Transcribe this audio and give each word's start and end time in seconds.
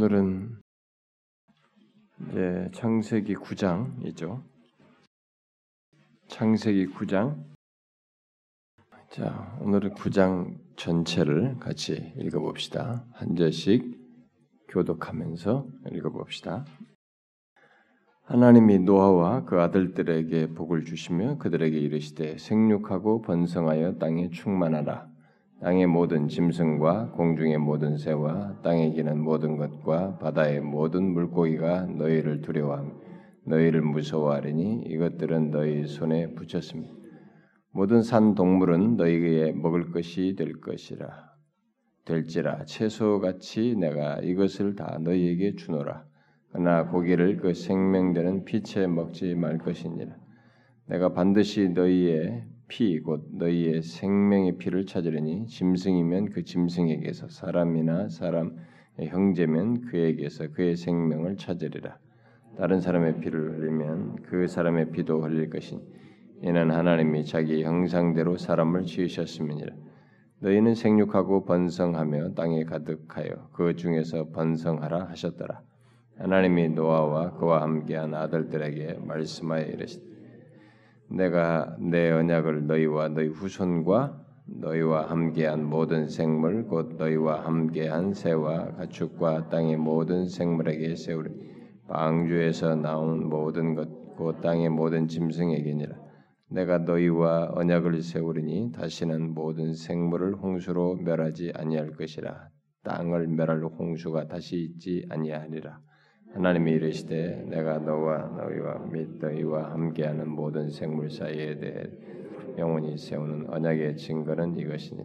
오늘은 0.00 0.56
이제 2.22 2.70
창세기 2.72 3.34
9장이죠. 3.34 4.42
창세기 6.28 6.86
9장. 6.94 7.44
자, 9.10 9.58
오늘은 9.60 9.90
9장 9.90 10.56
전체를 10.76 11.58
같이 11.58 12.14
읽어봅시다. 12.16 13.04
한 13.12 13.36
절씩 13.36 13.94
교독하면서 14.68 15.68
읽어봅시다. 15.92 16.64
하나님이 18.22 18.78
노아와 18.78 19.44
그 19.44 19.60
아들들에게 19.60 20.54
복을 20.54 20.86
주시며 20.86 21.36
그들에게 21.36 21.78
이르시되 21.78 22.38
생육하고 22.38 23.20
번성하여 23.20 23.98
땅에 23.98 24.30
충만하라. 24.30 25.09
땅의 25.62 25.88
모든 25.88 26.28
짐승과 26.28 27.12
공중의 27.12 27.58
모든 27.58 27.98
새와 27.98 28.60
땅에 28.62 28.92
기는 28.92 29.20
모든 29.20 29.58
것과 29.58 30.16
바다의 30.18 30.60
모든 30.60 31.04
물고기가 31.12 31.86
너희를 31.86 32.40
두려워하며 32.40 32.90
너희를 33.46 33.82
무서워하리니 33.82 34.84
이것들은 34.86 35.50
너희 35.50 35.86
손에 35.86 36.32
붙였습니다. 36.34 36.94
모든 37.72 38.02
산 38.02 38.34
동물은 38.34 38.96
너희에게 38.96 39.52
먹을 39.52 39.90
것이 39.92 40.34
될 40.36 40.60
것이라. 40.60 41.06
될지라 42.06 42.64
채소같이 42.64 43.76
내가 43.78 44.18
이것을 44.20 44.76
다 44.76 44.98
너희에게 45.00 45.56
주노라. 45.56 46.04
그러나 46.52 46.86
고기를 46.86 47.36
그 47.36 47.52
생명되는 47.52 48.44
피채 48.44 48.86
먹지 48.86 49.34
말 49.34 49.58
것이니라. 49.58 50.16
내가 50.86 51.12
반드시 51.12 51.68
너희의 51.68 52.44
피 52.70 53.00
곧 53.00 53.26
너희의 53.32 53.82
생명의 53.82 54.56
피를 54.56 54.86
찾으려니 54.86 55.46
짐승이면 55.48 56.30
그 56.30 56.44
짐승에게서 56.44 57.28
사람이나 57.28 58.08
사람 58.08 58.56
형제면 58.96 59.80
그에게서 59.80 60.52
그의 60.52 60.76
생명을 60.76 61.36
찾으리라. 61.36 61.98
다른 62.56 62.80
사람의 62.80 63.18
피를 63.18 63.58
흘리면 63.58 64.22
그 64.22 64.46
사람의 64.46 64.92
피도 64.92 65.20
흘릴 65.20 65.50
것이니 65.50 65.82
이는 66.42 66.70
하나님이 66.70 67.24
자기 67.24 67.64
형상대로 67.64 68.36
사람을 68.36 68.84
지으셨음이니라. 68.84 69.74
너희는 70.38 70.76
생육하고 70.76 71.44
번성하며 71.46 72.34
땅에 72.34 72.62
가득하여 72.64 73.50
그 73.52 73.74
중에서 73.74 74.28
번성하라 74.30 75.08
하셨더라. 75.08 75.60
하나님이 76.18 76.68
노아와 76.68 77.32
그와 77.32 77.62
함께한 77.62 78.14
아들들에게 78.14 79.00
말씀하여 79.02 79.64
이르시되 79.66 80.09
내가 81.10 81.76
내 81.78 82.10
언약을 82.10 82.66
너희와 82.66 83.08
너희 83.08 83.28
후손과 83.28 84.20
너희와 84.46 85.10
함께한 85.10 85.64
모든 85.64 86.08
생물 86.08 86.66
곧 86.66 86.96
너희와 86.96 87.44
함께한 87.44 88.14
새와 88.14 88.72
가축과 88.76 89.48
땅의 89.48 89.76
모든 89.76 90.28
생물에게 90.28 90.96
세우리. 90.96 91.30
방주에서 91.88 92.76
나온 92.76 93.28
모든 93.28 93.74
것 93.74 94.00
곧 94.20 94.42
땅의 94.42 94.68
모든 94.68 95.08
짐승에게니라. 95.08 95.96
내가 96.50 96.76
너희와 96.76 97.52
언약을 97.54 98.02
세우리니 98.02 98.72
다시는 98.72 99.32
모든 99.32 99.72
생물을 99.72 100.34
홍수로 100.34 100.96
멸하지 100.96 101.52
아니할 101.54 101.92
것이라. 101.92 102.50
땅을 102.82 103.28
멸할 103.28 103.64
홍수가 103.64 104.28
다시 104.28 104.58
있지 104.58 105.06
아니하리라 105.08 105.80
하나님이 106.32 106.72
이르시되 106.72 107.44
내가 107.48 107.78
너와 107.78 108.28
너희와 108.36 108.86
및 108.92 109.18
너희와 109.20 109.72
함께하는 109.72 110.28
모든 110.28 110.70
생물 110.70 111.10
사이에 111.10 111.58
대해 111.58 111.84
영원히 112.56 112.96
세우는 112.96 113.50
언약의 113.50 113.96
증거는 113.96 114.56
이것이니 114.56 115.02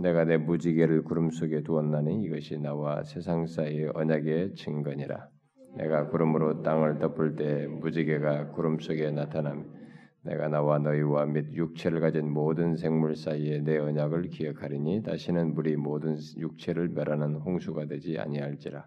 내가 0.00 0.24
내 0.24 0.36
무지개를 0.36 1.04
구름 1.04 1.30
속에 1.30 1.62
두었나니 1.62 2.24
이것이 2.24 2.58
나와 2.58 3.02
세상 3.04 3.46
사이의 3.46 3.92
언약의 3.94 4.54
증거니라. 4.54 5.28
내가 5.76 6.08
구름으로 6.08 6.62
땅을 6.62 6.98
덮을 6.98 7.36
때 7.36 7.66
무지개가 7.66 8.50
구름 8.50 8.78
속에 8.80 9.10
나타나며 9.12 9.64
내가 10.24 10.48
나와 10.48 10.78
너희와 10.78 11.26
및 11.26 11.52
육체를 11.52 12.00
가진 12.00 12.30
모든 12.30 12.76
생물 12.76 13.14
사이에 13.16 13.60
내 13.60 13.78
언약을 13.78 14.28
기억하리니 14.30 15.02
다시는 15.02 15.54
물이 15.54 15.76
모든 15.76 16.16
육체를 16.38 16.88
멸하는 16.88 17.36
홍수가 17.36 17.86
되지 17.86 18.18
아니할지라 18.18 18.86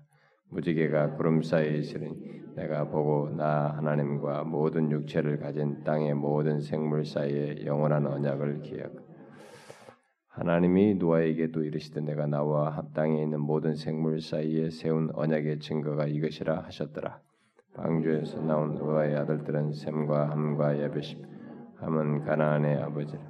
무지개가 0.50 1.16
구름 1.16 1.42
사이에 1.42 1.78
있으니 1.78 2.10
내가 2.56 2.86
보고 2.90 3.30
나 3.30 3.70
하나님과 3.78 4.44
모든 4.46 4.90
육체를 4.92 5.38
가진 5.40 5.84
땅의 5.84 6.16
모든 6.16 6.62
생물 6.62 7.06
사이에 7.06 7.66
영원한 7.66 8.08
언약을 8.08 8.62
기억. 8.62 8.92
하나님이 10.30 10.96
노아에게 10.96 11.52
또 11.52 11.64
이르시되 11.64 12.02
내가 12.02 12.28
나와 12.28 12.84
땅에 12.94 13.22
있는 13.24 13.40
모든 13.42 13.76
생물 13.76 14.22
사이에 14.22 14.70
세운 14.70 15.10
언약의 15.14 15.60
증거가 15.60 16.06
이것이라 16.08 16.62
하셨더라. 16.62 17.20
방주에서 17.76 18.42
나온 18.42 18.76
노아의 18.76 19.16
아들들은 19.18 19.74
셈과 19.74 20.32
함과 20.32 20.82
야벳이 20.82 21.24
함은 21.76 22.24
가나안의 22.24 22.78
아버지라. 22.82 23.22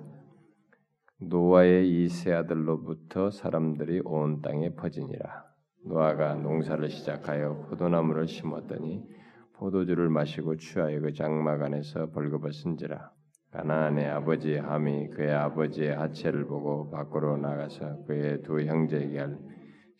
노아의 1.19 1.89
이 1.89 2.07
세 2.09 2.31
아들로부터 2.31 3.31
사람들이 3.31 4.01
온 4.05 4.41
땅에 4.41 4.73
퍼지니라. 4.75 5.47
노아가 5.85 6.35
농사를 6.35 6.89
시작하여 6.89 7.65
포도나무를 7.69 8.27
심었더니 8.27 9.03
포도주를 9.53 10.09
마시고 10.09 10.57
취하여 10.57 10.99
그 10.99 11.13
장막 11.13 11.61
안에서 11.61 12.11
벌거벗 12.11 12.65
은지라 12.65 13.11
가나안의 13.51 14.07
아버지 14.07 14.55
함이 14.55 15.09
그의 15.09 15.33
아버지의 15.33 15.95
하체를 15.95 16.45
보고 16.45 16.89
밖으로 16.89 17.37
나가서 17.37 18.03
그의 18.05 18.41
두 18.41 18.61
형제에게 18.61 19.19
할 19.19 19.37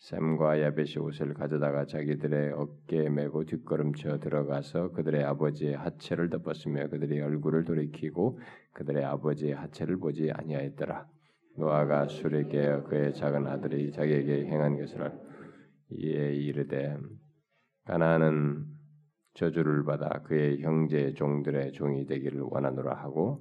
샘과 0.00 0.60
야벳이 0.62 0.98
옷을 1.00 1.34
가져다가 1.34 1.84
자기들의 1.86 2.52
어깨에 2.52 3.08
메고 3.08 3.44
뒷걸음쳐 3.44 4.20
들어가서 4.20 4.92
그들의 4.92 5.24
아버지의 5.24 5.74
하체를 5.76 6.30
덮었으며 6.30 6.88
그들의 6.88 7.20
얼굴을 7.20 7.64
돌이키고 7.64 8.38
그들의 8.74 9.04
아버지의 9.04 9.54
하체를 9.54 9.96
보지 9.96 10.30
아니하였더라. 10.30 11.08
노아가 11.56 12.06
술에 12.06 12.44
깨어 12.44 12.84
그의 12.84 13.12
작은 13.14 13.48
아들이 13.48 13.90
자기에게 13.90 14.46
행한 14.46 14.78
것을 14.78 15.10
이에 15.90 16.34
이르되 16.34 16.96
가나안은 17.84 18.66
저주를 19.34 19.84
받아 19.84 20.22
그의 20.22 20.60
형제 20.62 21.14
종들의 21.14 21.72
종이 21.72 22.06
되기를 22.06 22.40
원하노라 22.42 22.94
하고 22.94 23.40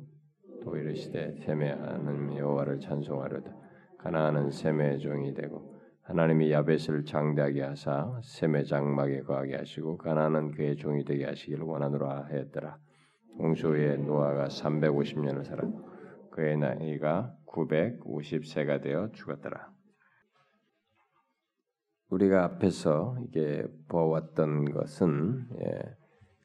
또 0.63 0.77
이르시되 0.77 1.35
셈의 1.45 1.75
하나님 1.75 2.37
여호와를 2.37 2.79
찬송하려다. 2.79 3.55
가나안은 3.97 4.51
셈의 4.51 4.99
종이 4.99 5.33
되고 5.33 5.75
하나님이 6.03 6.51
야벳을 6.51 7.03
장대하게 7.05 7.63
하사 7.63 8.21
셈의 8.23 8.65
장막에 8.65 9.21
거하게 9.21 9.57
하시고 9.57 9.97
가나안은 9.97 10.51
그의 10.51 10.77
종이 10.77 11.03
되게 11.03 11.25
하시기를 11.25 11.63
원하노라 11.63 12.27
하였더라. 12.29 12.77
후에 13.39 13.97
노아가 13.97 14.47
350년을 14.47 15.43
살아 15.43 15.63
그의 16.31 16.57
나이가 16.57 17.35
950세가 17.45 18.81
되어 18.81 19.09
죽었더라 19.13 19.76
우리가 22.09 22.43
앞에서 22.45 23.17
이게 23.27 23.65
보았던 23.89 24.71
것은 24.71 25.47
예, 25.61 25.81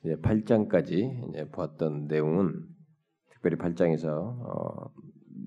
이제 0.04 0.16
8장까지 0.16 1.28
이제 1.28 1.48
보았던 1.50 2.06
내용은 2.06 2.66
특별히 3.30 3.56
8장에서 3.56 4.08
어, 4.08 4.92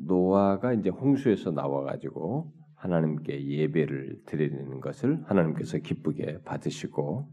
노아가 0.08 0.74
이제 0.74 0.90
홍수에서 0.90 1.52
나와 1.52 1.84
가지고 1.84 2.54
하나님께 2.76 3.48
예배를 3.48 4.24
드리는 4.26 4.80
것을 4.80 5.24
하나님께서 5.26 5.80
기쁘게 5.80 6.44
받으시고 6.44 7.28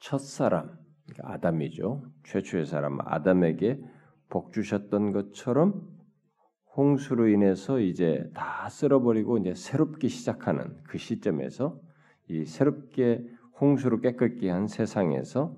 첫 0.00 0.18
사람 0.18 0.78
그러니까 1.06 1.32
아담이죠. 1.34 2.04
최초의 2.24 2.66
사람 2.66 2.98
아담에게 3.00 3.80
복 4.28 4.52
주셨던 4.52 5.12
것처럼 5.12 5.99
홍수로 6.80 7.28
인해서 7.28 7.78
이제 7.78 8.30
다 8.34 8.66
쓸어버리고 8.70 9.36
이제 9.36 9.54
새롭게 9.54 10.08
시작하는 10.08 10.82
그 10.84 10.96
시점에서 10.96 11.78
이 12.28 12.46
새롭게 12.46 13.28
홍수로 13.60 14.00
깨끗게 14.00 14.48
한 14.48 14.66
세상에서 14.66 15.54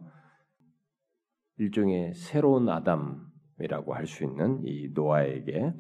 일종의 1.59 2.15
새로운 2.15 2.69
아담이라고 2.69 3.95
할 3.95 4.07
수 4.07 4.25
있는 4.25 4.63
이 4.65 4.91
노아에게 4.93 5.73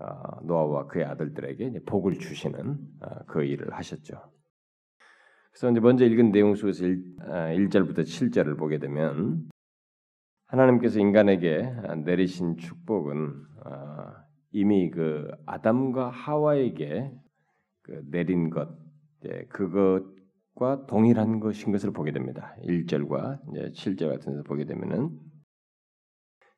어, 0.00 0.40
노아와 0.42 0.88
그의 0.88 1.04
아들들에게 1.04 1.84
복을 1.86 2.18
주시는 2.18 2.78
어, 3.00 3.24
그 3.26 3.44
일을 3.44 3.72
하셨죠. 3.74 4.20
그래서 5.52 5.70
이제 5.70 5.78
먼저 5.80 6.04
읽은 6.04 6.32
내용 6.32 6.56
속에서 6.56 6.84
1, 6.84 7.16
1절부터 7.20 7.98
아, 7.98 8.02
7절을 8.02 8.58
보게 8.58 8.78
되면 8.78 9.48
하나님께서 10.46 10.98
인간에게 10.98 11.72
내리신 12.04 12.56
축복은 12.56 13.44
어, 13.66 14.27
이미 14.50 14.90
그 14.90 15.30
아담과 15.46 16.10
하와에게 16.10 17.12
그 17.82 18.02
내린 18.10 18.50
것, 18.50 18.68
예, 19.24 19.44
그것과 19.48 20.86
동일한 20.86 21.40
것인 21.40 21.72
것을 21.72 21.92
보게 21.92 22.12
됩니다. 22.12 22.54
1절과 22.64 23.40
이제 23.50 23.70
7절 23.72 24.10
같은 24.10 24.32
데서 24.32 24.42
보게 24.44 24.64
되면은 24.64 25.18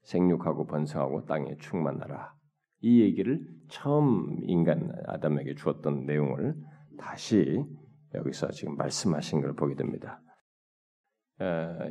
생육하고 0.03 0.67
번성하고 0.67 1.27
땅에 1.27 1.57
충만하라. 1.59 2.35
이 2.83 3.03
얘기를 3.03 3.47
처음 3.69 4.39
인간 4.43 4.91
아담에게 5.07 5.55
주었던 5.55 6.07
내용을 6.07 6.57
다시 6.99 7.63
여기서 8.15 8.51
지금 8.51 8.77
말씀하신 8.77 9.43
걸 9.43 9.55
보게 9.55 9.75
됩니다. 9.75 10.21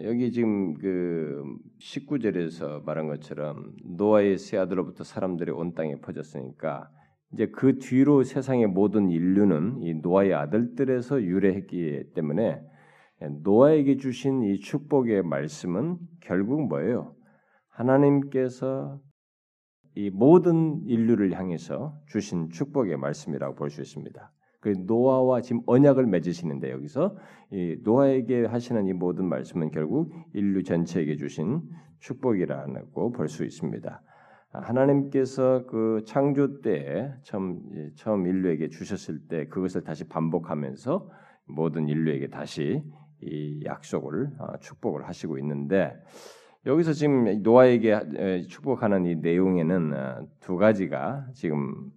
여기 0.04 0.32
지금 0.32 0.76
그 0.76 1.44
19절에서 1.80 2.84
말한 2.84 3.08
것처럼 3.08 3.74
노아의 3.84 4.38
세 4.38 4.58
아들로부터 4.58 5.04
사람들이 5.04 5.52
온 5.52 5.74
땅에 5.74 6.00
퍼졌으니까 6.02 6.90
이제 7.34 7.48
그 7.48 7.80
뒤로 7.80 8.24
세상의 8.24 8.68
모든 8.68 9.10
인류는 9.10 9.82
이 9.82 9.96
노아의 9.96 10.36
아들들에서 10.36 11.24
유래했기 11.24 12.12
때문에 12.14 12.62
노아에게 13.44 13.98
주신 13.98 14.44
이 14.44 14.60
축복의 14.60 15.24
말씀은 15.24 15.98
결국 16.22 16.68
뭐예요? 16.68 17.16
하나님께서 17.70 19.00
이 19.96 20.12
모든 20.12 20.84
인류를 20.86 21.34
향해서 21.34 22.00
주신 22.08 22.50
축복의 22.50 22.98
말씀이라고 22.98 23.56
볼 23.56 23.70
수 23.70 23.82
있습니다. 23.82 24.32
그 24.60 24.76
노아와 24.86 25.42
지금 25.42 25.62
언약을 25.66 26.06
맺으시는데 26.08 26.72
여기서 26.72 27.16
이 27.52 27.78
노아에게 27.84 28.46
하시는 28.46 28.86
이 28.88 28.94
모든 28.94 29.26
말씀은 29.26 29.72
결국 29.72 30.12
인류 30.34 30.64
전체에게 30.64 31.16
주신 31.16 31.62
축복이라고 32.00 33.12
볼 33.12 33.28
수 33.28 33.46
있습니다. 33.46 34.02
하나님께서 34.52 35.66
그 35.68 36.02
창조 36.06 36.62
때 36.62 37.14
처음 37.24 37.62
처음 37.96 38.26
인류에게 38.26 38.70
주셨을 38.70 39.28
때 39.28 39.46
그것을 39.48 39.84
다시 39.84 40.08
반복하면서 40.08 41.10
모든 41.46 41.88
인류에게 41.88 42.30
다시 42.30 42.84
이 43.22 43.62
약속을 43.66 44.30
어, 44.40 44.58
축복을 44.60 45.08
하시고 45.08 45.38
있는데 45.40 45.94
여기서 46.66 46.94
지금 46.94 47.42
노아에게 47.44 48.46
축복하는 48.48 49.06
이 49.06 49.16
내용에는 49.16 49.94
어, 49.94 50.28
두 50.40 50.58
가지가 50.58 51.28
지금 51.34 51.92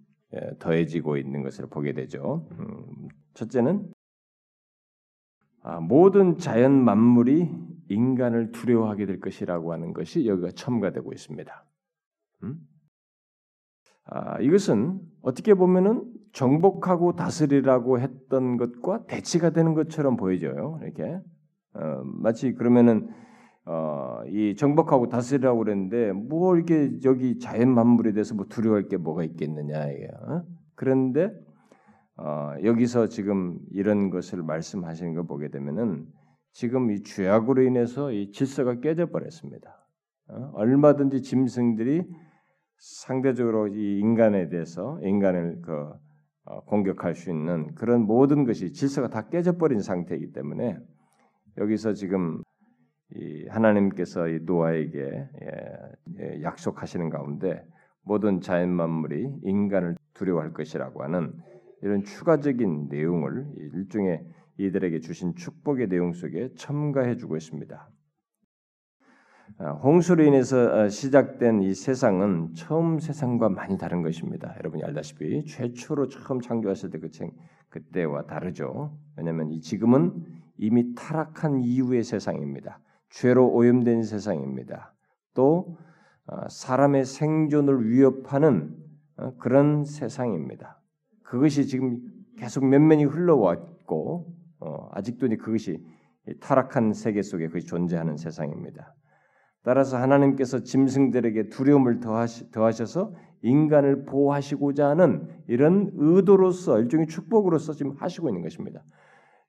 더해지고 0.59 1.17
있는 1.17 1.43
것을 1.43 1.67
보게 1.67 1.93
되죠. 1.93 2.47
음, 2.59 3.09
첫째는 3.33 3.91
아, 5.61 5.79
모든 5.79 6.37
자연 6.37 6.83
만물이 6.83 7.49
인간을 7.89 8.51
두려워하게 8.51 9.05
될 9.05 9.19
것이라고 9.19 9.71
하는 9.71 9.93
것이 9.93 10.25
여기가 10.27 10.51
첨가되고 10.51 11.13
있습니다. 11.13 11.65
음? 12.43 12.59
아, 14.05 14.39
이것은 14.41 14.99
어떻게 15.21 15.53
보면은 15.53 16.03
정복하고 16.33 17.15
다스리라고 17.15 17.99
했던 17.99 18.57
것과 18.57 19.05
대치가 19.05 19.51
되는 19.51 19.73
것처럼 19.73 20.17
보여져요. 20.17 20.79
이렇게 20.83 21.19
어, 21.75 22.01
마치 22.03 22.53
그러면은 22.53 23.09
어, 23.65 24.21
이 24.27 24.55
정복하고 24.55 25.07
다스리라고 25.07 25.59
그랬는데 25.59 26.11
뭐 26.11 26.55
이렇게 26.55 26.91
여기 27.05 27.39
자연 27.39 27.73
만물에 27.73 28.11
대해서 28.11 28.35
뭐 28.35 28.45
두려워할 28.45 28.89
게 28.89 28.97
뭐가 28.97 29.23
있겠느냐 29.23 29.89
이게. 29.91 30.07
어? 30.07 30.43
그런데 30.75 31.31
어, 32.17 32.53
여기서 32.63 33.07
지금 33.07 33.57
이런 33.71 34.09
것을 34.09 34.43
말씀하시는 34.43 35.13
걸 35.13 35.25
보게 35.25 35.49
되면은 35.49 36.05
지금 36.51 36.91
이 36.91 37.01
죄악으로 37.03 37.63
인해서 37.63 38.11
이 38.11 38.31
질서가 38.31 38.79
깨져 38.79 39.07
버렸습니다. 39.07 39.87
어? 40.27 40.51
얼마든지 40.53 41.21
짐승들이 41.21 42.03
상대적으로 42.77 43.69
이 43.69 43.99
인간에 43.99 44.49
대해서 44.49 44.99
인간을 45.01 45.61
그 45.61 45.89
어, 46.45 46.63
공격할 46.65 47.15
수 47.15 47.29
있는 47.29 47.73
그런 47.75 48.01
모든 48.01 48.43
것이 48.43 48.73
질서가 48.73 49.07
다 49.07 49.29
깨져 49.29 49.57
버린 49.57 49.79
상태이기 49.79 50.33
때문에 50.33 50.77
여기서 51.57 51.93
지금 51.93 52.43
하나님께서 53.49 54.27
이 54.27 54.39
노아에게 54.41 54.99
예, 54.99 55.51
예, 56.19 56.41
약속하시는 56.43 57.09
가운데 57.09 57.63
모든 58.03 58.41
자연 58.41 58.69
만물이 58.69 59.39
인간을 59.43 59.95
두려워할 60.13 60.53
것이라고 60.53 61.03
하는 61.03 61.33
이런 61.81 62.03
추가적인 62.03 62.87
내용을 62.89 63.45
일종의 63.57 64.25
이들에게 64.57 64.99
주신 64.99 65.35
축복의 65.35 65.89
내용 65.89 66.13
속에 66.13 66.49
첨가해 66.55 67.17
주고 67.17 67.37
있습니다. 67.37 67.89
아, 69.57 69.71
홍수로 69.71 70.23
인해서 70.23 70.57
어, 70.57 70.89
시작된 70.89 71.61
이 71.61 71.73
세상은 71.73 72.53
처음 72.55 72.99
세상과 72.99 73.49
많이 73.49 73.77
다른 73.77 74.01
것입니다. 74.01 74.55
여러분이 74.57 74.83
알다시피 74.83 75.45
최초로 75.45 76.07
처음 76.07 76.41
창조했을 76.41 76.89
때그 76.89 77.09
그때와 77.69 78.25
다르죠. 78.25 78.97
왜냐하면 79.17 79.51
이 79.51 79.61
지금은 79.61 80.25
이미 80.57 80.93
타락한 80.95 81.61
이후의 81.61 82.03
세상입니다. 82.03 82.79
죄로 83.13 83.47
오염된 83.47 84.03
세상입니다. 84.03 84.93
또 85.35 85.77
어, 86.25 86.47
사람의 86.49 87.05
생존을 87.05 87.89
위협하는 87.89 88.75
어, 89.17 89.35
그런 89.37 89.85
세상입니다. 89.85 90.81
그것이 91.21 91.67
지금 91.67 91.99
계속 92.37 92.65
면면이 92.65 93.05
흘러왔고 93.05 94.33
어, 94.59 94.89
아직도 94.93 95.27
그것이 95.37 95.85
타락한 96.39 96.93
세계 96.93 97.21
속에 97.21 97.47
그것이 97.47 97.67
존재하는 97.67 98.17
세상입니다. 98.17 98.95
따라서 99.63 99.97
하나님께서 99.97 100.63
짐승들에게 100.63 101.49
두려움을 101.49 101.99
더하셔서 102.51 103.13
인간을 103.43 104.05
보호하시고자 104.05 104.89
하는 104.89 105.27
이런 105.47 105.91
의도로서 105.95 106.79
일종의 106.79 107.07
축복으로서 107.07 107.73
지금 107.73 107.93
하시고 107.97 108.29
있는 108.29 108.41
것입니다. 108.41 108.83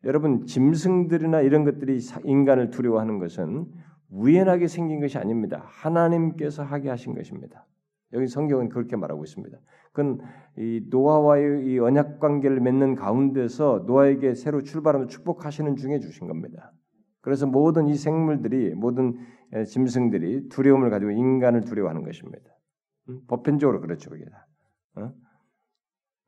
여러분 0.05 0.45
짐승들이나 0.47 1.41
이런 1.41 1.65
것들이 1.65 1.99
인간을 2.25 2.71
두려워하는 2.71 3.19
것은 3.19 3.67
우연하게 4.11 4.69
생긴 4.69 5.01
것이 5.01 5.19
아닙니다. 5.19 5.63
하나님께서 5.67 6.63
하게 6.63 6.91
하신 6.91 7.15
것입니다. 7.15 7.67
여기 8.13 8.29
성경은 8.29 8.69
그렇게 8.69 8.97
말하고 8.97 9.25
있습니다. 9.25 9.59
그건 9.93 10.21
이 10.57 10.83
노아와의 10.89 11.67
이 11.67 11.79
언약 11.79 12.21
관계를 12.21 12.61
맺는 12.61 12.95
가운데서 12.95 13.85
노아에게 13.87 14.35
새로 14.35 14.63
출발하며 14.63 15.07
축복하시는 15.07 15.77
중에 15.77 15.99
주신 15.99 16.29
겁니다. 16.29 16.73
그래서 17.21 17.47
모든 17.47 17.89
이 17.89 17.97
생물들이 17.97 18.75
모든 18.75 19.19
짐승들이 19.67 20.49
두려움을 20.49 20.91
가지고 20.91 21.11
인간을 21.11 21.63
두려워하는 21.63 22.05
것입니다. 22.05 22.51
음? 23.09 23.21
보편적으로 23.27 23.81
그렇죠, 23.81 24.11
그게 24.11 24.25
다. 24.27 24.47
어? 24.97 25.13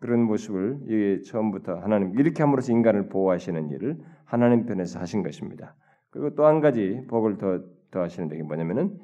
그런 0.01 0.23
모습을 0.23 0.81
이게 0.87 1.21
처음부터 1.23 1.77
하나님 1.77 2.19
이렇게 2.19 2.43
함으로써 2.43 2.73
인간을 2.73 3.09
보호하시는 3.09 3.71
일을 3.71 3.99
하나님 4.25 4.67
편에서 4.67 5.01
하신 5.01 5.23
것입니다. 5.23 5.75
그리고 6.11 6.35
또 6.35 6.45
한 6.47 6.61
가지 6.61 7.03
복을 7.09 7.39
더 7.39 7.77
더 7.91 8.03
하시는 8.03 8.29
게 8.29 8.43
뭐냐면은 8.43 8.99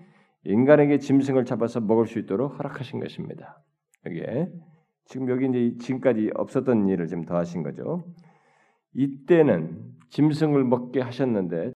인간에게 0.45 0.99
짐승을 0.99 1.45
잡아서 1.45 1.81
먹을 1.81 2.07
수 2.07 2.19
있도록 2.19 2.59
허락하신 2.59 3.01
것입니다. 3.01 3.63
여기에 4.07 4.51
지금 5.07 5.29
여기 5.29 5.49
이제 5.49 5.77
지금까지 5.79 6.31
없었던 6.35 6.89
일을 6.89 7.07
좀 7.09 7.25
더하신 7.25 7.63
거죠. 7.63 8.05
이때는 8.95 9.79
짐승을 10.11 10.65
먹게 10.65 11.01
하셨는데 11.01 11.73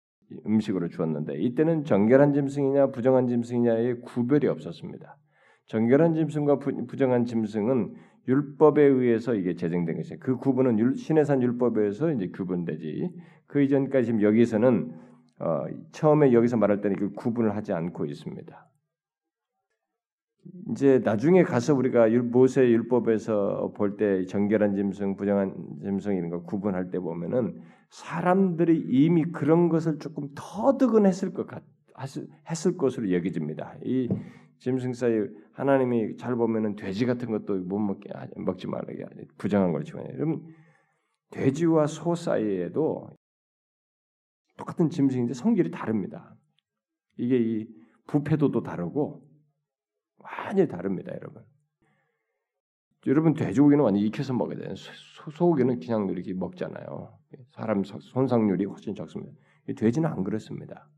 음식으로 0.47 0.87
주었는데 0.89 1.35
이때는 1.35 1.83
정결한 1.83 2.33
짐승이냐 2.33 2.87
부정한 2.87 3.27
짐승이냐의 3.27 4.01
구별이 4.01 4.47
없었습니다. 4.47 5.17
정결한 5.67 6.15
짐승과 6.15 6.59
부 6.59 6.97
정한 6.97 7.25
짐승은 7.25 7.93
율법에 8.27 8.81
의해서 8.81 9.35
이게 9.35 9.55
제정된 9.55 9.97
것이에요. 9.97 10.19
그 10.19 10.37
구분은 10.37 10.95
신해산 10.95 11.41
율법에서 11.41 12.11
이제 12.13 12.29
구분되지. 12.29 13.11
그 13.47 13.61
이전까지 13.61 14.05
지금 14.05 14.21
여기서는 14.21 14.93
어, 15.39 15.65
처음에 15.91 16.31
여기서 16.31 16.57
말할 16.57 16.81
때는 16.81 16.97
그 16.97 17.11
구분을 17.11 17.55
하지 17.55 17.73
않고 17.73 18.05
있습니다. 18.05 18.69
이제 20.71 20.99
나중에 21.03 21.43
가서 21.43 21.73
우리가 21.73 22.07
모세 22.09 22.67
율법에서 22.69 23.73
볼 23.75 23.95
때 23.97 24.25
정결한 24.25 24.75
짐승, 24.75 25.15
부정한 25.15 25.53
짐승 25.81 26.15
이런 26.15 26.29
거 26.29 26.43
구분할 26.43 26.91
때 26.91 26.99
보면은 26.99 27.61
사람들이 27.89 28.77
이미 28.89 29.23
그런 29.23 29.69
것을 29.69 29.99
조금 29.99 30.29
터득은 30.35 31.05
했을 31.05 31.33
것 31.33 31.47
같, 31.47 31.63
했을 32.49 32.75
것으로 32.77 33.11
여겨집니다. 33.11 33.75
이 33.85 34.09
짐승 34.63 34.93
사이 34.93 35.11
하나님이 35.51 36.15
잘 36.15 36.35
보면은 36.37 36.77
돼지 36.77 37.05
같은 37.05 37.31
것도 37.31 37.57
못 37.63 37.79
먹게 37.79 38.09
먹지 38.37 38.67
말라게 38.67 39.03
부정한 39.37 39.73
걸 39.73 39.83
지원해요. 39.83 40.13
여러분 40.15 40.55
돼지와 41.31 41.85
소 41.85 42.15
사이에도 42.15 43.09
똑같은 44.55 44.89
짐승인데 44.89 45.33
성질이 45.33 45.69
다릅니다. 45.69 46.33
이게 47.17 47.37
이 47.39 47.67
부패도도 48.07 48.63
다르고 48.63 49.27
완전히 50.19 50.69
다릅니다, 50.69 51.11
여러분. 51.13 51.43
여러분 53.05 53.33
돼지고기는 53.33 53.83
완전 53.83 54.01
익혀서 54.01 54.33
먹어야 54.33 54.59
돼요. 54.59 54.75
소고기는 54.75 55.81
그냥 55.81 56.07
이렇게 56.07 56.33
먹잖아요. 56.33 57.19
사람 57.49 57.83
손상률이 57.83 58.63
훨씬 58.63 58.95
적습니다. 58.95 59.33
돼지는 59.75 60.09
안 60.09 60.23
그렇습니다. 60.23 60.89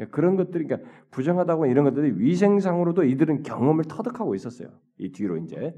예, 0.00 0.06
그런 0.06 0.36
것들이 0.36 0.66
그러니까 0.66 0.88
부정하다고 1.10 1.66
이런 1.66 1.84
것들이 1.84 2.18
위생상으로도 2.18 3.04
이들은 3.04 3.42
경험을 3.42 3.84
터득하고 3.84 4.34
있었어요. 4.34 4.68
이 4.98 5.12
뒤로 5.12 5.36
이제 5.36 5.74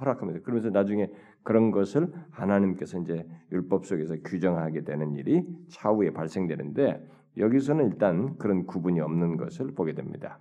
허락하면서 0.00 0.42
그러면서 0.42 0.70
나중에 0.70 1.10
그런 1.42 1.70
것을 1.70 2.12
하나님께서 2.30 2.98
이제 3.00 3.26
율법 3.50 3.86
속에서 3.86 4.16
규정하게 4.24 4.84
되는 4.84 5.14
일이 5.14 5.46
차후에 5.68 6.12
발생되는데 6.12 7.06
여기서는 7.38 7.86
일단 7.86 8.36
그런 8.38 8.66
구분이 8.66 9.00
없는 9.00 9.36
것을 9.36 9.74
보게 9.74 9.94
됩니다. 9.94 10.38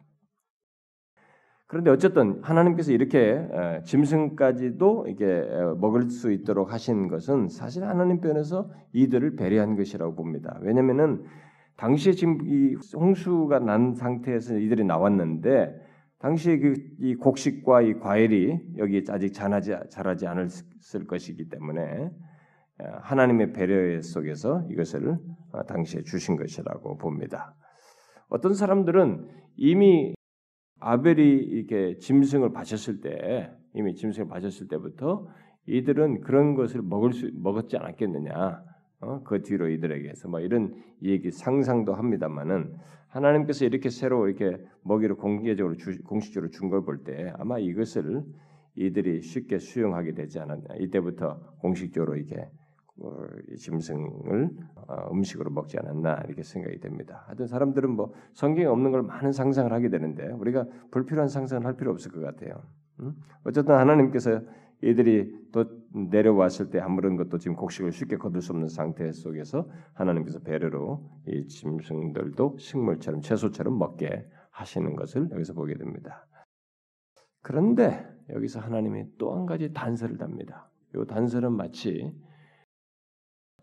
그런데 1.68 1.90
어쨌든 1.90 2.42
하나님께서 2.42 2.92
이렇게 2.92 3.48
짐승까지도 3.86 5.06
이게 5.08 5.26
먹을 5.78 6.10
수 6.10 6.34
있도록 6.34 6.74
하신 6.74 7.08
것은 7.08 7.48
사실 7.48 7.86
하나님 7.86 8.20
편에서 8.20 8.70
이들을 8.92 9.38
배려한 9.38 9.78
것이라고 9.78 10.16
봅니다. 10.16 10.60
왜냐면은 10.62 11.24
당시에 11.82 12.14
지금 12.14 12.38
이 12.46 12.76
홍수가 12.96 13.60
난 13.60 13.96
상태에서 13.96 14.58
이들이 14.58 14.84
나왔는데 14.86 15.74
당시에 16.20 16.60
그 16.60 16.92
이 17.02 17.16
곡식과 17.16 17.82
이 17.82 17.94
과일이 17.96 18.60
여기 18.78 19.04
아직 19.10 19.34
자라지 19.34 19.76
자라지 19.90 20.28
않았을 20.28 21.08
것이기 21.08 21.50
때문에 21.50 22.12
하나님의 22.78 23.54
배려 23.54 24.00
속에서 24.04 24.68
이것을 24.70 25.18
어, 25.52 25.64
당시에 25.64 26.04
주신 26.04 26.36
것이라고 26.36 26.98
봅니다. 26.98 27.56
어떤 28.30 28.54
사람들은 28.54 29.28
이미 29.56 30.14
아벨이 30.80 31.22
이렇게 31.22 31.98
짐승을 31.98 32.54
바쳤을 32.54 33.02
때 33.02 33.52
이미 33.74 33.96
짐승을 33.96 34.28
바쳤을 34.28 34.68
때부터 34.68 35.28
이들은 35.66 36.22
그런 36.22 36.54
것을 36.54 36.82
먹을 36.84 37.14
수 37.14 37.32
먹었지 37.34 37.78
않았겠느냐. 37.78 38.64
어? 39.02 39.22
그 39.24 39.42
뒤로 39.42 39.68
이들에게서 39.70 40.30
뭐 40.30 40.40
이런 40.40 40.76
얘기 41.04 41.32
상상도 41.32 41.94
합니다만은 41.94 42.76
하나님께서 43.08 43.66
이렇게 43.66 43.90
새로 43.90 44.28
이렇게 44.30 44.64
먹이를 44.84 45.16
공개적으로 45.16 45.76
주, 45.76 46.02
공식적으로 46.04 46.50
준 46.50 46.70
걸 46.70 46.86
볼 46.86 47.04
때 47.04 47.34
아마 47.38 47.60
이것을 47.60 48.24
이들이 48.76 49.22
쉽게 49.22 49.60
수용하게 49.60 50.14
되지 50.14 50.40
않았냐. 50.40 50.76
이때부터 50.80 51.58
공식적으로 51.60 52.16
이렇게 52.16 52.48
어, 53.04 53.26
짐승을 53.58 54.50
어, 54.88 55.12
음식으로 55.12 55.50
먹지 55.52 55.78
않았나 55.80 56.24
이렇게 56.28 56.44
생각이 56.44 56.80
됩니다. 56.80 57.24
하여튼 57.26 57.48
사람들은 57.48 57.90
뭐 57.90 58.14
성경에 58.34 58.68
없는 58.68 58.92
걸 58.92 59.02
많은 59.02 59.32
상상을 59.34 59.74
하게 59.74 59.90
되는데 59.90 60.28
우리가 60.34 60.66
불필요한 60.92 61.28
상상을 61.28 61.66
할 61.66 61.76
필요 61.76 61.92
없을 61.92 62.12
것 62.12 62.22
같아요. 62.22 62.62
어쨌든 63.44 63.76
하나님께서 63.76 64.42
이들이 64.84 65.50
또 65.52 65.66
내려왔을 65.94 66.70
때 66.70 66.80
아무런 66.80 67.18
것도 67.18 67.38
지금 67.38 67.56
곡식을 67.56 67.92
쉽게 67.92 68.18
거둘 68.18 68.42
수 68.42 68.54
없는 68.54 68.70
상태 68.70 69.12
속에서 69.12 69.70
하나님께서 69.94 70.40
배려로 70.40 71.10
이 71.28 71.48
짐승들도 71.48 72.58
식물처럼 72.58 73.22
채소처럼 73.22 73.78
먹게 73.78 74.28
하시는 74.52 74.96
것을 74.96 75.30
여기서 75.32 75.54
보게 75.54 75.76
됩니다. 75.76 76.28
그런데 77.42 78.06
여기서 78.30 78.60
하나님이 78.60 79.18
또 79.18 79.36
한 79.36 79.46
가지 79.46 79.74
단서를 79.74 80.18
답니다. 80.18 80.70
이 80.96 81.06
단서는 81.08 81.54
마치 81.54 82.14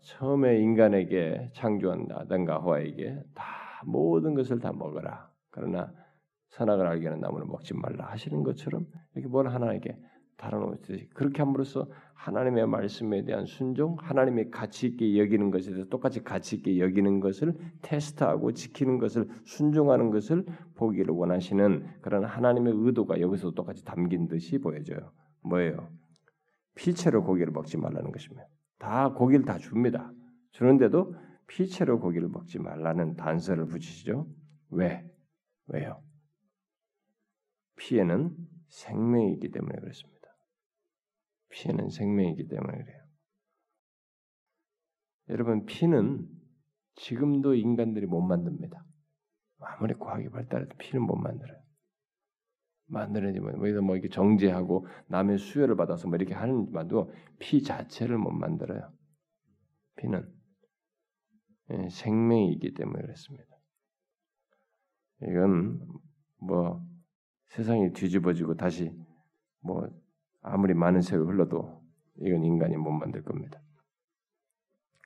처음에 0.01 0.59
인간에게 0.59 1.51
창조한 1.53 2.07
아담과 2.11 2.61
하와에게 2.61 3.23
다 3.33 3.45
모든 3.85 4.33
것을 4.33 4.59
다 4.59 4.71
먹어라. 4.71 5.31
그러나 5.51 5.93
선악을 6.49 6.85
알게 6.85 7.07
하는 7.07 7.21
나무는 7.21 7.47
먹지 7.47 7.73
말라 7.75 8.07
하시는 8.07 8.43
것처럼 8.43 8.87
이렇게 9.13 9.27
뭘 9.27 9.47
하나에게 9.47 9.97
달아놓듯이 10.39 11.09
그렇게 11.13 11.41
함으로써 11.41 11.87
하나님의 12.13 12.67
말씀에 12.67 13.23
대한 13.23 13.45
순종, 13.45 13.95
하나님의 13.99 14.51
가치 14.51 14.87
있게 14.87 15.17
여기는 15.19 15.51
것에 15.51 15.71
대해서 15.71 15.89
똑같이 15.89 16.23
가치 16.23 16.57
있게 16.57 16.79
여기는 16.79 17.19
것을 17.19 17.53
테스트하고 17.81 18.53
지키는 18.53 18.97
것을 18.97 19.29
순종하는 19.45 20.11
것을 20.11 20.45
보기를 20.75 21.13
원하시는 21.13 22.01
그런 22.01 22.25
하나님의 22.25 22.73
의도가 22.75 23.21
여기서 23.21 23.51
똑같이 23.51 23.85
담긴 23.85 24.27
듯이 24.27 24.57
보여져요. 24.57 25.11
뭐예요? 25.43 25.89
피채로 26.75 27.23
고기를 27.23 27.51
먹지 27.51 27.77
말라는 27.77 28.11
것입니다. 28.11 28.45
다 28.79 29.13
고기를 29.13 29.45
다 29.45 29.57
줍니다. 29.57 30.11
주는데도 30.51 31.15
피채로 31.47 31.99
고기를 31.99 32.29
먹지 32.29 32.59
말라는 32.59 33.15
단서를 33.15 33.65
붙이시죠. 33.65 34.27
왜? 34.71 35.09
왜요? 35.67 36.01
피에는 37.77 38.35
생명이 38.67 39.33
있기 39.33 39.51
때문에 39.51 39.79
그렇습니다. 39.79 40.18
피에는 41.49 41.89
생명이기 41.89 42.47
때문에 42.47 42.77
그래요. 42.77 43.03
여러분 45.29 45.65
피는 45.65 46.27
지금도 46.95 47.55
인간들이 47.55 48.05
못 48.05 48.21
만듭니다. 48.21 48.83
아무리 49.59 49.93
과학이 49.93 50.29
발달해도 50.29 50.75
피는 50.77 51.05
못 51.05 51.15
만들어요. 51.15 51.59
만드는지 52.87 53.39
뭐, 53.39 53.51
뭐 53.51 53.95
이렇게 53.95 54.09
정제하고 54.09 54.87
남의 55.07 55.37
수혈을 55.37 55.75
받아서 55.75 56.07
뭐 56.07 56.15
이렇게 56.17 56.33
하는 56.33 56.71
만도 56.71 57.11
피 57.39 57.61
자체를 57.61 58.17
못 58.17 58.31
만들어요. 58.31 58.91
피는 59.97 60.27
예, 61.71 61.89
생명이 61.89 62.51
있기 62.53 62.73
때문에 62.73 63.01
그렇습니다. 63.01 63.45
이건 65.21 65.87
뭐 66.37 66.83
세상이 67.49 67.93
뒤집어지고 67.93 68.55
다시 68.55 68.91
뭐 69.61 69.87
아무리 70.41 70.73
많은 70.73 71.01
세월 71.01 71.27
흘러도 71.27 71.83
이건 72.21 72.43
인간이 72.43 72.77
못 72.77 72.91
만들 72.91 73.23
겁니다. 73.23 73.61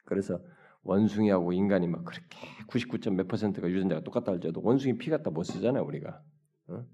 그래서 0.05 0.39
원숭이하고 0.83 1.53
인간이 1.53 1.87
막 1.87 2.03
그렇게 2.03 2.37
99. 2.67 3.11
몇 3.11 3.27
퍼센트가 3.27 3.69
유전자가 3.69 4.01
똑같다 4.03 4.31
할지라도 4.31 4.61
원숭이 4.61 4.97
피 4.97 5.09
갖다 5.09 5.29
못 5.29 5.43
쓰잖아요 5.43 5.83
우리가. 5.83 6.21
어? 6.67 6.85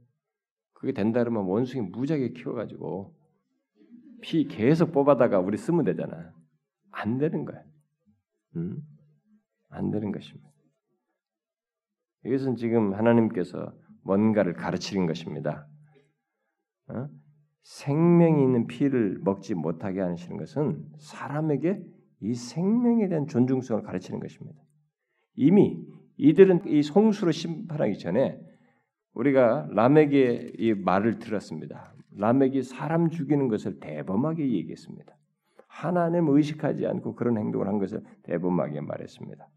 그게 0.73 0.93
된다 0.93 1.19
그러면 1.19 1.45
원숭이 1.45 1.87
무지하게 1.89 2.29
키워가지고 2.29 3.15
피 4.21 4.47
계속 4.47 4.91
뽑아다가 4.91 5.39
우리 5.39 5.57
쓰면 5.57 5.85
되잖아. 5.85 6.33
안 6.91 7.17
되는 7.17 7.45
거야. 7.45 7.63
음? 8.55 8.81
안 9.69 9.91
되는 9.91 10.11
것입니다. 10.11 10.49
이것은 12.25 12.55
지금 12.57 12.93
하나님께서 12.93 13.73
뭔가를 14.03 14.53
가르치는 14.53 15.07
것입니다. 15.07 15.67
어? 16.87 17.07
생명이 17.69 18.41
있는 18.41 18.65
피를 18.65 19.19
먹지 19.23 19.53
못하게 19.53 20.01
하시는 20.01 20.37
것은 20.37 20.83
사람에게 20.97 21.79
이 22.21 22.33
생명에 22.33 23.07
대한 23.07 23.27
존중성을 23.27 23.83
가르치는 23.83 24.19
것입니다. 24.19 24.59
이미 25.35 25.79
이들은 26.17 26.65
이 26.65 26.81
송수로 26.81 27.31
심판하기 27.31 27.99
전에 27.99 28.41
우리가 29.13 29.67
람에게 29.71 30.53
이 30.57 30.73
말을 30.73 31.19
들었습니다. 31.19 31.93
람에게 32.17 32.63
사람 32.63 33.11
죽이는 33.11 33.49
것을 33.49 33.79
대범하게 33.79 34.51
얘기했습니다. 34.51 35.15
하나님 35.67 36.27
의식하지 36.27 36.87
않고 36.87 37.13
그런 37.13 37.37
행동을 37.37 37.67
한 37.67 37.77
것을 37.77 38.01
대범하게 38.23 38.81
말했습니다. 38.81 39.47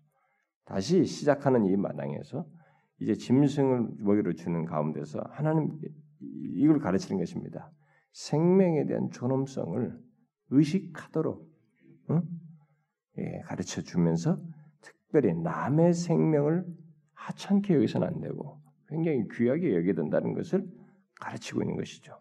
다시 0.66 1.06
시작하는 1.06 1.64
이 1.64 1.76
마당에서 1.76 2.44
이제 3.00 3.14
짐승을 3.14 3.88
먹이로 4.00 4.34
주는 4.34 4.66
가운데서 4.66 5.24
하나님 5.30 5.70
이걸 6.20 6.78
가르치는 6.78 7.18
것입니다. 7.18 7.72
생명에 8.12 8.86
대한 8.86 9.10
존엄성을 9.10 9.98
의식하도록 10.50 11.50
응? 12.10 12.22
예, 13.18 13.40
가르쳐 13.44 13.82
주면서 13.82 14.40
특별히 14.80 15.34
남의 15.34 15.94
생명을 15.94 16.64
하찮게 17.14 17.74
여기서는 17.74 18.06
안 18.06 18.20
되고 18.20 18.60
굉장히 18.88 19.26
귀하게 19.32 19.74
여겨야 19.76 19.94
된다는 19.94 20.34
것을 20.34 20.66
가르치고 21.20 21.62
있는 21.62 21.76
것이죠. 21.76 22.20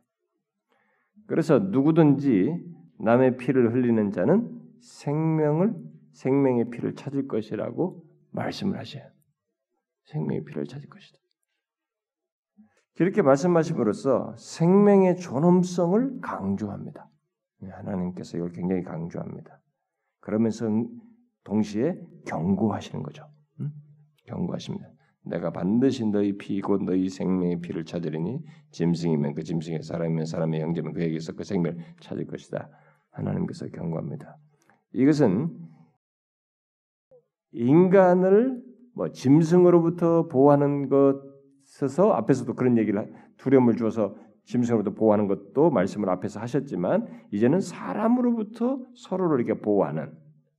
그래서 1.28 1.60
누구든지 1.60 2.54
남의 3.00 3.38
피를 3.38 3.74
흘리는 3.74 4.12
자는 4.12 4.62
생명을 4.82 5.76
생명의 6.14 6.70
피를 6.70 6.96
찾을 6.96 7.28
것이라고 7.28 8.06
말씀을 8.32 8.78
하셔요. 8.78 9.04
생명의 10.06 10.44
피를 10.44 10.66
찾을 10.66 10.90
것이다. 10.90 11.21
이렇게 13.00 13.22
말씀하심으로써 13.22 14.36
생명의 14.38 15.18
존엄성을 15.18 16.20
강조합니다. 16.22 17.10
네, 17.62 17.70
하나님께서 17.70 18.38
이걸 18.38 18.52
굉장히 18.52 18.84
강조합니다. 18.84 19.60
그러면서 20.20 20.68
동시에 21.44 22.00
경고하시는 22.26 23.02
거죠. 23.04 23.26
응? 23.60 23.72
경고하십니다. 24.26 24.88
내가 25.24 25.52
반드시 25.52 26.06
너희 26.06 26.38
피곧 26.38 26.84
너희 26.84 27.10
생명의 27.10 27.62
피를 27.62 27.86
찾으리니 27.86 28.44
짐승이면 28.72 29.36
그 29.36 29.44
짐승의 29.44 29.84
사람이면 29.84 30.26
사람의 30.26 30.62
형제면 30.62 30.94
그에게서 30.94 31.34
그 31.34 31.44
생명을 31.44 31.78
찾을 32.00 32.26
것이다. 32.26 32.70
하나님께서 33.12 33.68
경고합니다. 33.68 34.38
이것은 34.94 35.50
인간을 37.52 38.64
뭐 38.96 39.12
짐승으로부터 39.12 40.28
보호하는 40.28 40.90
것 40.90 41.31
에서 41.82 42.12
앞에서도 42.12 42.54
그런 42.56 42.78
얘기를 42.78 43.14
두려움을 43.38 43.76
주어서 43.76 44.16
짐승으로부터 44.44 44.96
보호하는 44.96 45.28
것도 45.28 45.70
말씀을 45.70 46.10
앞에서 46.10 46.40
하셨지만 46.40 47.08
이제는 47.32 47.62
사람으로부터 47.62 48.80
서로를 48.96 49.40
이렇게 49.40 49.60
보호하는 49.62 50.12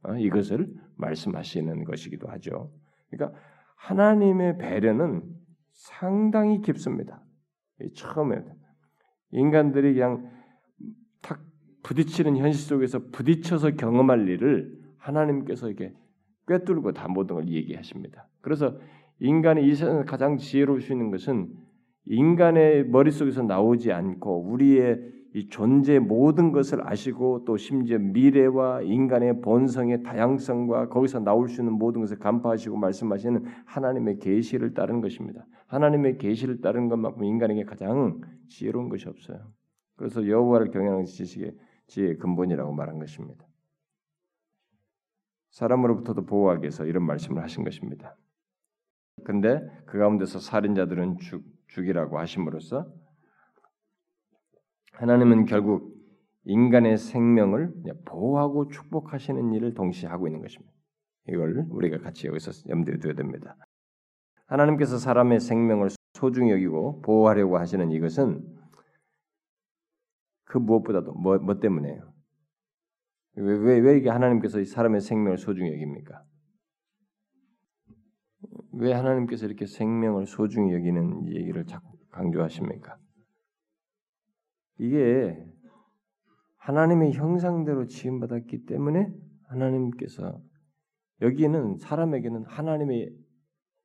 어, 0.04 0.14
이것을 0.14 0.72
말씀하시는 0.96 1.84
것이기도 1.84 2.28
하죠. 2.28 2.72
그러니까 3.10 3.38
하나님의 3.76 4.58
배려는 4.58 5.22
상당히 5.72 6.60
깊습니다. 6.60 7.22
처음에 7.94 8.42
인간들이 9.32 9.94
그냥 9.94 10.30
탁 11.20 11.40
부딪히는 11.82 12.36
현실 12.36 12.62
속에서 12.62 13.00
부딪혀서 13.10 13.72
경험할 13.72 14.28
일을 14.28 14.80
하나님께서 14.98 15.68
이렇게 15.68 15.94
꿰뚫고 16.46 16.92
다 16.92 17.08
모든 17.08 17.36
걸 17.36 17.48
얘기하십니다. 17.48 18.28
그래서 18.40 18.78
인간이 19.22 19.68
이 19.68 19.74
세상에서 19.76 20.04
가장 20.04 20.36
지혜로울 20.36 20.80
수 20.80 20.92
있는 20.92 21.12
것은 21.12 21.48
인간의 22.06 22.88
머릿속에서 22.88 23.42
나오지 23.42 23.92
않고 23.92 24.50
우리의 24.50 24.98
이 25.34 25.48
존재 25.48 26.00
모든 26.00 26.50
것을 26.50 26.84
아시고 26.84 27.44
또 27.44 27.56
심지어 27.56 27.98
미래와 27.98 28.82
인간의 28.82 29.40
본성의 29.40 30.02
다양성과 30.02 30.88
거기서 30.88 31.20
나올 31.20 31.48
수 31.48 31.60
있는 31.60 31.74
모든 31.74 32.00
것을 32.00 32.18
간파하시고 32.18 32.76
말씀하시는 32.76 33.44
하나님의 33.64 34.18
계시를 34.18 34.74
따르는 34.74 35.00
것입니다. 35.00 35.46
하나님의 35.68 36.18
계시를 36.18 36.60
따르는 36.60 36.88
것만큼 36.88 37.22
인간에게 37.22 37.62
가장 37.62 38.20
지혜로운 38.48 38.88
것이 38.88 39.08
없어요. 39.08 39.38
그래서 39.96 40.26
여호와를 40.26 40.72
경외하는 40.72 41.04
지식의 41.04 41.54
지혜의 41.86 42.18
근본이라고 42.18 42.72
말한 42.72 42.98
것입니다. 42.98 43.46
사람으로부터도 45.50 46.26
보호하기 46.26 46.62
위해서 46.62 46.84
이런 46.84 47.06
말씀을 47.06 47.40
하신 47.40 47.62
것입니다. 47.62 48.16
근데 49.24 49.60
그 49.86 49.98
가운데서 49.98 50.38
살인자들은 50.40 51.18
죽, 51.18 51.44
죽이라고 51.68 52.18
하심으로써 52.18 52.86
하나님은 54.92 55.46
결국 55.46 55.92
인간의 56.44 56.98
생명을 56.98 57.72
보호하고 58.04 58.68
축복하시는 58.68 59.52
일을 59.52 59.74
동시에 59.74 60.08
하고 60.08 60.26
있는 60.26 60.42
것입니다. 60.42 60.72
이걸 61.28 61.66
우리가 61.70 61.98
같이 61.98 62.26
여기서 62.26 62.68
염두에 62.68 62.98
둬야 62.98 63.14
됩니다. 63.14 63.56
하나님께서 64.46 64.98
사람의 64.98 65.40
생명을 65.40 65.88
소중히 66.14 66.50
여기고 66.50 67.00
보호하려고 67.02 67.58
하시는 67.58 67.90
이것은 67.90 68.44
그 70.44 70.58
무엇보다도 70.58 71.14
뭐, 71.14 71.38
뭐 71.38 71.58
때문에요? 71.58 72.12
왜, 73.36 73.54
왜, 73.56 73.78
왜 73.78 73.96
이게 73.96 74.10
하나님께서 74.10 74.62
사람의 74.62 75.00
생명을 75.00 75.38
소중히 75.38 75.72
여깁니까? 75.72 76.22
왜 78.72 78.92
하나님께서 78.92 79.46
이렇게 79.46 79.66
생명을 79.66 80.26
소중히 80.26 80.72
여기는 80.72 81.28
얘기를 81.34 81.64
자꾸 81.66 81.96
강조하십니까? 82.10 82.98
이게 84.78 85.36
하나님의 86.56 87.12
형상대로 87.12 87.86
지음받았기 87.86 88.64
때문에 88.66 89.12
하나님께서 89.48 90.40
여기는 91.20 91.76
사람에게는 91.76 92.44
하나님의 92.44 93.14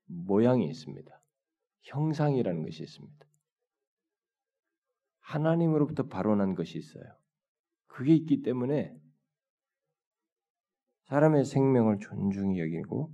모양이 0.05 0.67
있습니다. 0.67 1.11
형상이라는 1.81 2.63
것이 2.63 2.83
있습니다. 2.83 3.25
하나님으로부터 5.19 6.07
발원한 6.07 6.55
것이 6.55 6.77
있어요. 6.77 7.03
그게 7.87 8.15
있기 8.15 8.41
때문에 8.41 8.95
사람의 11.05 11.45
생명을 11.45 11.99
존중히 11.99 12.59
여기고 12.59 13.13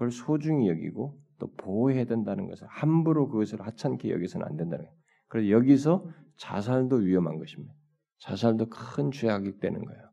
그걸 0.00 0.10
소중히 0.12 0.70
여기고 0.70 1.20
또 1.38 1.52
보호해야 1.56 2.06
된다는 2.06 2.46
것을 2.48 2.66
함부로 2.68 3.28
그것을 3.28 3.60
하찮게 3.60 4.10
여기서는 4.10 4.46
안 4.46 4.56
된다는 4.56 4.86
거예요. 4.86 4.98
그래서 5.28 5.50
여기서 5.50 6.10
자살도 6.38 6.96
위험한 6.96 7.38
것입니다. 7.38 7.74
자살도 8.20 8.70
큰 8.70 9.10
죄악이 9.10 9.58
되는 9.58 9.84
거예요. 9.84 10.10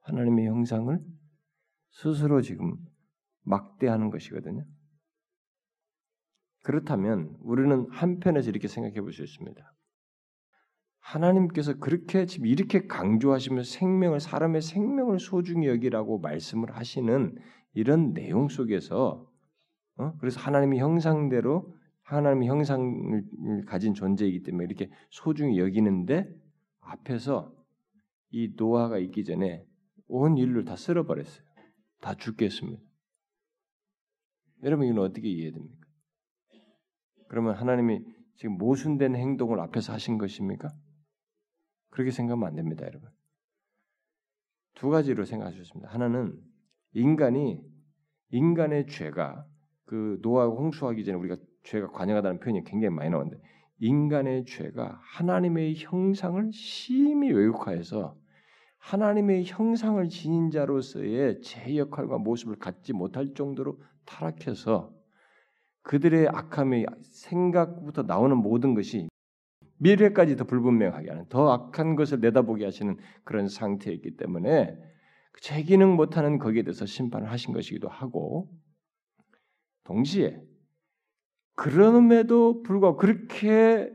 하나님의 0.00 0.48
형상을 0.48 1.00
스스로 1.92 2.42
지금 2.42 2.76
막대하는 3.44 4.10
것이거든요. 4.10 4.64
그렇다면 6.64 7.36
우리는 7.38 7.86
한편에서 7.90 8.50
이렇게 8.50 8.66
생각해 8.66 9.00
볼 9.00 9.12
수 9.12 9.22
있습니다. 9.22 9.72
하나님께서 10.98 11.78
그렇게 11.78 12.26
지금 12.26 12.48
이렇게 12.48 12.88
강조하시며 12.88 13.62
생명을 13.62 14.18
사람의 14.18 14.62
생명을 14.62 15.20
소중히 15.20 15.68
여기라고 15.68 16.18
말씀을 16.18 16.74
하시는 16.74 17.36
이런 17.76 18.14
내용 18.14 18.48
속에서 18.48 19.30
어? 19.98 20.16
그래서 20.18 20.40
하나님의 20.40 20.78
형상대로 20.78 21.76
하나님의 22.04 22.48
형상을 22.48 23.64
가진 23.66 23.92
존재이기 23.92 24.42
때문에 24.44 24.64
이렇게 24.64 24.90
소중히 25.10 25.58
여기는데 25.58 26.26
앞에서 26.80 27.54
이 28.30 28.54
노아가 28.56 28.98
있기 28.98 29.24
전에 29.24 29.66
온 30.08 30.38
인류를 30.38 30.64
다 30.64 30.74
쓸어버렸어요. 30.76 31.44
다 32.00 32.14
죽겠습니다. 32.14 32.82
여러분 34.62 34.86
이건 34.86 35.04
어떻게 35.04 35.28
이해됩니까? 35.28 35.86
그러면 37.28 37.56
하나님이 37.56 38.00
지금 38.36 38.56
모순된 38.56 39.16
행동을 39.16 39.60
앞에서 39.60 39.92
하신 39.92 40.16
것입니까? 40.16 40.68
그렇게 41.90 42.10
생각하면 42.10 42.48
안 42.48 42.54
됩니다, 42.54 42.86
여러분. 42.86 43.10
두 44.74 44.88
가지로 44.88 45.24
생각하셨습니다. 45.24 45.90
하나는 45.90 46.40
인간이 46.96 47.60
인간의 48.30 48.86
죄가 48.86 49.44
그 49.84 50.18
노아가 50.22 50.54
홍수하기 50.54 51.04
전에 51.04 51.18
우리가 51.18 51.36
죄가 51.62 51.88
관여하다는 51.88 52.40
표현이 52.40 52.64
굉장히 52.64 52.94
많이 52.94 53.10
나오는데 53.10 53.38
인간의 53.80 54.46
죄가 54.46 54.98
하나님의 55.02 55.74
형상을 55.76 56.50
심히 56.52 57.32
왜곡하여서 57.32 58.16
하나님의 58.78 59.44
형상을 59.44 60.08
지닌 60.08 60.50
자로서의 60.50 61.42
제 61.42 61.76
역할과 61.76 62.16
모습을 62.16 62.56
갖지 62.56 62.94
못할 62.94 63.34
정도로 63.34 63.78
타락해서 64.06 64.90
그들의 65.82 66.28
악함의 66.28 66.86
생각부터 67.02 68.04
나오는 68.04 68.34
모든 68.38 68.74
것이 68.74 69.06
미래까지 69.80 70.36
더 70.36 70.44
불분명하게 70.44 71.10
하는 71.10 71.28
더 71.28 71.52
악한 71.52 71.94
것을 71.94 72.20
내다보게 72.20 72.64
하시는 72.64 72.96
그런 73.24 73.48
상태였기 73.48 74.16
때문에 74.16 74.78
제 75.40 75.62
기능 75.62 75.96
못하는 75.96 76.38
거기에 76.38 76.62
대해서 76.62 76.86
심판을 76.86 77.30
하신 77.30 77.52
것이기도 77.52 77.88
하고 77.88 78.48
동시에 79.84 80.40
그럼에도 81.54 82.62
불구하고 82.62 82.96
그렇게 82.96 83.90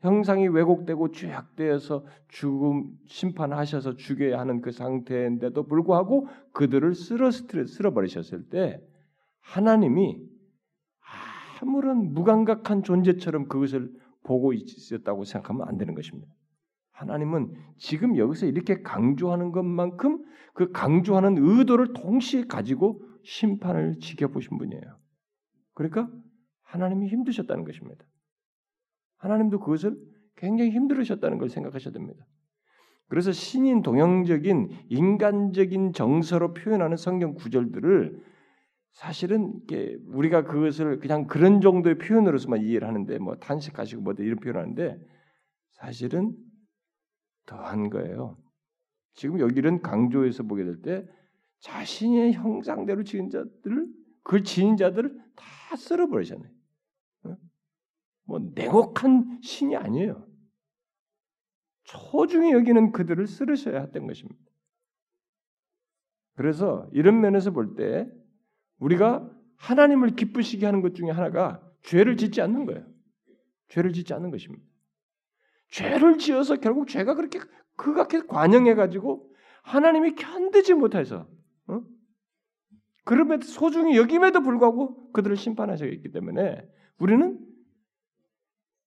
형상이 0.00 0.48
왜곡되고 0.48 1.12
죄악되어서 1.12 2.06
죽음 2.28 2.90
심판하셔서 3.06 3.96
죽여야 3.96 4.38
하는 4.38 4.60
그 4.62 4.72
상태인데도 4.72 5.66
불구하고 5.66 6.28
그들을 6.52 6.94
쓸어 6.94 7.30
쓸어 7.30 7.92
버리셨을 7.92 8.48
때 8.48 8.80
하나님이 9.40 10.22
아무런 11.60 12.14
무감각한 12.14 12.82
존재처럼 12.82 13.48
그것을 13.48 13.92
보고 14.22 14.52
있었다고 14.52 15.24
생각하면 15.24 15.68
안 15.68 15.76
되는 15.76 15.94
것입니다. 15.94 16.32
하나님은 17.00 17.54
지금 17.78 18.18
여기서 18.18 18.44
이렇게 18.44 18.82
강조하는 18.82 19.52
것만큼 19.52 20.22
그 20.52 20.70
강조하는 20.70 21.38
의도를 21.38 21.94
동시에 21.94 22.44
가지고 22.44 23.02
심판을 23.24 23.98
지켜보신 24.00 24.58
분이에요. 24.58 24.98
그러니까 25.72 26.10
하나님이 26.62 27.08
힘드셨다는 27.08 27.64
것입니다. 27.64 28.04
하나님도 29.16 29.60
그것을 29.60 29.96
굉장히 30.36 30.72
힘들으셨다는 30.72 31.38
걸 31.38 31.48
생각하셔야 31.48 31.92
됩니다. 31.92 32.26
그래서 33.08 33.32
신인 33.32 33.80
동형적인 33.80 34.68
인간적인 34.90 35.94
정서로 35.94 36.52
표현하는 36.52 36.98
성경 36.98 37.34
구절들을 37.34 38.22
사실은 38.92 39.54
우리가 40.06 40.44
그것을 40.44 40.98
그냥 40.98 41.26
그런 41.26 41.62
정도의 41.62 41.96
표현으로서만 41.96 42.62
이해를 42.62 42.86
하는데 42.86 43.18
뭐 43.18 43.36
탄식하시고 43.36 44.02
뭐 44.02 44.12
이런 44.18 44.38
표현하는데 44.38 44.98
사실은 45.72 46.36
더한 47.46 47.90
거예요. 47.90 48.38
지금 49.14 49.38
여기 49.40 49.56
이런 49.58 49.82
강조에서 49.82 50.44
보게 50.44 50.64
될 50.64 50.82
때 50.82 51.06
자신의 51.60 52.32
형상대로 52.32 53.04
지은 53.04 53.28
자들을 53.30 53.86
그 54.22 54.42
지은 54.42 54.76
자들을 54.76 55.16
다 55.36 55.76
쓸어버리잖아요. 55.76 56.50
뭐 58.24 58.38
냉혹한 58.54 59.40
신이 59.42 59.76
아니에요. 59.76 60.26
초중히 61.84 62.52
여기는 62.52 62.92
그들을 62.92 63.26
쓰르셔야 63.26 63.80
했던 63.80 64.06
것입니다. 64.06 64.40
그래서 66.36 66.88
이런 66.92 67.20
면에서 67.20 67.50
볼 67.50 67.74
때 67.74 68.08
우리가 68.78 69.28
하나님을 69.56 70.16
기쁘시게 70.16 70.64
하는 70.64 70.80
것 70.80 70.94
중에 70.94 71.10
하나가 71.10 71.60
죄를 71.82 72.16
짓지 72.16 72.40
않는 72.40 72.64
거예요. 72.64 72.86
죄를 73.68 73.92
짓지 73.92 74.14
않는 74.14 74.30
것입니다. 74.30 74.64
죄를 75.70 76.18
지어서 76.18 76.56
결국 76.56 76.88
죄가 76.88 77.14
그렇게 77.14 77.40
그렇게 77.76 78.20
관영해 78.20 78.74
가지고 78.74 79.30
하나님이 79.62 80.14
견디지 80.14 80.74
못해서 80.74 81.28
어? 81.66 81.80
그럼에도 83.04 83.46
소중히 83.46 83.96
여김에도 83.96 84.42
불구하고 84.42 85.12
그들을 85.12 85.36
심판하셨기 85.36 86.10
때문에 86.12 86.62
우리는 86.98 87.38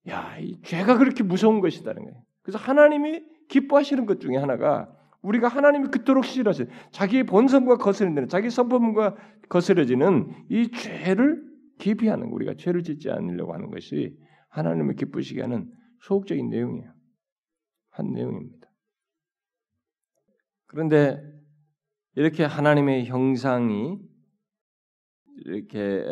야, 0.09 0.37
이 0.39 0.61
죄가 0.61 0.97
그렇게 0.97 1.23
무서운 1.23 1.61
것이다는 1.61 2.03
거예요. 2.03 2.21
그래서 2.41 2.57
하나님이 2.57 3.23
기뻐하시는 3.47 4.05
것 4.05 4.19
중에 4.19 4.35
하나가 4.35 4.93
우리가 5.21 5.47
하나님이 5.47 5.87
그토록 5.87 6.25
싫어하시 6.25 6.65
자기의 6.91 7.23
본성과 7.23 7.77
거스르는 7.77 8.27
자기 8.27 8.49
성품과 8.49 9.15
거스러지는 9.47 10.33
이 10.49 10.69
죄를 10.71 11.41
기피하는 11.79 12.27
우리가 12.27 12.55
죄를 12.57 12.83
짓지 12.83 13.09
않으려고 13.09 13.53
하는 13.53 13.71
것이 13.71 14.17
하나님을 14.49 14.95
기쁘시게 14.95 15.41
하는 15.41 15.71
소극적인 16.03 16.49
내용이에요. 16.49 16.93
한 17.89 18.11
내용입니다. 18.11 18.69
그런데 20.65 21.21
이렇게 22.15 22.43
하나님의 22.43 23.05
형상이 23.05 23.99
이렇게 25.45 26.03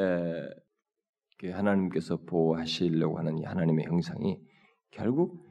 하나님께서 1.51 2.17
보호하시려고 2.23 3.17
하는 3.17 3.37
이 3.37 3.43
하나님의 3.43 3.85
형상이 3.85 4.39
결국 4.91 5.49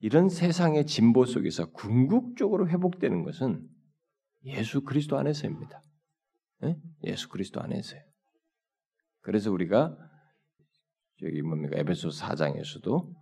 이런 0.00 0.28
세상의 0.28 0.86
진보 0.86 1.24
속에서 1.24 1.70
궁극적으로 1.72 2.68
회복되는 2.68 3.24
것은 3.24 3.68
예수 4.44 4.82
그리스도 4.82 5.18
안에서입니다. 5.18 5.82
예? 6.64 6.76
예수 7.04 7.28
그리스도 7.28 7.60
안에서요. 7.60 8.00
그래서 9.20 9.50
우리가 9.50 9.96
여기 11.22 11.42
뭡니까 11.42 11.76
에베소 11.78 12.10
4장에서도 12.10 13.12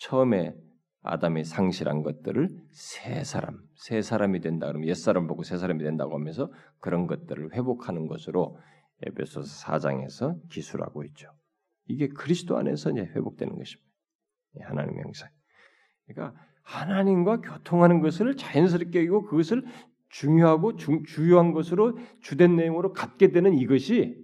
처음에 0.00 0.54
아담이 1.02 1.44
상실한 1.44 2.02
것들을 2.02 2.50
새 2.72 3.24
사람, 3.24 3.58
새 3.74 4.02
사람이 4.02 4.40
된다 4.40 4.66
그러면 4.66 4.88
옛 4.88 4.94
사람 4.94 5.26
보고 5.26 5.42
새 5.42 5.56
사람이 5.56 5.82
된다고 5.82 6.14
하면서 6.14 6.52
그런 6.80 7.06
것들을 7.06 7.54
회복하는 7.54 8.06
것으로 8.06 8.58
에베소 9.06 9.40
4장에서 9.40 10.36
기술하고 10.50 11.04
있죠. 11.04 11.30
이게 11.86 12.08
그리스도 12.08 12.58
안에서 12.58 12.90
이제 12.90 13.00
회복되는 13.00 13.56
것입니다. 13.56 13.90
하나님의 14.60 15.04
형상. 15.04 15.30
그러니까 16.06 16.38
하나님과 16.62 17.40
교통하는 17.40 18.00
것을 18.00 18.36
자연스럽게 18.36 18.98
여기고 18.98 19.24
그것을 19.24 19.64
중요하고 20.10 20.76
주, 20.76 21.02
주요한 21.06 21.52
것으로 21.52 21.96
주된 22.20 22.56
내용으로 22.56 22.92
갖게 22.92 23.32
되는 23.32 23.54
이것이 23.54 24.16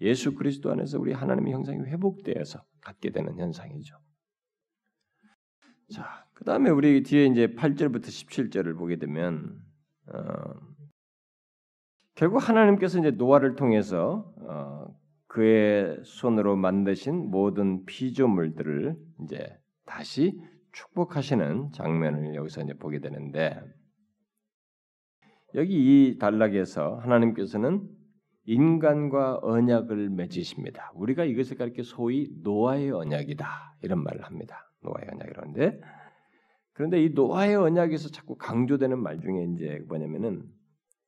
예수 0.00 0.34
그리스도 0.34 0.70
안에서 0.70 0.98
우리 0.98 1.12
하나님의 1.12 1.52
형상이 1.52 1.80
회복되어서 1.80 2.62
갖게 2.80 3.10
되는 3.10 3.38
현상이죠. 3.38 3.96
자, 5.92 6.26
그 6.34 6.44
다음에 6.44 6.70
우리 6.70 7.02
뒤에 7.02 7.26
이제 7.26 7.46
8절부터 7.48 8.06
17절을 8.06 8.76
보게 8.76 8.96
되면, 8.96 9.60
어, 10.08 10.76
결국 12.16 12.48
하나님께서 12.48 12.98
이제 12.98 13.10
노아를 13.10 13.56
통해서 13.56 14.32
어, 14.48 14.86
그의 15.26 16.00
손으로 16.02 16.56
만드신 16.56 17.30
모든 17.30 17.84
피조물들을 17.84 18.96
이제 19.22 19.58
다시 19.84 20.40
축복하시는 20.72 21.72
장면을 21.72 22.34
여기서 22.34 22.62
이제 22.62 22.74
보게 22.74 23.00
되는데 23.00 23.60
여기 25.54 25.74
이 25.74 26.18
단락에서 26.18 26.96
하나님께서는 26.96 27.86
인간과 28.44 29.38
언약을 29.42 30.10
맺으십니다. 30.10 30.92
우리가 30.94 31.24
이것을 31.24 31.56
가리켜 31.56 31.82
소위 31.82 32.30
노아의 32.42 32.92
언약이다 32.92 33.76
이런 33.82 34.02
말을 34.02 34.24
합니다. 34.24 34.70
노아의 34.86 35.08
언약이라는데 35.12 35.80
그런데 36.72 37.02
이 37.02 37.10
노아의 37.10 37.56
언약에서 37.56 38.10
자꾸 38.10 38.36
강조되는 38.36 38.98
말 38.98 39.20
중에 39.20 39.46
이제 39.54 39.82
뭐냐면은 39.88 40.44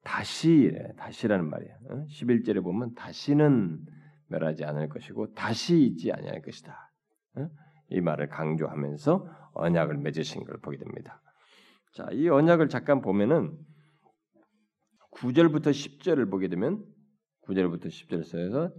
다시 0.03 0.75
다시라는 0.97 1.49
말이야. 1.49 1.75
11절에 2.09 2.63
보면 2.63 2.95
다시는 2.95 3.85
멸하지 4.29 4.65
않을 4.65 4.89
것이고 4.89 5.35
다시 5.35 5.83
있지 5.83 6.11
아니할 6.13 6.41
것이다. 6.41 6.91
이 7.91 8.01
말을 8.01 8.29
강조하면서 8.29 9.29
언약을 9.53 9.99
맺으신 9.99 10.45
걸 10.45 10.59
보게 10.61 10.79
됩니다. 10.79 11.21
자, 11.95 12.09
이 12.13 12.29
언약을 12.29 12.69
잠깐 12.69 13.03
보면은 13.03 13.59
9절부터 15.13 15.71
10절을 15.71 16.31
보게 16.31 16.49
되면 16.49 16.85
9절부터 17.47 17.87
10절에서 17.87 18.73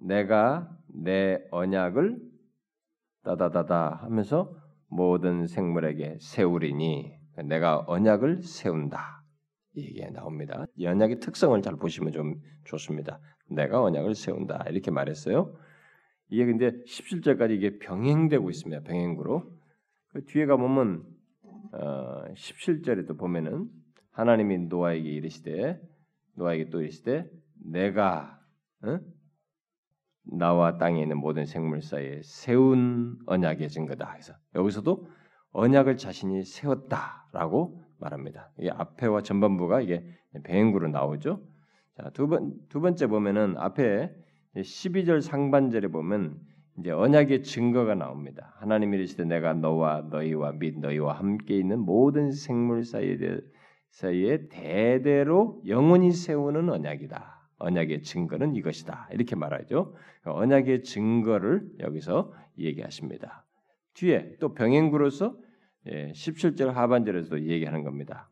내가 0.00 0.70
내 0.88 1.38
언약을 1.50 2.20
따다다다 3.24 4.00
하면서 4.02 4.54
모든 4.88 5.46
생물에게 5.46 6.16
세우리니 6.20 7.12
내가 7.44 7.84
언약을 7.86 8.42
세운다. 8.42 9.22
이게 9.74 10.10
나옵니다. 10.10 10.64
이 10.74 10.86
언약의 10.86 11.20
특성을 11.20 11.60
잘 11.62 11.76
보시면 11.76 12.12
좀 12.12 12.34
좋습니다. 12.64 13.20
내가 13.50 13.82
언약을 13.82 14.14
세운다. 14.14 14.64
이렇게 14.68 14.90
말했어요. 14.90 15.54
이게 16.30 16.44
근데 16.44 16.70
17절까지 16.84 17.52
이게 17.52 17.78
병행되고 17.78 18.50
있습니다. 18.50 18.82
병행구로. 18.82 19.42
그 20.08 20.24
뒤에 20.24 20.46
가보면 20.46 21.04
어, 21.72 22.24
17절에도 22.34 23.18
보면은 23.18 23.68
하나님이 24.12 24.58
노아에게 24.68 25.08
이르시되 25.08 25.80
노아에게 26.36 26.70
또 26.70 26.80
이르시되 26.80 27.30
내가 27.64 28.40
어? 28.82 28.98
나와 30.30 30.78
땅에 30.78 31.02
있는 31.02 31.18
모든 31.18 31.46
생물 31.46 31.82
사이에 31.82 32.20
세운 32.22 33.18
언약의 33.26 33.68
증거다. 33.68 34.10
그래서 34.12 34.34
여기서도 34.54 35.08
언약을 35.52 35.96
자신이 35.96 36.42
세웠다라고 36.44 37.82
말합니다. 37.98 38.50
이게 38.58 38.70
앞에와 38.70 39.22
전반부가 39.22 39.80
이게 39.80 40.04
배행구로 40.44 40.88
나오죠. 40.88 41.40
자, 41.96 42.10
두 42.10 42.28
번, 42.28 42.54
두 42.68 42.80
번째 42.80 43.06
보면은 43.06 43.56
앞에 43.58 44.12
12절 44.56 45.20
상반절에 45.20 45.88
보면 45.88 46.38
이제 46.78 46.90
언약의 46.92 47.42
증거가 47.42 47.94
나옵니다. 47.94 48.54
하나님이 48.58 48.98
이르시되 48.98 49.24
내가 49.24 49.52
너와 49.52 50.06
너희와 50.10 50.52
및 50.52 50.78
너희와 50.78 51.14
함께 51.14 51.56
있는 51.56 51.80
모든 51.80 52.30
생물 52.30 52.84
사이에, 52.84 53.18
사이에 53.90 54.48
대대로 54.48 55.60
영원히 55.66 56.12
세우는 56.12 56.70
언약이다. 56.70 57.37
언약의 57.58 58.02
증거는 58.02 58.56
이것이다. 58.56 59.08
이렇게 59.12 59.36
말하죠. 59.36 59.94
언약의 60.24 60.82
증거를 60.82 61.68
여기서 61.80 62.32
얘기하십니다. 62.58 63.44
뒤에 63.94 64.36
또 64.40 64.54
병행구로서 64.54 65.36
17절 65.86 66.68
예, 66.68 66.70
하반절에서도 66.70 67.42
얘기하는 67.46 67.82
겁니다. 67.82 68.30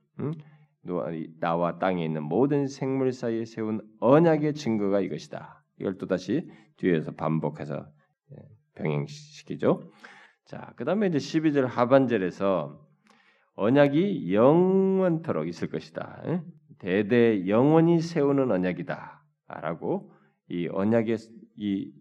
나와 1.40 1.78
땅에 1.78 2.04
있는 2.04 2.22
모든 2.22 2.68
생물 2.68 3.12
사이에 3.12 3.44
세운 3.44 3.80
언약의 4.00 4.54
증거가 4.54 5.00
이것이다. 5.00 5.64
이걸 5.80 5.98
또 5.98 6.06
다시 6.06 6.48
뒤에서 6.76 7.12
반복해서 7.12 7.88
예, 8.32 8.36
병행시키죠. 8.74 9.90
자, 10.44 10.72
그 10.76 10.84
다음에 10.84 11.08
이제 11.08 11.18
12절 11.18 11.66
하반절에서 11.66 12.86
언약이 13.56 14.32
영원토록 14.32 15.48
있을 15.48 15.68
것이다. 15.68 16.22
예? 16.26 16.42
대대 16.78 17.48
영원히 17.48 18.00
세우는 18.00 18.50
언약이다 18.50 19.15
라고 19.48 20.12
이 20.48 20.68
언약의 20.68 21.16
이, 21.56 21.92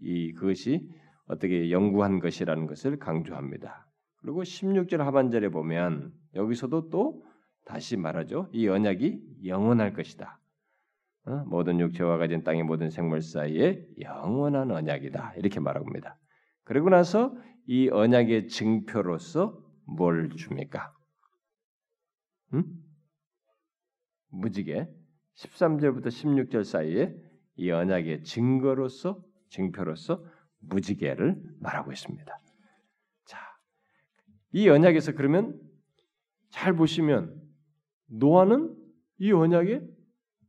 이 0.00 0.32
그것이 0.32 0.88
어떻게 1.26 1.70
영구한 1.70 2.20
것이라는 2.20 2.66
것을 2.66 2.98
강조합니다. 2.98 3.86
그리고 4.16 4.42
16절 4.42 4.98
하반절에 4.98 5.48
보면 5.48 6.12
여기서도 6.34 6.90
또 6.90 7.24
다시 7.64 7.96
말하죠. 7.96 8.48
이 8.52 8.68
언약이 8.68 9.46
영원할 9.46 9.92
것이다. 9.92 10.40
어? 11.24 11.44
모든 11.46 11.78
육체와 11.78 12.18
가진 12.18 12.42
땅의 12.42 12.64
모든 12.64 12.90
생물 12.90 13.20
사이에 13.20 13.86
영원한 14.00 14.70
언약이다. 14.70 15.34
이렇게 15.36 15.60
말합니다. 15.60 16.18
그리고 16.64 16.90
나서 16.90 17.34
이 17.66 17.88
언약의 17.88 18.48
증표로서 18.48 19.60
뭘 19.86 20.30
줍니까? 20.30 20.92
음? 22.54 22.64
무지개 24.30 24.88
13절부터 25.36 26.06
16절 26.06 26.64
사이에 26.64 27.14
이 27.56 27.70
언약의 27.70 28.24
증거로서 28.24 29.22
증표로서 29.48 30.24
무지개를 30.60 31.42
말하고 31.60 31.92
있습니다. 31.92 32.38
자, 33.24 33.38
이 34.52 34.68
언약에서 34.68 35.12
그러면 35.12 35.60
잘 36.50 36.74
보시면 36.74 37.40
노아는 38.06 38.76
이 39.18 39.32
언약에 39.32 39.80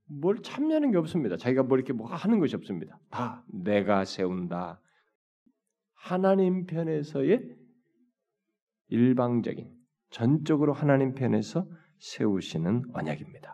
뭘 0.06 0.42
참여하는 0.42 0.92
게 0.92 0.98
없습니다. 0.98 1.38
자기가 1.38 1.64
뭘 1.64 1.80
이렇게 1.80 1.94
뭐 1.94 2.08
하는 2.08 2.40
것이 2.40 2.56
없습니다. 2.56 3.00
다 3.10 3.44
내가 3.48 4.06
세운다. 4.06 4.82
하나님 5.94 6.66
편에서의 6.66 7.56
일방적인 8.90 9.72
전적으로 10.10 10.74
하나님 10.74 11.16
편에서 11.16 11.68
세우시는 12.00 12.84
언약입니다. 12.94 13.53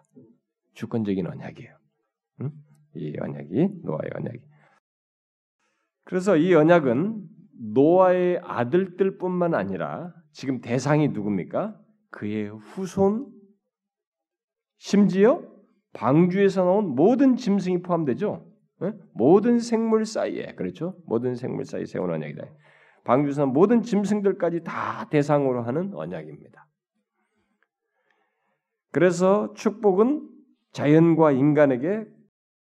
주권적인 0.80 1.28
언약이에요. 1.28 1.78
응? 2.42 2.52
이 2.96 3.14
언약이 3.20 3.82
노아의 3.84 4.12
언약이. 4.16 4.40
그래서 6.06 6.38
이 6.38 6.56
언약은 6.56 7.28
노아의 7.74 8.40
아들들뿐만 8.44 9.54
아니라 9.54 10.14
지금 10.32 10.62
대상이 10.62 11.10
누굽니까? 11.10 11.78
그의 12.12 12.48
후손 12.48 13.30
심지어 14.78 15.44
방주에서 15.92 16.64
나온 16.64 16.96
모든 16.96 17.36
짐승이 17.36 17.82
포함되죠. 17.82 18.50
네? 18.80 18.94
모든 19.14 19.60
생물 19.60 20.06
사이에 20.06 20.56
그렇죠. 20.56 20.96
모든 21.06 21.36
생물 21.36 21.66
사이에 21.66 21.84
세운 21.86 22.10
언약이다. 22.10 22.46
방주에서 23.04 23.48
모든 23.48 23.82
짐승들까지 23.82 24.64
다 24.64 25.10
대상으로 25.10 25.62
하는 25.64 25.94
언약입니다. 25.94 26.68
그래서 28.92 29.54
축복은 29.54 30.39
자연과 30.72 31.32
인간에게 31.32 32.06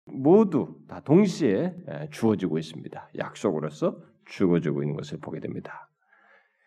모두 0.06 0.80
다 0.88 1.00
동시에 1.00 1.74
주어지고 2.10 2.58
있습니다. 2.58 3.10
약속으로서 3.18 4.02
주어지고 4.26 4.82
있는 4.82 4.96
것을 4.96 5.18
보게 5.18 5.40
됩니다. 5.40 5.90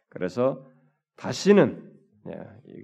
그래서 0.09 0.65
다시는 1.17 1.91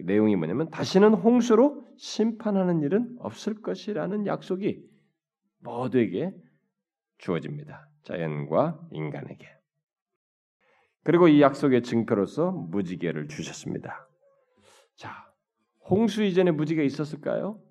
내용이 0.03 0.35
뭐냐면 0.35 0.69
다시는 0.69 1.13
홍수로 1.13 1.85
심판하는 1.97 2.81
일은 2.81 3.15
없을 3.19 3.62
것이라는 3.62 4.25
약속이 4.25 4.83
모두에게 5.59 6.33
주어집니다. 7.19 7.89
자연과 8.03 8.88
인간에게. 8.91 9.47
그리고 11.03 11.27
이 11.27 11.41
약속의 11.41 11.83
증표로서 11.83 12.51
무지개를 12.51 13.27
주셨습니다. 13.27 14.07
자, 14.95 15.12
홍수 15.89 16.23
이전에 16.23 16.51
무지개 16.51 16.83
있었을까요? 16.83 17.62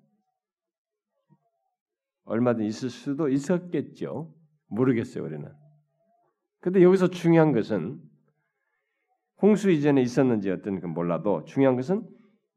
얼마든 2.29 2.63
있을 2.65 2.89
수도 2.89 3.27
있었겠죠. 3.27 4.33
모르겠어요, 4.67 5.23
우리는. 5.23 5.51
근데 6.61 6.83
여기서 6.83 7.09
중요한 7.09 7.53
것은 7.53 7.99
홍수 9.41 9.71
이전에 9.71 10.01
있었는지 10.01 10.51
어떤 10.51 10.79
그 10.79 10.85
몰라도 10.85 11.43
중요한 11.45 11.75
것은 11.75 12.07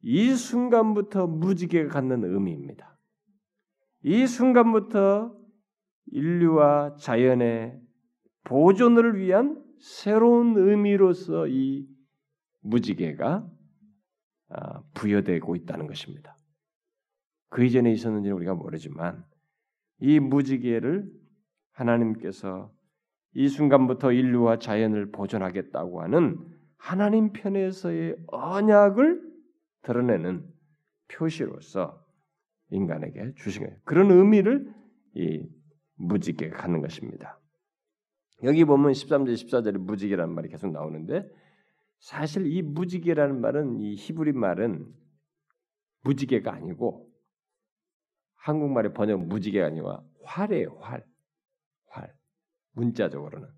이 0.03 0.35
순간부터 0.35 1.27
무지개가 1.27 1.91
갖는 1.91 2.25
의미입니다. 2.25 2.99
이 4.03 4.27
순간부터 4.27 5.35
인류와 6.07 6.97
자연의 6.97 7.81
보존을 8.45 9.19
위한 9.19 9.65
새로운 9.81 10.57
의미로서 10.59 11.47
이 11.47 11.87
무지개가 12.61 13.49
아, 14.51 14.83
부여되고 14.95 15.57
있다는 15.57 15.87
것입니다. 15.87 16.37
그 17.49 17.65
이전에 17.65 17.91
있었는지는 17.93 18.37
우리가 18.37 18.55
모르지만 18.55 19.25
이 20.03 20.19
무지개를 20.19 21.09
하나님께서 21.71 22.73
이 23.35 23.47
순간부터 23.47 24.11
인류와 24.11 24.59
자연을 24.59 25.13
보존하겠다고 25.13 26.03
하는 26.03 26.39
하나님 26.77 27.33
편에서의 27.33 28.17
언약을 28.27 29.23
드러내는 29.83 30.45
표시로서 31.07 32.05
인간에게 32.71 33.35
주신 33.37 33.63
거예요. 33.63 33.79
그런 33.85 34.11
의미를 34.11 34.75
이 35.15 35.47
무지개가 35.95 36.57
갖는 36.57 36.81
것입니다. 36.81 37.39
여기 38.43 38.65
보면 38.65 38.91
13절, 38.91 39.35
14절에 39.35 39.79
무지개라는 39.79 40.35
말이 40.35 40.49
계속 40.49 40.73
나오는데 40.73 41.31
사실 42.01 42.47
이 42.47 42.61
무지개라는 42.61 43.41
말은 43.41 43.79
이 43.79 43.95
히브리 43.95 44.33
말은 44.33 44.85
무지개가 46.03 46.53
아니고 46.53 47.12
한국말의 48.43 48.93
번역 48.93 49.25
무지개가 49.27 49.67
아니라 49.67 50.01
활이에요, 50.25 50.77
활. 50.81 51.05
활. 51.89 52.13
문자적으로는 52.73 53.49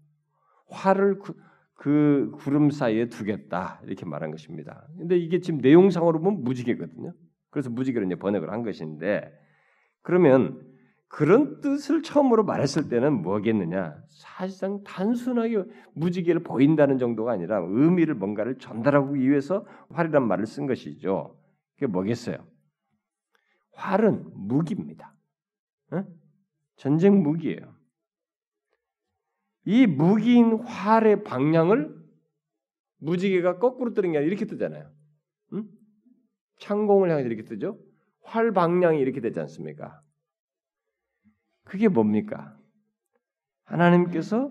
활을 0.68 1.18
그, 1.18 1.34
그 1.74 2.32
구름 2.36 2.70
사이에 2.70 3.08
두겠다 3.08 3.80
이렇게 3.84 4.04
말한 4.04 4.30
것입니다. 4.30 4.86
근데 4.98 5.16
이게 5.16 5.40
지금 5.40 5.60
내용상으로 5.60 6.20
보면 6.20 6.44
무지개거든요. 6.44 7.14
그래서 7.50 7.70
무지개로 7.70 8.04
이제 8.06 8.16
번역을 8.16 8.50
한 8.50 8.62
것인데 8.62 9.32
그러면 10.02 10.60
그런 11.08 11.60
뜻을 11.60 12.02
처음으로 12.02 12.44
말했을 12.44 12.88
때는 12.88 13.22
뭐겠느냐? 13.22 13.96
사실상 14.08 14.82
단순하게 14.82 15.64
무지개를 15.94 16.42
보인다는 16.42 16.98
정도가 16.98 17.32
아니라 17.32 17.64
의미를 17.66 18.14
뭔가를 18.14 18.58
전달하기 18.58 19.20
위해서 19.20 19.64
활이란 19.90 20.26
말을 20.26 20.46
쓴 20.46 20.66
것이죠. 20.66 21.38
그게 21.74 21.86
뭐겠어요? 21.86 22.36
활은 23.74 24.30
무기입니다. 24.34 25.14
어? 25.92 26.04
전쟁 26.76 27.22
무기예요. 27.22 27.74
이 29.66 29.86
무기인 29.86 30.58
활의 30.58 31.24
방향을 31.24 31.94
무지개가 32.98 33.58
거꾸로 33.58 33.94
뜨는 33.94 34.12
게 34.12 34.18
아니라 34.18 34.28
이렇게 34.28 34.46
뜨잖아요. 34.46 34.90
응? 35.52 35.68
창공을 36.60 37.10
향해서 37.10 37.26
이렇게 37.26 37.44
뜨죠. 37.44 37.78
활 38.22 38.52
방향이 38.52 38.98
이렇게 39.00 39.20
되지 39.20 39.40
않습니까? 39.40 40.00
그게 41.64 41.88
뭡니까? 41.88 42.58
하나님께서 43.64 44.50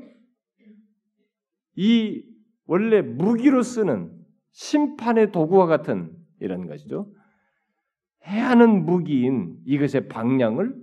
이 1.76 2.24
원래 2.66 3.02
무기로 3.02 3.64
쓰는 3.64 4.12
심판의 4.52 5.32
도구와 5.32 5.66
같은 5.66 6.16
이런 6.40 6.68
것이죠. 6.68 7.12
해하는 8.26 8.86
무기인 8.86 9.60
이것의 9.66 10.08
방향을 10.08 10.82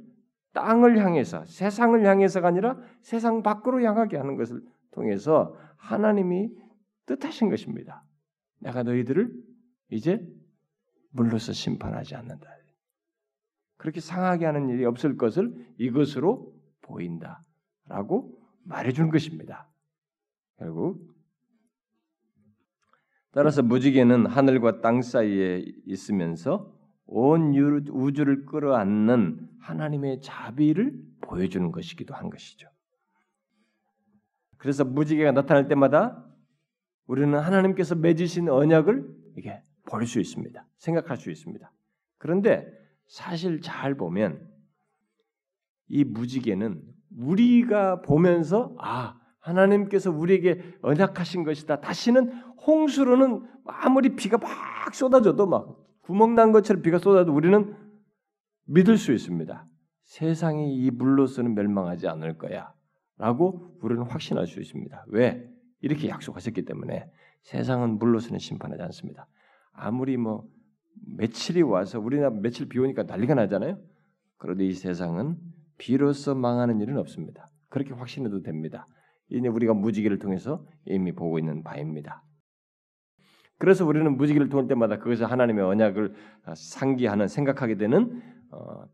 땅을 0.52 0.98
향해서 0.98 1.44
세상을 1.44 2.04
향해서가 2.04 2.48
아니라 2.48 2.78
세상 3.02 3.42
밖으로 3.42 3.82
향하게 3.82 4.16
하는 4.16 4.36
것을 4.36 4.62
통해서 4.90 5.56
하나님이 5.76 6.50
뜻하신 7.06 7.48
것입니다. 7.48 8.04
내가 8.58 8.82
너희들을 8.82 9.32
이제 9.90 10.20
물로서 11.10 11.52
심판하지 11.52 12.14
않는다. 12.16 12.48
그렇게 13.80 14.00
상하게 14.00 14.44
하는 14.44 14.68
일이 14.68 14.84
없을 14.84 15.16
것을 15.16 15.54
이것으로 15.78 16.52
보인다 16.82 17.42
라고 17.86 18.38
말해준 18.64 19.10
것입니다. 19.10 19.70
결국 20.58 21.10
따라서 23.32 23.62
무지개는 23.62 24.26
하늘과 24.26 24.82
땅 24.82 25.00
사이에 25.00 25.64
있으면서 25.86 26.78
온 27.12 27.54
우주를 27.90 28.46
끌어안는 28.46 29.48
하나님의 29.58 30.20
자비를 30.20 30.94
보여주는 31.20 31.70
것이기도 31.72 32.14
한 32.14 32.30
것이죠. 32.30 32.68
그래서 34.56 34.84
무지개가 34.84 35.32
나타날 35.32 35.66
때마다 35.66 36.24
우리는 37.06 37.36
하나님께서 37.36 37.96
맺으신 37.96 38.48
언약을 38.48 39.08
이게 39.36 39.60
볼 39.86 40.06
수 40.06 40.20
있습니다. 40.20 40.64
생각할 40.76 41.16
수 41.16 41.30
있습니다. 41.32 41.72
그런데 42.18 42.70
사실 43.08 43.60
잘 43.60 43.96
보면 43.96 44.48
이 45.88 46.04
무지개는 46.04 46.80
우리가 47.18 48.02
보면서 48.02 48.76
아 48.78 49.18
하나님께서 49.40 50.12
우리에게 50.12 50.76
언약하신 50.82 51.42
것이다. 51.42 51.80
다시는 51.80 52.30
홍수로는 52.66 53.48
아무리 53.64 54.14
비가 54.14 54.38
막 54.38 54.94
쏟아져도 54.94 55.48
막 55.48 55.79
구멍 56.10 56.34
난 56.34 56.50
것처럼 56.50 56.82
비가 56.82 56.98
쏟아도 56.98 57.32
우리는 57.32 57.72
믿을 58.66 58.96
수 58.96 59.12
있습니다. 59.12 59.64
세상이 60.06 60.74
이 60.74 60.90
물로서는 60.90 61.54
멸망하지 61.54 62.08
않을 62.08 62.36
거야. 62.36 62.74
라고 63.16 63.78
우리는 63.80 64.02
확신할 64.02 64.48
수 64.48 64.60
있습니다. 64.60 65.04
왜? 65.10 65.48
이렇게 65.80 66.08
약속하셨기 66.08 66.64
때문에 66.64 67.08
세상은 67.42 67.96
물로서는 68.00 68.40
심판하지 68.40 68.82
않습니다. 68.82 69.28
아무리 69.70 70.16
뭐 70.16 70.48
며칠이 71.16 71.62
와서 71.62 72.00
우리나라 72.00 72.30
며칠 72.30 72.68
비 72.68 72.80
오니까 72.80 73.04
난리가 73.04 73.36
나잖아요. 73.36 73.78
그런데 74.36 74.66
이 74.66 74.72
세상은 74.72 75.36
비로소 75.78 76.34
망하는 76.34 76.80
일은 76.80 76.98
없습니다. 76.98 77.46
그렇게 77.68 77.94
확신해도 77.94 78.42
됩니다. 78.42 78.84
이제 79.28 79.46
우리가 79.46 79.74
무지개를 79.74 80.18
통해서 80.18 80.66
이미 80.86 81.12
보고 81.12 81.38
있는 81.38 81.62
바입니다. 81.62 82.24
그래서 83.60 83.84
우리는 83.84 84.16
무지개를 84.16 84.48
통할 84.48 84.68
때마다 84.68 84.96
그것을 84.98 85.30
하나님의 85.30 85.62
언약을 85.62 86.14
상기하는 86.56 87.28
생각하게 87.28 87.76
되는 87.76 88.22
어, 88.50 88.86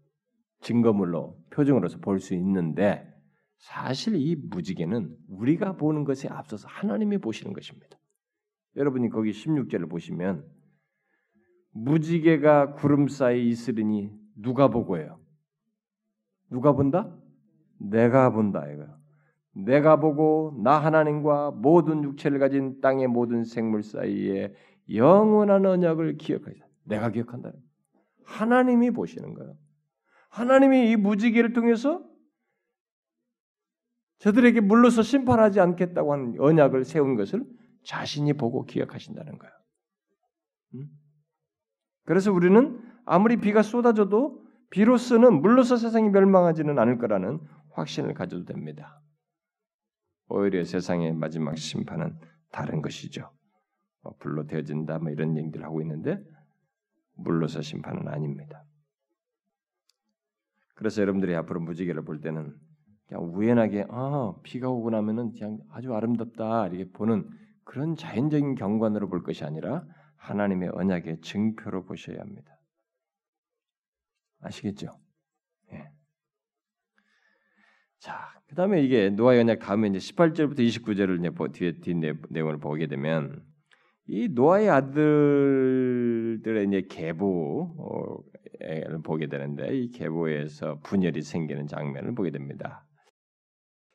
증거물로 0.61 1.39
표정으로서 1.51 1.99
볼 1.99 2.19
수 2.19 2.35
있는데 2.35 3.09
사실 3.59 4.17
이 4.17 4.35
무지개는 4.35 5.17
우리가 5.29 5.77
보는 5.77 6.03
것에 6.03 6.29
앞서서 6.29 6.67
하나님이 6.69 7.19
보시는 7.19 7.53
것입니다. 7.53 7.97
여러분이 8.75 9.09
거기 9.11 9.31
16절을 9.31 9.89
보시면 9.89 10.45
무지개가 11.71 12.75
구름 12.75 13.07
사이 13.07 13.49
있으리니 13.49 14.11
누가 14.35 14.67
보고요? 14.67 15.21
누가 16.51 16.73
본다? 16.73 17.17
내가 17.79 18.31
본다 18.31 18.69
이거요. 18.69 18.99
내가 19.57 19.97
보고 19.97 20.55
나 20.63 20.79
하나님과 20.79 21.53
모든 21.53 22.05
육체를 22.05 22.39
가진 22.39 22.81
땅의 22.81 23.09
모든 23.09 23.45
생물 23.45 23.83
사이에 23.83 24.53
영원한 24.93 25.65
언약을 25.65 26.19
기억하자. 26.19 26.59
내가 26.85 27.11
기억한다. 27.11 27.53
하나님이 28.25 28.91
보시는 28.91 29.35
거예요. 29.35 29.55
하나님이 30.29 30.91
이 30.91 30.97
무지개를 30.97 31.55
통해서 31.55 32.05
저들에게 34.19 34.61
물러서 34.61 35.03
심판하지 35.03 35.61
않겠다고 35.61 36.13
하는 36.13 36.35
언약을 36.39 36.85
세운 36.85 37.17
것을 37.17 37.45
자신이 37.85 38.35
보고 38.35 38.65
기억하신다는 38.65 39.39
거예요. 39.39 39.55
그래서 42.05 42.33
우리는 42.33 42.81
아무리 43.05 43.39
비가 43.39 43.63
쏟아져도 43.63 44.45
비로소는 44.71 45.41
물러서 45.41 45.77
세상이 45.77 46.11
멸망하지는 46.11 46.79
않을 46.79 46.99
거라는 46.99 47.41
확신을 47.71 48.15
가져도 48.15 48.45
됩니다. 48.45 49.01
오히려 50.29 50.65
세상의 50.65 51.15
마지막 51.15 51.57
심판은 51.57 52.19
다른 52.51 52.83
것이죠. 52.83 53.31
뭐 54.03 54.15
불로 54.19 54.47
되어진다 54.47 54.99
뭐 54.99 55.11
이런 55.11 55.37
얘기들 55.37 55.65
하고 55.65 55.81
있는데 55.81 56.23
물로서 57.15 57.63
심판은 57.63 58.09
아닙니다. 58.09 58.65
그래서 60.75 61.01
여러분들이 61.01 61.35
앞으로 61.35 61.61
무지개를 61.61 62.05
볼 62.05 62.21
때는 62.21 62.55
그냥 63.07 63.25
우연하게 63.35 63.87
아 63.89 64.35
비가 64.43 64.69
오고 64.69 64.91
나면은 64.91 65.33
그냥 65.33 65.59
아주 65.71 65.95
아름답다 65.95 66.69
이렇게 66.69 66.91
보는 66.93 67.29
그런 67.65 67.97
자연적인 67.97 68.55
경관으로 68.55 69.09
볼 69.09 69.23
것이 69.23 69.45
아니라 69.45 69.85
하나님의 70.17 70.71
언약의 70.73 71.21
증표로 71.21 71.85
보셔야 71.85 72.21
합니다. 72.21 72.59
아시겠죠? 74.41 74.91
예. 77.97 78.01
자, 78.01 78.29
그다음에 78.49 78.83
이게 78.83 79.11
노아 79.11 79.37
연약 79.37 79.59
다음에 79.61 79.89
이제 79.89 79.99
18절부터 79.99 80.59
29절을 80.59 81.19
이제 81.19 81.31
뒤에 81.53 81.81
뒷 81.81 81.97
내용을 82.31 82.59
보게 82.59 82.87
되면 82.87 83.43
이 84.09 84.29
노아의 84.29 84.71
아들들의 84.71 86.67
이제 86.69 86.87
계보를 86.89 88.23
보게 89.03 89.27
되는데 89.27 89.77
이 89.77 89.91
계보에서 89.91 90.81
분열이 90.83 91.23
생기는 91.23 91.67
장면을 91.67 92.15
보게 92.15 92.31
됩니다. 92.31 92.87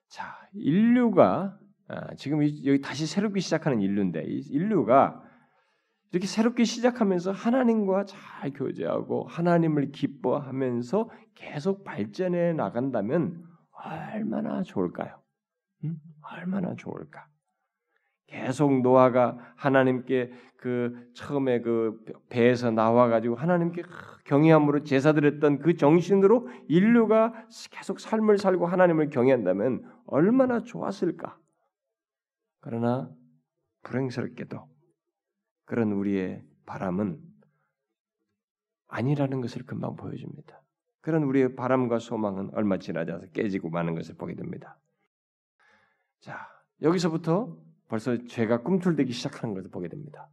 자, 0.09 0.35
인류가 0.53 1.57
아, 1.87 2.13
지금 2.15 2.41
여기 2.41 2.81
다시 2.81 3.05
새롭게 3.05 3.39
시작하는 3.39 3.81
인류인데 3.81 4.23
이 4.25 4.41
인류가 4.49 5.23
이렇게 6.11 6.27
새롭게 6.27 6.65
시작하면서 6.65 7.31
하나님과 7.31 8.05
잘 8.05 8.51
교제하고 8.51 9.25
하나님을 9.27 9.91
기뻐하면서 9.91 11.09
계속 11.35 11.85
발전해 11.85 12.51
나간다면 12.51 13.50
얼마나 13.84 14.63
좋을까요? 14.63 15.22
음? 15.84 16.00
얼마나 16.22 16.76
좋을까? 16.76 17.28
계속 18.28 18.82
노아가 18.82 19.38
하나님께 19.58 20.32
그 20.56 21.12
처음에 21.15 21.62
그 21.62 22.00
배에서 22.30 22.72
나와 22.72 23.10
가지고 23.10 23.36
하나님께 23.36 23.84
경외함으로 24.26 24.84
제사드렸던 24.84 25.60
그 25.60 25.76
정신으로 25.76 26.48
인류가 26.67 27.34
계속 27.72 28.00
삶을 28.00 28.38
살고 28.38 28.67
하나님을 28.67 29.10
경외한다면 29.10 29.84
얼마나 30.06 30.62
좋았을까? 30.62 31.38
그러나 32.62 33.12
불행스럽게도 33.84 34.70
그런 35.65 35.91
우리의 35.91 36.46
바람은 36.65 37.20
아니라는 38.88 39.41
것을 39.41 39.65
금방 39.65 39.96
보여줍니다. 39.96 40.61
그런 41.01 41.23
우리의 41.23 41.55
바람과 41.55 41.99
소망은 41.99 42.51
얼마 42.53 42.77
지나지 42.77 43.11
않아서 43.11 43.27
깨지고 43.31 43.69
마는 43.69 43.95
것을 43.95 44.15
보게 44.15 44.35
됩니다. 44.35 44.77
자, 46.19 46.47
여기서부터 46.81 47.57
벌써 47.87 48.17
죄가 48.25 48.61
꿈틀대기 48.61 49.11
시작하는 49.11 49.55
것을 49.55 49.69
보게 49.69 49.87
됩니다. 49.87 50.29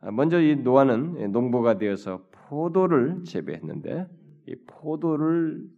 아, 0.00 0.10
먼저 0.10 0.40
이 0.40 0.56
노아는 0.56 1.32
농부가 1.32 1.78
되어서 1.78 2.24
포도를 2.48 3.24
재배했는데 3.24 4.08
이 4.46 4.56
포도를 4.66 5.68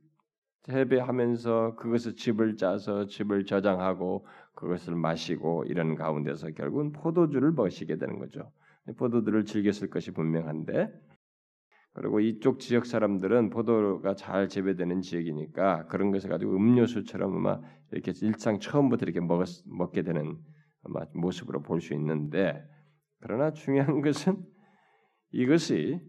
재배하면서 0.62 1.76
그것을 1.76 2.16
집을 2.16 2.56
짜서 2.56 3.06
집을 3.06 3.44
저장하고 3.44 4.26
그것을 4.54 4.94
마시고 4.94 5.64
이런 5.66 5.94
가운데서 5.94 6.50
결국은 6.52 6.92
포도주를 6.92 7.52
마시게 7.52 7.96
되는 7.96 8.18
거죠. 8.18 8.50
포도들을 8.96 9.44
즐겼을 9.44 9.90
것이 9.90 10.10
분명한데 10.10 10.90
그리고 11.94 12.20
이쪽 12.20 12.58
지역 12.60 12.86
사람들은 12.86 13.50
포도가 13.50 14.14
잘 14.14 14.48
재배되는 14.48 15.00
지역이니까 15.02 15.86
그런 15.86 16.10
것을 16.10 16.28
가지고 16.30 16.56
음료수처럼 16.56 17.34
아마 17.36 17.60
이렇게 17.92 18.12
일상 18.22 18.58
처음부터 18.58 19.04
이렇게 19.04 19.20
먹 19.20 19.44
먹게 19.66 20.02
되는 20.02 20.36
아마 20.82 21.06
모습으로 21.14 21.62
볼 21.62 21.80
수 21.80 21.94
있는데 21.94 22.64
그러나 23.20 23.52
중요한 23.52 24.00
것은 24.02 24.44
이것이 25.32 26.00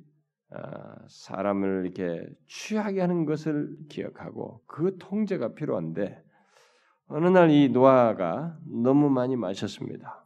아, 0.51 0.95
사람을 1.07 1.83
이렇게 1.85 2.27
취하게 2.47 3.01
하는 3.01 3.25
것을 3.25 3.75
기억하고 3.89 4.63
그 4.67 4.97
통제가 4.99 5.53
필요한데 5.55 6.23
어느 7.07 7.27
날 7.27 7.49
이 7.51 7.69
노아가 7.69 8.57
너무 8.65 9.09
많이 9.09 9.35
마셨습니다. 9.35 10.25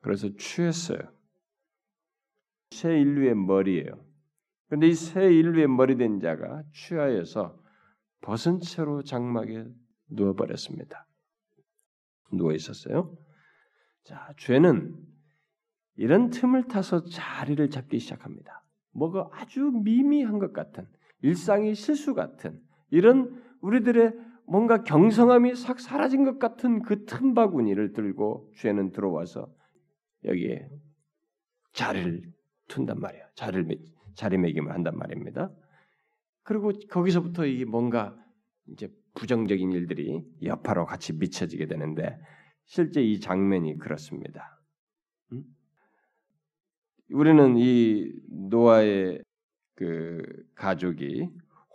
그래서 0.00 0.28
취했어요. 0.36 0.98
새 2.70 2.98
인류의 3.00 3.34
머리예요. 3.36 4.05
그런데 4.68 4.88
이 4.88 4.94
새 4.94 5.26
인류의 5.32 5.68
머리 5.68 5.96
된 5.96 6.20
자가 6.20 6.62
취하여서 6.72 7.58
벗은 8.22 8.60
채로 8.60 9.02
장막에 9.02 9.64
누워버렸습니다. 10.08 11.06
누워 12.32 12.52
있었어요. 12.52 13.16
자, 14.04 14.32
죄는 14.38 14.96
이런 15.96 16.30
틈을 16.30 16.64
타서 16.68 17.04
자리를 17.04 17.70
잡기 17.70 17.98
시작합니다. 17.98 18.62
뭐가 18.92 19.30
아주 19.32 19.70
미미한 19.84 20.38
것 20.38 20.52
같은 20.52 20.86
일상의 21.22 21.74
실수 21.74 22.14
같은 22.14 22.60
이런 22.90 23.42
우리들의 23.60 24.12
뭔가 24.46 24.82
경성함이 24.82 25.54
싹 25.54 25.80
사라진 25.80 26.24
것 26.24 26.38
같은 26.38 26.82
그 26.82 27.04
틈바구니를 27.04 27.92
들고 27.92 28.52
죄는 28.56 28.92
들어와서 28.92 29.48
여기에 30.24 30.68
자리를 31.72 32.32
둔단 32.68 33.00
말이에요. 33.00 33.24
자리를 33.34 33.64
자리매김을 34.16 34.72
한단 34.72 34.96
말입니다. 34.96 35.50
그리고 36.42 36.72
거기서부터 36.90 37.46
이 37.46 37.64
뭔가 37.64 38.16
이제 38.68 38.88
부정적인 39.14 39.72
일들이 39.72 40.24
여파로 40.42 40.86
같이 40.86 41.12
미쳐지게 41.12 41.66
되는데 41.66 42.18
실제 42.64 43.02
이 43.02 43.20
장면이 43.20 43.78
그렇습니다. 43.78 44.60
음? 45.32 45.44
우리는 47.10 47.56
이 47.56 48.12
노아의 48.28 49.22
그 49.74 50.22
가족이 50.54 51.28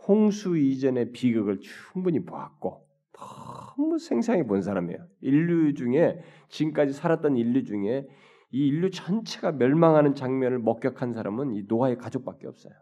홍수 0.08 0.58
이전의 0.58 1.12
비극을 1.12 1.60
충분히 1.62 2.25
보았고 2.25 2.88
너무 3.13 3.99
생생히 3.99 4.43
본 4.43 4.62
사람이에요. 4.62 5.08
인류 5.21 5.73
중에 5.73 6.21
지금까지 6.49 6.93
살았던 6.93 7.38
인류 7.38 7.63
중에 7.63 8.08
이 8.52 8.68
인류 8.68 8.90
전체가 8.90 9.54
멸망하는 9.54 10.14
장면을 10.14 10.60
목격한 10.60 11.14
사람은 11.14 11.54
이 11.54 11.64
노아의 11.68 11.98
가족밖에 11.98 12.48
없어요. 12.48 12.74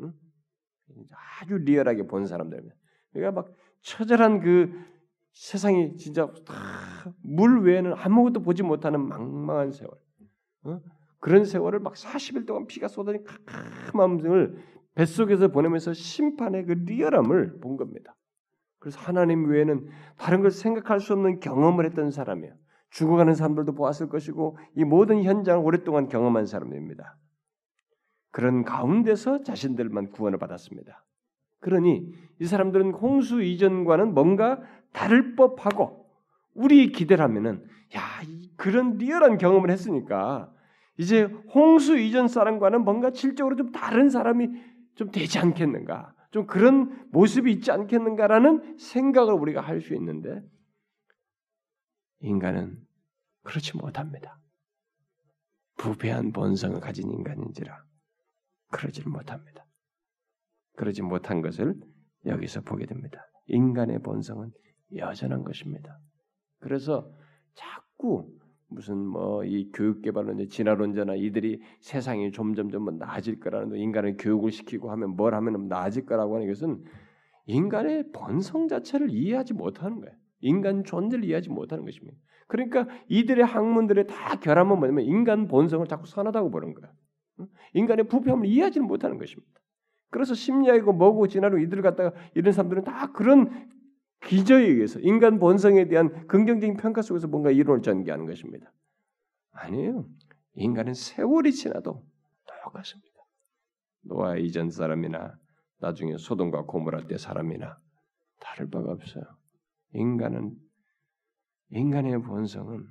응? 0.00 0.12
아주 1.40 1.58
리얼하게 1.58 2.06
본 2.06 2.26
사람들입니다. 2.26 2.74
그러니까 3.12 3.42
막 3.42 3.52
처절한 3.82 4.40
그 4.40 4.72
세상이 5.32 5.96
진짜 5.96 6.32
물 7.22 7.60
외에는 7.60 7.92
아무것도 7.94 8.42
보지 8.42 8.62
못하는 8.62 9.06
망망한 9.06 9.72
세월. 9.72 9.92
어? 10.64 10.80
그런 11.18 11.44
세월을 11.44 11.80
막 11.80 11.94
40일 11.94 12.46
동안 12.46 12.66
피가 12.66 12.88
쏟아진 12.88 13.24
캄캄함을 13.24 14.62
뱃속에서 14.94 15.48
보내면서 15.48 15.92
심판의 15.92 16.66
그 16.66 16.72
리얼함을 16.72 17.58
본 17.60 17.76
겁니다. 17.76 18.16
그래서 18.78 19.00
하나님 19.00 19.48
외에는 19.48 19.88
다른 20.16 20.40
걸 20.40 20.50
생각할 20.50 21.00
수 21.00 21.12
없는 21.12 21.40
경험을 21.40 21.84
했던 21.84 22.10
사람이에요. 22.10 22.54
죽어가는 22.96 23.34
사람들도 23.34 23.74
보았을 23.74 24.08
것이고 24.08 24.56
이 24.74 24.84
모든 24.84 25.22
현장을 25.22 25.62
오랫동안 25.62 26.08
경험한 26.08 26.46
사람입니다. 26.46 27.18
그런 28.30 28.64
가운데서 28.64 29.42
자신들만 29.42 30.12
구원을 30.12 30.38
받았습니다. 30.38 31.04
그러니 31.60 32.10
이 32.40 32.44
사람들은 32.46 32.92
홍수 32.92 33.42
이전과는 33.42 34.14
뭔가 34.14 34.62
다를 34.92 35.36
법하고 35.36 36.06
우리 36.54 36.90
기대라면은 36.90 37.66
야 37.96 38.00
그런 38.56 38.96
리얼한 38.96 39.36
경험을 39.36 39.70
했으니까 39.70 40.50
이제 40.96 41.24
홍수 41.54 41.98
이전 41.98 42.28
사람과는 42.28 42.82
뭔가 42.82 43.10
질적으로 43.10 43.56
좀 43.56 43.72
다른 43.72 44.08
사람이 44.08 44.48
좀 44.94 45.10
되지 45.10 45.38
않겠는가? 45.38 46.14
좀 46.30 46.46
그런 46.46 47.06
모습이 47.12 47.52
있지 47.52 47.70
않겠는가라는 47.70 48.78
생각을 48.78 49.34
우리가 49.34 49.60
할 49.60 49.82
수 49.82 49.94
있는데 49.94 50.42
인간은 52.20 52.85
그렇지 53.46 53.76
못합니다. 53.76 54.38
부패한 55.78 56.32
본성을 56.32 56.78
가진 56.80 57.10
인간인지라 57.10 57.84
그러지 58.72 59.08
못합니다. 59.08 59.64
그러지 60.76 61.02
못한 61.02 61.42
것을 61.42 61.74
여기서 62.26 62.62
보게 62.62 62.86
됩니다. 62.86 63.24
인간의 63.46 64.00
본성은 64.02 64.50
여전한 64.96 65.44
것입니다. 65.44 65.98
그래서 66.58 67.10
자꾸 67.54 68.28
무슨 68.68 68.98
뭐 68.98 69.44
이 69.44 69.70
교육 69.72 70.02
개발론 70.02 70.48
진화론자나 70.48 71.14
이들이 71.14 71.60
세상이 71.80 72.32
점점점 72.32 72.82
뭐 72.82 72.92
나아질 72.94 73.38
거라는 73.38 73.76
인간을 73.76 74.16
교육을 74.18 74.50
시키고 74.50 74.90
하면 74.90 75.10
뭘 75.10 75.34
하면 75.34 75.68
나아질 75.68 76.04
거라고 76.04 76.34
하는 76.34 76.48
것은 76.48 76.82
인간의 77.46 78.10
본성 78.10 78.66
자체를 78.66 79.10
이해하지 79.10 79.54
못하는 79.54 80.00
거예요. 80.00 80.16
인간 80.40 80.82
존재를 80.82 81.24
이해하지 81.24 81.50
못하는 81.50 81.84
것입니다. 81.84 82.18
그러니까 82.46 82.86
이들의 83.08 83.44
학문들의 83.44 84.06
다 84.06 84.38
결함은 84.38 84.78
뭐냐면 84.78 85.04
인간 85.04 85.48
본성을 85.48 85.86
자꾸 85.86 86.06
선하다고 86.06 86.50
보는 86.50 86.74
거야. 86.74 86.92
인간의 87.74 88.08
부패함을 88.08 88.46
이해하지 88.46 88.80
못하는 88.80 89.18
것입니다. 89.18 89.60
그래서 90.10 90.34
심리학이고 90.34 90.92
뭐고 90.92 91.26
진화로 91.26 91.58
이들 91.58 91.82
갖다가 91.82 92.16
이런 92.34 92.52
사람들은 92.52 92.84
다 92.84 93.12
그런 93.12 93.68
기저에 94.24 94.64
의해서 94.64 94.98
인간 95.00 95.38
본성에 95.38 95.88
대한 95.88 96.26
긍정적인 96.26 96.76
평가 96.76 97.02
속에서 97.02 97.28
뭔가 97.28 97.50
이론을 97.50 97.82
전개하는 97.82 98.26
것입니다. 98.26 98.72
아니에요. 99.52 100.06
인간은 100.54 100.94
세월이 100.94 101.52
지나도 101.52 102.02
똑같습니다. 102.64 103.10
노아 104.02 104.36
이전 104.36 104.70
사람이나 104.70 105.36
나중에 105.80 106.16
소돔과 106.16 106.62
고모라 106.62 107.06
때 107.06 107.18
사람이나 107.18 107.78
다를 108.40 108.70
바가 108.70 108.92
없어요. 108.92 109.24
인간은 109.92 110.54
인간의 111.70 112.22
본성은 112.22 112.88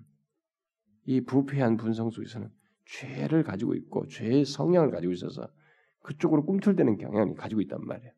이 1.06 1.22
부패한 1.22 1.78
본성 1.78 2.10
속에서는 2.10 2.52
죄를 2.86 3.44
가지고 3.44 3.76
있고 3.76 4.08
죄의 4.08 4.46
성향을 4.46 4.92
가지고 4.92 5.14
있어서 5.14 5.48
그쪽으로 6.02 6.46
꿈틀대는 6.46 6.98
경향이 6.98 7.36
가지고 7.36 7.62
있단 7.62 7.86
말이에요. 7.86 8.12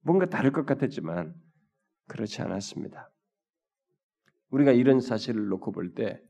뭔가 0.00 0.26
다를 0.26 0.52
것 0.52 0.64
같았지만 0.66 1.34
그렇지 2.06 2.42
않았습니다. 2.42 3.10
우리가 4.50 4.72
이런 4.72 5.00
사실을 5.00 5.48
놓고 5.48 5.72
볼 5.72 5.94
때 5.94 6.22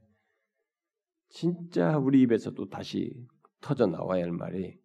진짜 1.28 1.96
우리 1.96 2.20
입에서 2.22 2.50
또 2.50 2.68
다시 2.68 3.26
터져 3.60 3.86
나와야 3.86 4.22
할 4.22 4.32
말이 4.32 4.78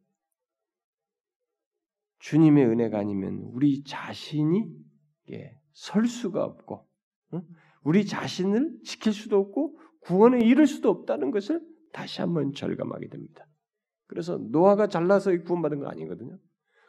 주님의 2.19 2.65
은혜가 2.67 2.99
아니면 2.99 3.41
우리 3.51 3.83
자신이 3.83 4.65
설 5.73 6.07
수가 6.07 6.43
없고 6.43 6.88
우리 7.88 8.05
자신을 8.05 8.79
지킬 8.83 9.13
수도 9.13 9.38
없고 9.38 9.79
구원에 10.01 10.39
이를 10.39 10.67
수도 10.67 10.89
없다는 10.89 11.31
것을 11.31 11.61
다시 11.93 12.19
한번 12.19 12.51
절감하게 12.51 13.07
됩니다. 13.07 13.47
그래서 14.07 14.38
노아가 14.38 14.88
잘나서 14.88 15.31
구원받은 15.43 15.79
거 15.79 15.88
아니거든요. 15.88 16.38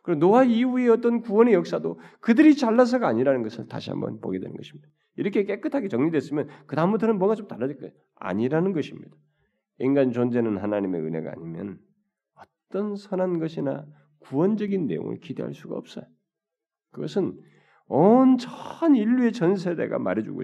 그리고 0.03 0.18
노아 0.18 0.42
이후의 0.42 0.88
어떤 0.88 1.20
구원의 1.20 1.55
역사도 1.55 2.01
그들이 2.18 2.57
잘나서가 2.57 3.07
아니라는 3.07 3.44
것을 3.44 3.68
다시 3.68 3.90
한번 3.90 4.18
보게 4.18 4.40
되는 4.40 4.57
것입니다. 4.57 4.88
이렇게 5.14 5.44
깨끗하게 5.44 5.86
정리됐으면 5.86 6.49
그 6.66 6.74
다음부터는 6.74 7.18
뭔가 7.18 7.36
좀 7.36 7.46
달라질 7.46 7.78
거예요. 7.78 7.92
아니라는 8.16 8.72
것입니다. 8.72 9.16
인간 9.78 10.11
존재는 10.11 10.59
하나님의 10.59 11.01
은혜가 11.01 11.30
아니면 11.30 11.78
어떤 12.34 12.96
선한 12.96 13.38
것이나 13.38 13.86
구원적인 14.18 14.88
내용을 14.88 15.20
기대할 15.20 15.55
수가 15.55 15.76
없어요. 15.76 16.07
그것은 16.90 17.38
온 17.89 18.36
전 18.36 18.95
인류의 18.95 19.32
전 19.32 19.57
세대가 19.57 19.99
말해주고 19.99 20.43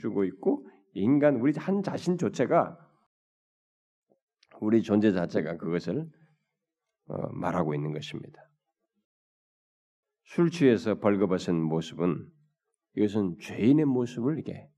주고 0.00 0.24
있고 0.24 0.68
인간 0.94 1.36
우리 1.36 1.52
한 1.56 1.82
자신조차가 1.82 2.78
우리 4.60 4.82
존재 4.82 5.12
자체가 5.12 5.58
그것을 5.58 6.08
어, 7.08 7.28
말하고 7.32 7.74
있는 7.74 7.92
것입니다. 7.92 8.42
술 10.24 10.50
취해서 10.50 10.98
벌거벗은 10.98 11.54
모습은 11.54 12.28
이것은 12.96 13.36
죄인의 13.40 13.84
모습을 13.84 14.34
이렇게 14.34 14.68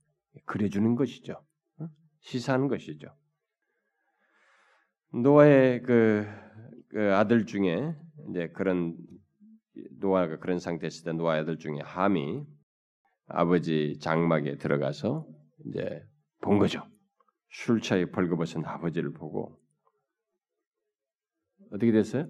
그려주는 0.45 0.95
것이죠. 0.97 1.41
어? 1.79 1.89
시사하는 2.21 2.69
것이죠. 2.69 3.09
노아의 5.13 5.83
그, 5.83 6.27
그 6.89 7.15
아들 7.15 7.47
중에 7.47 7.95
이제 8.29 8.49
그런 8.49 8.97
노아가 9.99 10.39
그런 10.39 10.59
상태였을 10.59 11.05
때 11.05 11.13
노아 11.13 11.35
아들 11.37 11.59
중에 11.59 11.79
함이 11.83 12.45
아버지 13.27 13.99
장막에 14.01 14.57
들어가서 14.57 15.27
이제 15.67 16.03
본 16.41 16.59
거죠. 16.59 16.83
술 17.51 17.81
차에 17.81 18.07
벌거벗은 18.07 18.65
아버지를 18.65 19.13
보고 19.13 19.61
어떻게 21.73 21.93
됐어요? 21.93 22.29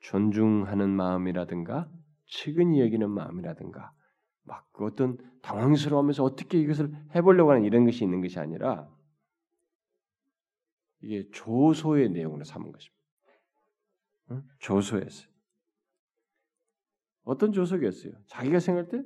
존중하는 0.00 0.90
마음이라든가 0.90 1.90
측은히 2.26 2.80
여기는 2.80 3.10
마음이라든가 3.10 3.92
막 4.44 4.70
그 4.80 4.86
어떤 4.86 5.18
당황스러워하면서 5.42 6.24
어떻게 6.24 6.58
이것을 6.58 6.90
해보려고 7.14 7.50
하는 7.50 7.64
이런 7.64 7.84
것이 7.84 8.02
있는 8.02 8.22
것이 8.22 8.38
아니라 8.38 8.88
이게 11.02 11.28
조소의 11.32 12.08
내용으로 12.08 12.44
삼은 12.44 12.72
것입니다. 12.72 13.04
응? 14.30 14.42
조소였어요. 14.58 15.28
어떤 17.24 17.52
조소겠어요? 17.52 18.12
자기가 18.26 18.58
생각할 18.60 18.88
때 18.90 19.02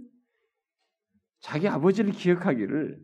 자기 1.41 1.69
아버지를 1.69 2.13
기억하기를 2.13 2.99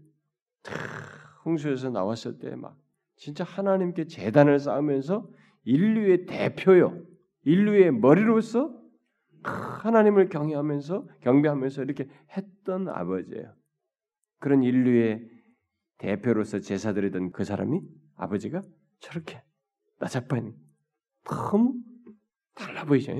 홍수에서 1.45 1.91
나왔을 1.91 2.39
때 2.39 2.55
막 2.57 2.79
진짜 3.17 3.45
하나님께 3.45 4.07
재단을 4.07 4.59
쌓으면서 4.59 5.29
인류의 5.65 6.25
대표요. 6.25 7.05
인류의 7.45 7.93
머리로서 7.93 8.79
하나님을 9.43 10.31
경외하면서 10.31 11.07
경배하면서 11.21 11.83
이렇게 11.83 12.09
했던 12.37 12.89
아버지예요. 12.89 13.55
그런 14.39 14.63
인류의 14.63 15.29
대표로서 15.99 16.61
제사드리던 16.61 17.33
그 17.33 17.45
사람이 17.45 17.83
아버지가 18.17 18.63
저렇게 19.01 19.43
나자빠니 19.99 20.55
너무 21.25 21.75
달라 22.55 22.85
보이죠. 22.87 23.13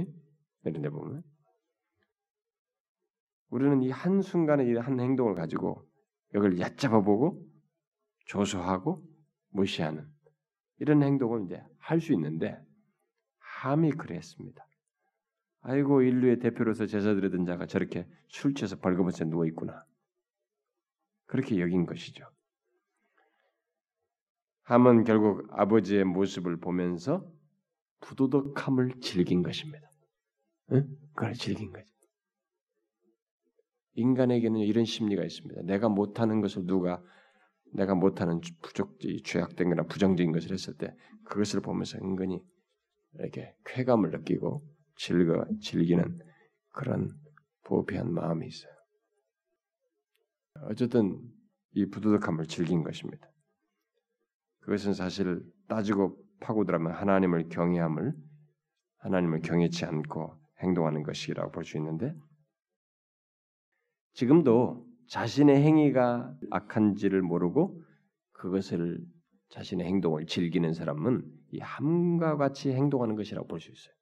이런 0.65 0.83
데 0.83 0.89
보면 0.89 1.23
우리는 3.51 3.83
이 3.83 3.91
한 3.91 4.23
순간의 4.23 4.69
이 4.69 4.77
한 4.77 5.01
행동을 5.01 5.35
가지고 5.35 5.87
이걸 6.35 6.59
얕잡아 6.59 7.01
보고 7.03 7.45
조소하고 8.27 9.05
무시하는 9.51 10.09
이런 10.79 11.03
행동을 11.03 11.45
이제 11.47 11.63
할 11.79 12.01
수 12.01 12.13
있는데 12.15 12.59
함이 13.39 13.93
그랬습니다. 13.93 14.67
아이고 15.63 16.03
인류의 16.03 16.39
대표로서 16.39 16.87
제사드리던 16.87 17.45
자가 17.47 17.67
저렇게 17.67 18.07
술 18.29 18.55
취해서 18.55 18.77
벌거벗어 18.77 19.25
누워 19.27 19.47
있구나. 19.47 19.85
그렇게 21.27 21.59
여긴 21.61 21.87
것이죠. 21.87 22.25
함은 24.63 25.05
결국 25.05 25.47
아버지의 25.51 26.05
모습을 26.05 26.57
보면서 26.59 27.27
부도덕함을 28.01 29.01
즐긴 29.01 29.43
것입니다. 29.43 29.89
응? 30.73 30.89
그걸 31.15 31.35
즐긴 31.35 31.73
거죠. 31.73 31.87
인간에게는 34.01 34.61
이런 34.61 34.85
심리가 34.85 35.23
있습니다. 35.23 35.63
내가 35.63 35.89
못하는 35.89 36.41
것을 36.41 36.67
누가 36.67 37.03
내가 37.73 37.95
못하는 37.95 38.41
부족, 38.63 38.99
죄악된 39.25 39.69
거나 39.69 39.85
부정적인 39.85 40.33
것을 40.33 40.53
했을 40.53 40.75
때 40.77 40.93
그것을 41.25 41.61
보면서 41.61 41.99
은근히 41.99 42.41
이렇게 43.15 43.55
쾌감을 43.67 44.11
느끼고 44.11 44.65
즐거 44.97 45.45
즐기는 45.63 46.19
그런 46.73 47.11
보피한 47.65 48.13
마음이 48.13 48.47
있어요. 48.47 48.73
어쨌든 50.63 51.21
이 51.73 51.87
부도덕함을 51.87 52.47
즐긴 52.47 52.83
것입니다. 52.83 53.29
그것은 54.61 54.95
사실 54.95 55.41
따지고 55.69 56.17
파고들면 56.41 56.93
하나님을 56.93 57.49
경외함을 57.49 58.15
하나님을 58.99 59.41
경외치 59.41 59.85
않고 59.85 60.35
행동하는 60.63 61.03
것이라고 61.03 61.53
볼 61.53 61.65
수 61.65 61.77
있는데 61.79 62.15
지금도 64.13 64.87
자신의 65.09 65.63
행위가 65.63 66.37
악한지를 66.51 67.23
모르고 67.23 67.83
그것을 68.33 69.01
자신의 69.51 69.87
행동을 69.87 70.27
즐기는 70.27 70.73
사람은 70.73 71.25
이 71.53 71.59
함과 71.59 72.37
같이 72.37 72.71
행동하는 72.71 73.17
것이라고 73.17 73.49
볼 73.49 73.61
수 73.61 73.71
있어요. 73.71 73.95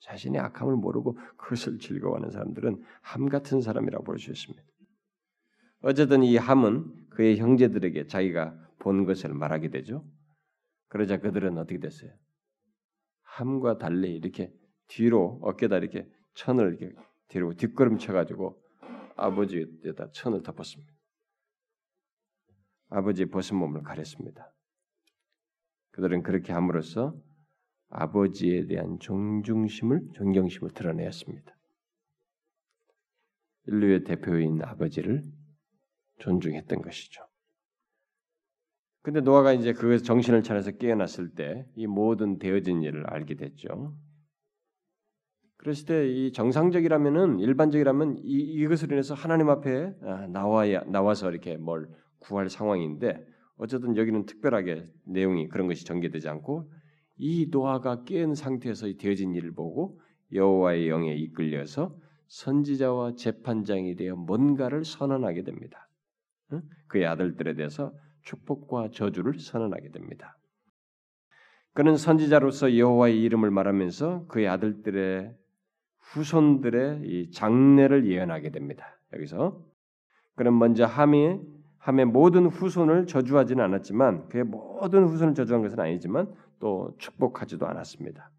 자신의 0.00 0.40
악함을 0.40 0.76
모르고 0.76 1.16
그것을 1.36 1.78
즐거워하는 1.78 2.30
사람들은 2.30 2.82
함 3.02 3.28
같은 3.28 3.60
사람이라고 3.60 4.04
볼 4.04 4.18
수 4.18 4.30
있습니다. 4.32 4.62
어쨌든 5.82 6.22
이 6.22 6.36
함은 6.36 7.08
그의 7.10 7.38
형제들에게 7.38 8.06
자기가 8.08 8.56
본 8.78 9.04
것을 9.04 9.32
말하게 9.34 9.70
되죠. 9.70 10.04
그러자 10.88 11.18
그들은 11.18 11.56
어떻게 11.58 11.78
됐어요? 11.78 12.10
함과 13.22 13.78
달리 13.78 14.14
이렇게 14.14 14.52
뒤로 14.88 15.38
어깨다 15.42 15.78
이렇게 15.78 16.08
천을 16.34 16.68
이렇게 16.68 16.94
뒤로 17.28 17.54
뒷걸음 17.54 17.98
쳐 17.98 18.12
가지고 18.12 18.61
아버지에다 19.16 20.10
천을 20.12 20.42
덮었습니다. 20.42 20.92
아버지의 22.88 23.30
벗은 23.30 23.56
몸을 23.56 23.82
가렸습니다. 23.82 24.52
그들은 25.92 26.22
그렇게 26.22 26.52
함으로써 26.52 27.14
아버지에 27.88 28.66
대한 28.66 28.98
존중심을 28.98 30.10
존경심을 30.14 30.70
드러내었습니다. 30.72 31.56
인류의 33.66 34.04
대표인 34.04 34.62
아버지를 34.62 35.22
존중했던 36.18 36.82
것이죠. 36.82 37.22
근데 39.02 39.20
노아가 39.20 39.52
이제 39.52 39.72
그 39.72 40.00
정신을 40.00 40.42
차려서 40.42 40.72
깨어났을 40.72 41.34
때 41.34 41.66
이 41.76 41.86
모든 41.86 42.38
되어진 42.38 42.82
일을 42.82 43.06
알게 43.10 43.34
됐죠. 43.34 43.96
그랬을 45.62 45.86
때 45.86 46.08
이 46.08 46.32
정상적이라면은 46.32 47.38
일반적이라면 47.38 48.18
이, 48.24 48.32
이것을 48.32 48.90
인해서 48.90 49.14
하나님 49.14 49.48
앞에 49.48 49.94
아, 50.02 50.26
나와야 50.26 50.82
나와서 50.84 51.30
이렇게 51.30 51.56
뭘 51.56 51.88
구할 52.18 52.50
상황인데 52.50 53.24
어쨌든 53.58 53.96
여기는 53.96 54.26
특별하게 54.26 54.88
내용이 55.04 55.46
그런 55.48 55.68
것이 55.68 55.84
전개되지 55.84 56.28
않고 56.28 56.68
이 57.16 57.46
노아가 57.52 58.02
깨은 58.02 58.34
상태에서 58.34 58.88
되어진 58.98 59.36
일을 59.36 59.52
보고 59.52 60.00
여호와의 60.32 60.88
영에 60.88 61.14
이끌려서 61.14 61.96
선지자와 62.26 63.14
재판장이 63.14 63.94
되어 63.94 64.16
뭔가를 64.16 64.84
선언하게 64.84 65.44
됩니다. 65.44 65.88
그의 66.88 67.06
아들들에 67.06 67.54
대해서 67.54 67.92
축복과 68.22 68.90
저주를 68.92 69.38
선언하게 69.38 69.90
됩니다. 69.90 70.36
그는 71.74 71.96
선지자로서 71.96 72.76
여호와의 72.76 73.22
이름을 73.22 73.50
말하면서 73.50 74.26
그의 74.26 74.48
아들들의 74.48 75.36
후손들의 76.12 77.02
이 77.04 77.30
장래를 77.30 78.06
예언하게 78.06 78.50
됩니다. 78.50 78.98
여기서 79.12 79.60
그는 80.34 80.58
먼저 80.58 80.84
함이 80.84 81.40
함의 81.78 82.06
모든 82.06 82.46
후손을 82.46 83.06
저주하지는 83.06 83.62
않았지만 83.64 84.28
그의 84.28 84.44
모든 84.44 85.04
후손을 85.04 85.34
저주한 85.34 85.62
것은 85.62 85.80
아니지만 85.80 86.32
또 86.60 86.94
축복하지도 86.98 87.66
않았습니다. 87.66 88.30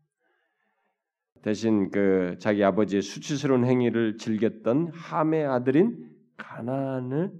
대신 1.41 1.91
그 1.91 2.37
자기 2.39 2.63
아버지의 2.63 3.01
수치스러운 3.01 3.65
행위를 3.65 4.17
즐겼던 4.17 4.91
함의 4.93 5.45
아들인 5.45 6.09
가나안을 6.37 7.33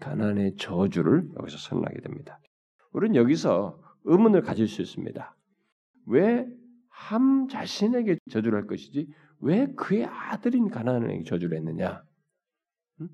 가나안의 0.00 0.56
저주를 0.56 1.28
여기서 1.38 1.58
선언하게 1.58 2.00
됩니다. 2.02 2.38
우리는 2.92 3.16
여기서 3.16 3.80
의문을 4.04 4.42
가질 4.42 4.68
수 4.68 4.80
있습니다. 4.80 5.34
왜 6.06 6.46
함 6.92 7.48
자신에게 7.48 8.18
저주를 8.30 8.58
할 8.58 8.66
것이지 8.66 9.08
왜 9.42 9.66
그의 9.74 10.06
아들인 10.06 10.70
가나안에게 10.70 11.24
저주를 11.24 11.58
했느냐? 11.58 12.02
음? 13.00 13.08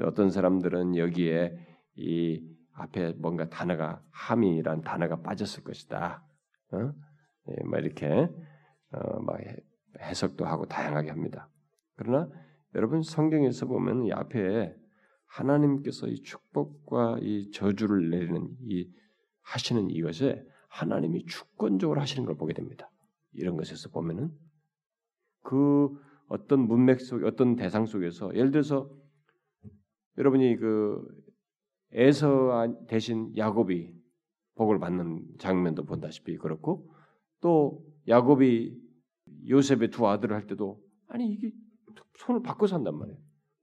어떤 0.00 0.30
사람들은 0.30 0.96
여기에 0.96 1.58
이 1.96 2.40
앞에 2.72 3.12
뭔가 3.14 3.48
단어가 3.48 4.02
함이란 4.10 4.82
단어가 4.82 5.22
빠졌을 5.22 5.64
것이다. 5.64 6.24
어? 6.72 6.92
예, 7.48 7.64
뭐 7.64 7.78
이렇게 7.78 8.08
어, 8.92 9.20
막 9.22 9.38
해석도 10.00 10.44
하고 10.44 10.66
다양하게 10.66 11.10
합니다. 11.10 11.48
그러나 11.96 12.28
여러분 12.76 13.02
성경에서 13.02 13.66
보면 13.66 14.04
이 14.04 14.12
앞에 14.12 14.74
하나님께서 15.26 16.06
이 16.06 16.22
축복과 16.22 17.18
이 17.20 17.50
저주를 17.50 18.10
내리는 18.10 18.48
이 18.68 18.88
하시는 19.42 19.90
이것에 19.90 20.44
하나님이 20.68 21.24
주권적으로 21.26 22.00
하시는 22.00 22.24
걸 22.24 22.36
보게 22.36 22.54
됩니다. 22.54 22.88
이런 23.32 23.56
것에서 23.56 23.90
보면은 23.90 24.32
그 25.44 25.90
어떤 26.28 26.66
문맥 26.66 27.00
속 27.00 27.22
어떤 27.24 27.54
대상 27.54 27.86
속에서 27.86 28.34
예를 28.34 28.50
들어서 28.50 28.90
여러분이 30.18 30.56
그 30.56 31.06
에서 31.92 32.74
대신 32.88 33.32
야곱이 33.36 33.94
복을 34.56 34.80
받는 34.80 35.22
장면도 35.38 35.84
본다시피 35.84 36.36
그렇고 36.38 36.90
또 37.40 37.84
야곱이 38.08 38.76
요셉의 39.48 39.90
두 39.90 40.08
아들을 40.08 40.34
할 40.34 40.48
때도 40.48 40.80
아니 41.08 41.30
이게 41.32 41.52
손을 42.18 42.42
바꿔서 42.42 42.74
한단 42.76 42.98
말이에요. 42.98 43.18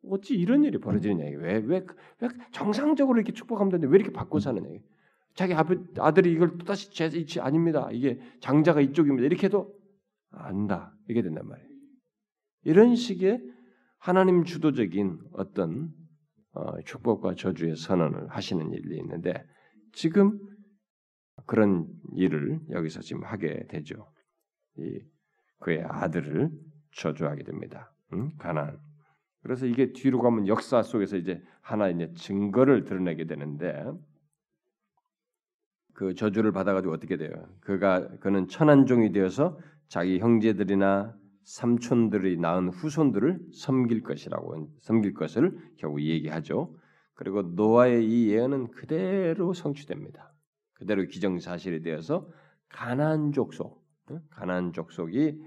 어찌 0.10 0.36
이런 0.36 0.64
일이 0.64 0.78
벌어지느냐 0.80 1.26
이게 1.26 1.36
왜 1.38 1.60
왜 1.60 1.86
왜 2.22 2.30
정상적으로 2.54 3.18
이렇게 3.18 3.34
축복하면 3.34 3.72
되는데 3.72 3.92
왜 3.92 3.98
이렇게 3.98 4.14
바꿔서 4.14 4.52
하느냐 4.52 4.70
이게. 4.70 4.84
자기 5.34 5.54
아들이 5.54 6.32
이걸 6.34 6.58
또다시 6.58 6.92
제 6.94 7.06
이치 7.08 7.40
아닙니다. 7.42 7.90
이게 7.92 8.20
장자가 8.42 8.82
이쪽입니다. 8.82 9.26
이렇게 9.26 9.48
해도 9.48 9.74
안다. 10.32 10.94
이게 11.10 11.22
된단 11.22 11.48
말이에요. 11.48 11.71
이런 12.64 12.96
식의 12.96 13.42
하나님 13.98 14.44
주도적인 14.44 15.20
어떤 15.34 15.90
어, 16.54 16.82
축복과 16.82 17.36
저주의 17.36 17.76
선언을 17.76 18.30
하시는 18.30 18.72
일이 18.72 18.98
있는데 18.98 19.46
지금 19.94 20.40
그런 21.46 21.88
일을 22.16 22.60
여기서 22.70 23.02
지금 23.02 23.24
하게 23.24 23.66
되죠. 23.68 24.12
이 24.78 25.02
그의 25.60 25.84
아들을 25.84 26.50
저주하게 26.94 27.44
됩니다. 27.44 27.94
응? 28.14 28.32
가난. 28.38 28.80
그래서 29.44 29.66
이게 29.66 29.92
뒤로 29.94 30.22
가면 30.22 30.48
역사 30.48 30.84
속에서 30.84 31.18
이제 31.18 31.42
하나 31.62 31.90
이제 31.90 32.12
증거를 32.14 32.84
드러내게 32.84 33.26
되는데 33.26 33.86
그 35.94 36.14
저주를 36.14 36.52
받아가지고 36.52 36.94
어떻게 36.94 37.18
돼요? 37.18 37.32
그가 37.62 38.08
그는 38.18 38.48
천한 38.48 38.86
종이 38.86 39.12
되어서 39.12 39.58
자기 39.88 40.20
형제들이나 40.20 41.16
삼촌들이 41.44 42.38
낳은 42.38 42.70
후손들을 42.70 43.40
섬길 43.54 44.04
것이라고 44.04 44.70
섬길 44.82 45.14
것을 45.14 45.58
결국 45.78 46.02
얘기하죠. 46.02 46.76
그리고 47.14 47.42
노아의 47.42 48.08
이 48.08 48.30
예언은 48.30 48.72
그대로 48.72 49.54
성취됩니다. 49.54 50.34
그대로 50.74 51.04
기정사실이 51.06 51.82
되어서 51.84 52.28
가나안 52.70 53.32
족속, 53.32 53.86
가나안 54.32 54.74
족속이 54.74 55.40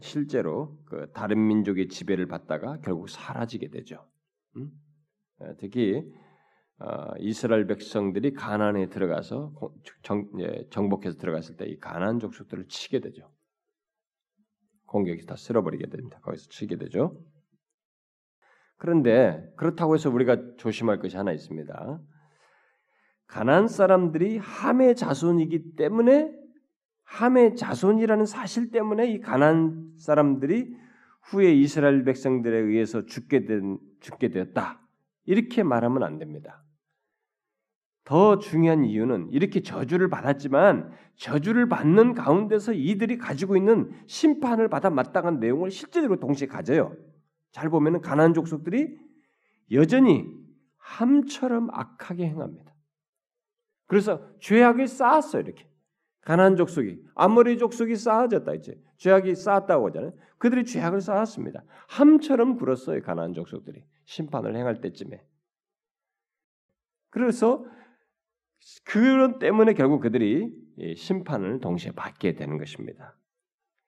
실제로 0.00 0.78
그 0.86 1.10
다른 1.12 1.46
민족의 1.46 1.88
지배를 1.88 2.26
받다가 2.26 2.78
결국 2.80 3.08
사라지게 3.08 3.68
되죠. 3.70 4.06
특히 5.58 6.02
어, 6.78 7.12
이스라엘 7.18 7.66
백성들이 7.66 8.32
가나안에 8.32 8.88
들어가서 8.88 9.52
정, 10.02 10.28
정복해서 10.70 11.16
들어갔을 11.18 11.56
때 11.56 11.66
이 11.66 11.78
가나안 11.78 12.18
족속들을 12.18 12.66
치게 12.68 13.00
되죠. 13.00 13.30
공격이 14.86 15.26
다 15.26 15.36
쓸어버리게 15.36 15.88
됩니다. 15.88 16.18
거기서 16.22 16.48
치게 16.48 16.76
되죠. 16.76 17.20
그런데 18.76 19.52
그렇다고 19.56 19.94
해서 19.94 20.10
우리가 20.10 20.56
조심할 20.56 20.98
것이 20.98 21.16
하나 21.16 21.32
있습니다. 21.32 22.00
가난 23.26 23.68
사람들이 23.68 24.38
함의 24.38 24.96
자손이기 24.96 25.76
때문에 25.76 26.32
함의 27.04 27.56
자손이라는 27.56 28.26
사실 28.26 28.70
때문에 28.70 29.10
이 29.10 29.20
가난 29.20 29.92
사람들이 29.98 30.74
후에 31.22 31.52
이스라엘 31.54 32.04
백성들에 32.04 32.56
의해서 32.56 33.06
죽게 33.06 33.46
된 33.46 33.78
죽게 34.00 34.28
되었다. 34.28 34.80
이렇게 35.24 35.62
말하면 35.62 36.02
안 36.02 36.18
됩니다. 36.18 36.63
더 38.04 38.38
중요한 38.38 38.84
이유는 38.84 39.30
이렇게 39.30 39.62
저주를 39.62 40.08
받았지만 40.08 40.92
저주를 41.16 41.68
받는 41.68 42.14
가운데서 42.14 42.74
이들이 42.74 43.18
가지고 43.18 43.56
있는 43.56 43.90
심판을 44.06 44.68
받아 44.68 44.90
마땅한 44.90 45.40
내용을 45.40 45.70
실제로 45.70 46.16
동시에 46.20 46.46
가져요. 46.46 46.94
잘 47.50 47.70
보면은 47.70 48.00
가나안 48.00 48.34
족속들이 48.34 48.98
여전히 49.72 50.26
함처럼 50.76 51.70
악하게 51.72 52.26
행합니다. 52.26 52.74
그래서 53.86 54.20
죄악을 54.40 54.86
쌓았어요 54.86 55.42
이렇게 55.42 55.66
가나안 56.22 56.56
족속이 56.56 57.02
아모리 57.14 57.58
족속이 57.58 57.96
쌓아졌다 57.96 58.52
이제 58.54 58.78
죄악이 58.98 59.34
쌓았다고 59.34 59.88
하잖아요. 59.88 60.12
그들이 60.36 60.64
죄악을 60.64 61.00
쌓았습니다. 61.00 61.64
함처럼 61.88 62.56
굴었어요 62.56 63.00
가나안 63.02 63.32
족속들이 63.32 63.82
심판을 64.04 64.56
행할 64.56 64.80
때쯤에. 64.82 65.24
그래서 67.10 67.64
그런 68.84 69.38
때문에 69.38 69.74
결국 69.74 70.00
그들이 70.00 70.52
심판을 70.96 71.60
동시에 71.60 71.92
받게 71.92 72.34
되는 72.34 72.58
것입니다. 72.58 73.16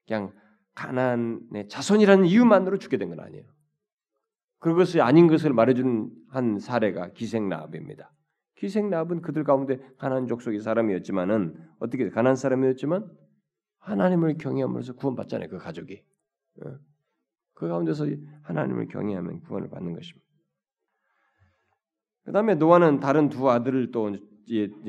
그냥 0.06 0.32
가난의 0.74 1.68
자손이라는 1.68 2.26
이유만으로 2.26 2.78
죽게 2.78 2.98
된 2.98 3.08
건 3.08 3.20
아니에요. 3.20 3.44
그것이 4.58 5.00
아닌 5.00 5.26
것을 5.28 5.52
말해주는 5.52 6.10
한 6.28 6.58
사례가 6.58 7.12
기생나합입니다. 7.12 8.12
기생나합은 8.56 9.22
그들 9.22 9.44
가운데 9.44 9.78
가난 9.98 10.26
족속의 10.26 10.60
사람이었지만은 10.60 11.54
어떻게 11.78 12.08
가난 12.10 12.36
사람이었지만 12.36 13.08
하나님을 13.78 14.38
경외함으로써 14.38 14.94
구원받잖아요. 14.94 15.48
그 15.48 15.58
가족이 15.58 16.02
어. 16.64 16.78
그 17.54 17.68
가운데서 17.68 18.06
하나님을 18.42 18.88
경외하면 18.88 19.40
구원을 19.42 19.68
받는 19.70 19.92
것입니다. 19.94 20.26
그 22.24 22.32
다음에 22.32 22.54
노아는 22.54 23.00
다른 23.00 23.28
두 23.28 23.48
아들을 23.50 23.92
또 23.92 24.16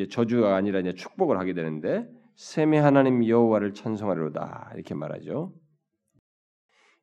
저주가 0.09 0.55
아니라 0.55 0.79
이제 0.79 0.93
축복을 0.93 1.37
하게 1.37 1.53
되는데 1.53 2.07
셈의 2.35 2.81
하나님 2.81 3.27
여호와를 3.27 3.73
찬송하리로다 3.73 4.71
이렇게 4.75 4.93
말하죠. 4.93 5.53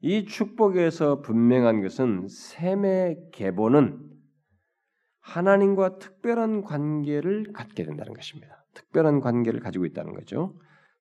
이 0.01 0.27
축복에서 0.27 1.23
분명한 1.23 1.83
것은 1.83 2.29
셈의 2.29 3.31
계보는 3.33 3.99
하나님과 5.21 5.99
특별한 5.99 6.63
관계를 6.63 7.53
갖게 7.53 7.85
된다는 7.85 8.13
것입니다. 8.13 8.65
특별한 8.75 9.21
관계를 9.21 9.61
가지고 9.61 9.87
있다는 9.87 10.13
거죠. 10.13 10.55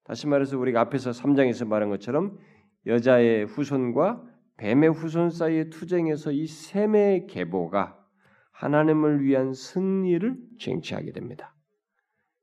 다시 0.05 0.27
말해서 0.27 0.57
우리가 0.57 0.81
앞에서 0.81 1.11
3장에서 1.11 1.67
말한 1.67 1.89
것처럼 1.89 2.37
여자의 2.85 3.45
후손과 3.45 4.23
뱀의 4.57 4.91
후손 4.91 5.29
사이의 5.29 5.69
투쟁에서 5.69 6.31
이 6.31 6.47
셈의 6.47 7.27
계보가 7.27 8.02
하나님을 8.53 9.23
위한 9.23 9.53
승리를 9.53 10.37
쟁취하게 10.59 11.11
됩니다. 11.11 11.55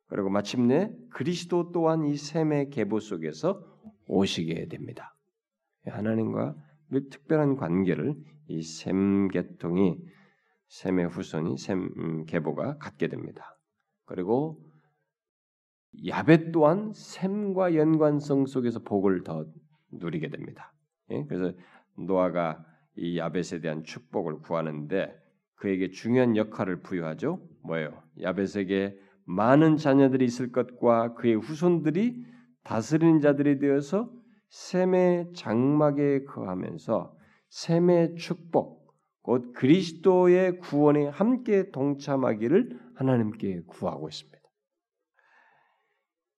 그리고 0.06 0.28
마침내 0.28 0.92
그리스도 1.10 1.72
또한 1.72 2.04
이 2.04 2.16
셈의 2.16 2.70
계보 2.70 3.00
속에서 3.00 3.64
오시게 4.06 4.68
됩니다. 4.68 5.16
하나님과 5.86 6.56
특별한 7.10 7.56
관계를 7.56 8.16
이 8.48 8.62
셈 8.62 9.28
계통이 9.28 9.96
셈의 10.68 11.08
후손이 11.08 11.56
셈 11.56 11.90
음, 11.96 12.26
계보가 12.26 12.78
갖게 12.78 13.08
됩니다. 13.08 13.56
그리고 14.04 14.60
야벳 16.06 16.52
또한 16.52 16.92
셈과 16.92 17.74
연관성 17.74 18.46
속에서 18.46 18.80
복을 18.80 19.22
더 19.22 19.46
누리게 19.92 20.28
됩니다. 20.30 20.72
예? 21.10 21.24
그래서 21.26 21.56
노아가 21.96 22.64
이 22.96 23.18
야벳에 23.18 23.60
대한 23.60 23.84
축복을 23.84 24.40
구하는데 24.40 25.14
그에게 25.60 25.90
중요한 25.90 26.36
역할을 26.36 26.80
부여하죠. 26.80 27.38
뭐예요? 27.62 28.02
야벳에게 28.20 28.96
많은 29.26 29.76
자녀들이 29.76 30.24
있을 30.24 30.50
것과 30.50 31.14
그의 31.14 31.34
후손들이 31.34 32.24
다스리는 32.64 33.20
자들이 33.20 33.58
되어서 33.58 34.10
셈의 34.48 35.32
장막에 35.34 36.24
거하면서 36.24 37.14
셈의 37.50 38.16
축복, 38.16 38.96
곧 39.22 39.52
그리스도의 39.52 40.58
구원에 40.58 41.06
함께 41.06 41.70
동참하기를 41.70 42.80
하나님께 42.94 43.62
구하고 43.66 44.08
있습니다. 44.08 44.38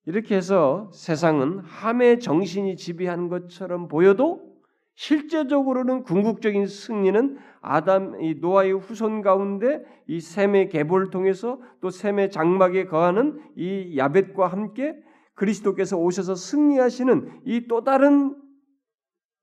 이렇게 0.07 0.35
해서 0.35 0.91
세상은 0.93 1.61
함의 1.61 2.19
정신이 2.19 2.77
지배하는 2.77 3.29
것처럼 3.29 3.87
보여도 3.87 4.52
실제적으로는 4.95 6.03
궁극적인 6.05 6.67
승리는 6.67 7.39
아담 7.61 8.21
이 8.21 8.35
노아의 8.35 8.73
후손 8.73 9.23
가운데 9.23 9.85
이 10.07 10.21
셈의 10.21 10.69
계보를 10.69 11.11
통해서 11.11 11.61
또 11.81 11.91
셈의 11.91 12.31
장막에 12.31 12.87
거하는 12.87 13.41
이 13.57 13.97
야벳과 13.97 14.49
함께 14.49 14.95
그리스도께서 15.35 15.97
오셔서 15.97 16.35
승리하시는 16.35 17.43
이 17.47 17.67
또 17.69 17.85
다른 17.85 18.37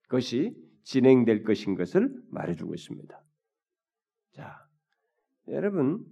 것이 0.07 0.55
진행될 0.83 1.43
것인 1.43 1.75
것을 1.75 2.13
말해주고 2.31 2.73
있습니다. 2.73 3.21
자, 4.33 4.55
여러분 5.47 6.05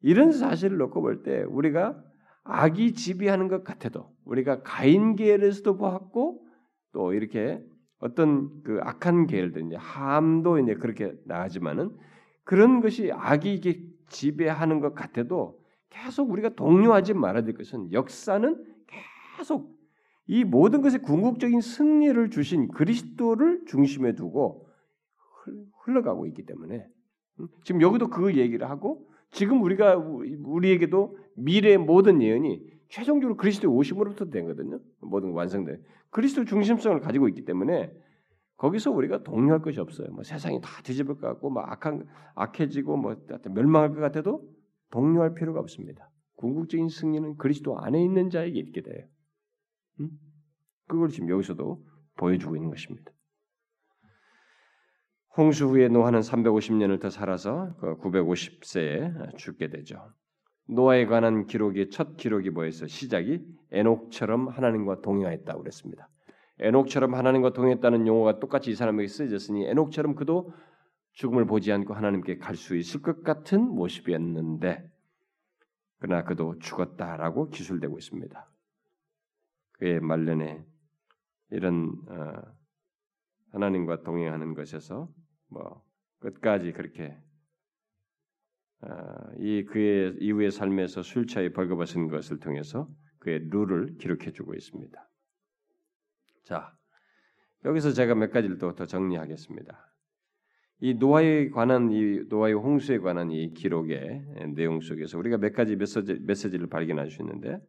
이런 0.00 0.32
사실을 0.32 0.78
놓고 0.78 1.00
볼 1.00 1.22
때 1.22 1.42
우리가 1.44 2.02
악이 2.44 2.94
지배하는 2.94 3.48
것 3.48 3.64
같아도 3.64 4.12
우리가 4.24 4.62
가인 4.62 5.14
계열에서도 5.16 5.76
보았고 5.76 6.46
또 6.92 7.12
이렇게 7.12 7.62
어떤 8.02 8.62
그 8.64 8.80
악한 8.82 9.28
계열들 9.28 9.66
이제 9.66 9.76
함도 9.76 10.58
이제 10.58 10.74
그렇게 10.74 11.14
나가지만은 11.24 11.96
그런 12.42 12.80
것이 12.80 13.12
악이 13.12 13.54
이게 13.54 13.80
지배하는 14.08 14.80
것 14.80 14.94
같아도 14.94 15.60
계속 15.88 16.30
우리가 16.30 16.50
동요하지 16.56 17.14
말아야 17.14 17.44
될 17.44 17.54
것은 17.54 17.92
역사는 17.92 18.64
계속 19.38 19.78
이 20.26 20.42
모든 20.42 20.82
것의 20.82 21.02
궁극적인 21.02 21.60
승리를 21.60 22.30
주신 22.30 22.68
그리스도를 22.68 23.62
중심에 23.66 24.16
두고 24.16 24.66
흘러가고 25.84 26.26
있기 26.26 26.44
때문에. 26.44 26.84
지금 27.64 27.80
여기도 27.82 28.08
그 28.08 28.36
얘기를 28.36 28.68
하고 28.68 29.08
지금 29.30 29.62
우리가 29.62 29.96
우리에게도 29.96 31.18
미래의 31.36 31.78
모든 31.78 32.20
예언이 32.20 32.71
최종적으로 32.92 33.38
그리스도의 33.38 33.74
오심으로부터 33.74 34.26
되거든요. 34.26 34.78
모든 35.00 35.32
완성돼. 35.32 35.80
그리스도 36.10 36.44
중심성을 36.44 37.00
가지고 37.00 37.26
있기 37.28 37.46
때문에 37.46 37.90
거기서 38.58 38.90
우리가 38.90 39.22
동요할 39.22 39.62
것이 39.62 39.80
없어요. 39.80 40.08
뭐 40.12 40.22
세상이 40.22 40.60
다 40.60 40.68
뒤집을 40.82 41.14
것 41.14 41.26
같고 41.26 41.48
막 41.48 41.72
악한 41.72 42.06
악해지고 42.34 42.98
뭐 42.98 43.16
멸망할 43.50 43.94
것 43.94 44.00
같아도 44.00 44.46
동요할 44.90 45.32
필요가 45.32 45.58
없습니다. 45.60 46.10
궁극적인 46.36 46.90
승리는 46.90 47.38
그리스도 47.38 47.78
안에 47.78 48.02
있는 48.04 48.28
자에게 48.28 48.60
있게 48.60 48.82
돼요. 48.82 49.06
음? 50.00 50.10
그걸 50.86 51.08
지금 51.08 51.30
여기서도 51.30 51.82
보여주고 52.18 52.56
있는 52.56 52.68
것입니다. 52.68 53.10
홍수 55.34 55.66
후에 55.66 55.88
노아는 55.88 56.20
350년을 56.20 57.00
더 57.00 57.08
살아서 57.08 57.74
950세에 57.80 59.30
그 59.30 59.36
죽게 59.38 59.70
되죠. 59.70 60.12
노아에 60.74 61.06
관한 61.06 61.46
기록이 61.46 61.90
첫 61.90 62.16
기록이 62.16 62.50
뭐였어? 62.50 62.86
시작이 62.86 63.44
에녹처럼 63.70 64.48
하나님과 64.48 65.00
동행하였다고 65.00 65.60
그랬습니다. 65.60 66.08
에녹처럼 66.58 67.14
하나님과 67.14 67.52
동행했다는 67.52 68.06
용어가 68.06 68.38
똑같이 68.38 68.70
이 68.70 68.74
사람에게 68.74 69.08
쓰여졌으니 69.08 69.64
에녹처럼 69.66 70.14
그도 70.14 70.52
죽음을 71.12 71.46
보지 71.46 71.72
않고 71.72 71.94
하나님께 71.94 72.38
갈 72.38 72.56
수 72.56 72.76
있을 72.76 73.02
것 73.02 73.22
같은 73.22 73.62
모습이었는데 73.62 74.90
그러나 75.98 76.24
그도 76.24 76.58
죽었다라고 76.58 77.50
기술되고 77.50 77.98
있습니다. 77.98 78.48
그의 79.72 80.00
말년에 80.00 80.64
이런 81.50 81.92
어, 82.08 82.32
하나님과 83.52 84.02
동행하는 84.02 84.54
것에서 84.54 85.08
뭐 85.48 85.82
끝까지 86.20 86.72
그렇게 86.72 87.08
어, 87.10 87.31
이 89.38 89.64
그의 89.64 90.16
이후의 90.20 90.50
삶에서 90.50 91.02
술 91.02 91.26
취해 91.26 91.52
벌거벗은 91.52 92.08
것을 92.08 92.40
통해서 92.40 92.88
그의 93.18 93.40
룰을 93.50 93.96
기록해주고 93.98 94.54
있습니다. 94.54 95.08
자 96.44 96.72
여기서 97.64 97.92
제가 97.92 98.14
몇 98.14 98.30
가지를 98.30 98.58
또 98.58 98.74
더 98.74 98.86
정리하겠습니다. 98.86 99.92
이 100.80 100.94
노아에 100.94 101.50
관한 101.50 101.92
이 101.92 102.24
노아의 102.28 102.54
홍수에 102.54 102.98
관한 102.98 103.30
이 103.30 103.54
기록의 103.54 104.52
내용 104.56 104.80
속에서 104.80 105.16
우리가 105.16 105.38
몇 105.38 105.52
가지 105.52 105.76
메시지, 105.76 106.14
메시지를 106.20 106.68
발견할 106.68 107.08
수 107.08 107.22
있는데 107.22 107.60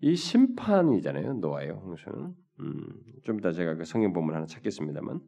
이 0.00 0.16
심판이잖아요 0.16 1.34
노아의 1.34 1.72
홍수는 1.72 2.34
음, 2.60 2.86
좀 3.22 3.38
이따 3.38 3.52
제가 3.52 3.74
그 3.74 3.84
성경 3.84 4.14
본문 4.14 4.34
하나 4.34 4.46
찾겠습니다만 4.46 5.20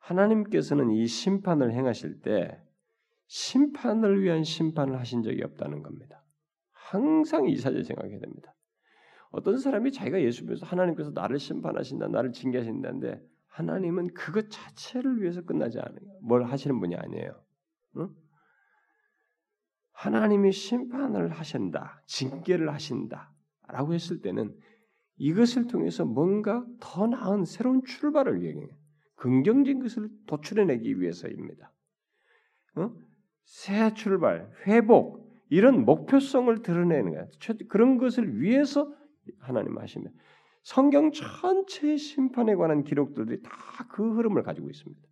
하나님께서는 0.00 0.90
이 0.90 1.06
심판을 1.06 1.72
행하실 1.72 2.20
때 2.20 2.60
심판을 3.32 4.22
위한 4.22 4.44
심판을 4.44 4.98
하신 4.98 5.22
적이 5.22 5.42
없다는 5.44 5.82
겁니다. 5.82 6.22
항상 6.70 7.48
이 7.48 7.56
사실 7.56 7.82
생각해야 7.82 8.18
됩니다. 8.18 8.54
어떤 9.30 9.56
사람이 9.56 9.90
자기가 9.90 10.20
예수 10.20 10.44
믿어서 10.44 10.66
하나님께서 10.66 11.12
나를 11.12 11.38
심판하신다, 11.38 12.08
나를 12.08 12.32
징계하신다는데 12.32 13.22
하나님은 13.46 14.12
그것 14.12 14.50
자체를 14.50 15.22
위해서 15.22 15.40
끝나지 15.40 15.78
않아요. 15.80 16.18
뭘 16.20 16.44
하시는 16.44 16.78
분이 16.78 16.94
아니에요. 16.94 17.42
응? 17.96 18.10
하나님이 19.92 20.52
심판을 20.52 21.30
하신다, 21.30 22.02
징계를 22.04 22.70
하신다라고 22.70 23.94
했을 23.94 24.20
때는 24.20 24.54
이것을 25.16 25.68
통해서 25.68 26.04
뭔가 26.04 26.66
더 26.80 27.06
나은 27.06 27.46
새로운 27.46 27.82
출발을 27.82 28.42
위해 28.42 28.54
긍정적인 29.14 29.80
것을 29.80 30.10
도출해내기 30.26 31.00
위해서입니다. 31.00 31.72
어? 32.76 32.94
새 33.44 33.92
출발, 33.94 34.50
회복 34.66 35.22
이런 35.50 35.84
목표성을 35.84 36.62
드러내는 36.62 37.12
거야. 37.12 37.26
그런 37.68 37.98
것을 37.98 38.40
위해서 38.40 38.92
하나님 39.38 39.78
하시면 39.78 40.12
성경 40.62 41.10
전체의 41.12 41.98
심판에 41.98 42.54
관한 42.54 42.84
기록들이 42.84 43.42
다 43.42 43.50
그 43.88 44.16
흐름을 44.16 44.42
가지고 44.42 44.70
있습니다. 44.70 45.02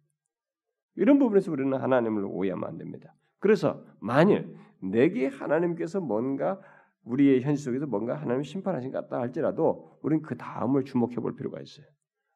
이런 0.97 1.19
부분에서 1.19 1.51
우리는 1.53 1.77
하나님을 1.77 2.25
오해하면 2.25 2.69
안 2.69 2.79
됩니다. 2.79 3.15
그래서 3.39 3.85
만일 4.01 4.55
내게 4.83 5.27
하나님께서 5.27 6.01
뭔가 6.01 6.61
우리의 7.05 7.43
현실 7.43 7.65
속에서 7.65 7.87
뭔가 7.87 8.15
하나님 8.15 8.43
심판하신 8.43 8.91
것 8.91 9.03
같다 9.03 9.21
할지라도 9.21 9.99
우리는 10.03 10.23
그 10.23 10.37
다음을 10.37 10.85
주목해 10.85 11.17
볼 11.17 11.35
필요가 11.35 11.61
있어요. 11.61 11.87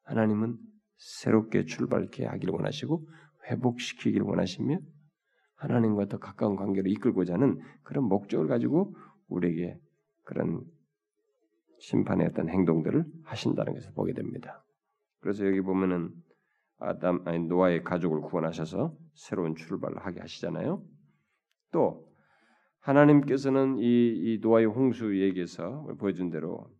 하나님은 0.04 0.56
새롭게 0.96 1.64
출발케 1.64 2.26
하기를 2.26 2.52
원하시고 2.52 3.06
회복시키기를 3.50 4.26
원하시며 4.26 4.78
하나님과 5.56 6.06
더 6.06 6.18
가까운 6.18 6.56
관계를 6.56 6.90
이끌고자 6.90 7.34
하는 7.34 7.60
그런 7.82 8.04
목적을 8.04 8.48
가지고 8.48 8.94
우리에게 9.28 9.78
그런 10.24 10.64
심판의 11.78 12.28
어떤 12.28 12.48
행동들을 12.48 13.04
하신다는 13.24 13.74
것을 13.74 13.92
보게 13.94 14.12
됩니다. 14.12 14.64
그래서 15.20 15.46
여기 15.46 15.60
보면은 15.60 16.10
아담 16.78 17.26
아니 17.26 17.38
노아의 17.38 17.84
가족을 17.84 18.20
구원하셔서 18.20 18.96
새로운 19.14 19.54
출발을 19.54 19.98
하게 19.98 20.20
하시잖아요. 20.20 20.82
또 21.72 22.12
하나님께서는 22.80 23.78
이, 23.78 23.84
이 23.84 24.38
노아의 24.42 24.66
홍수 24.66 25.18
얘기에서 25.20 25.84
보여준 25.98 26.30
대로 26.30 26.70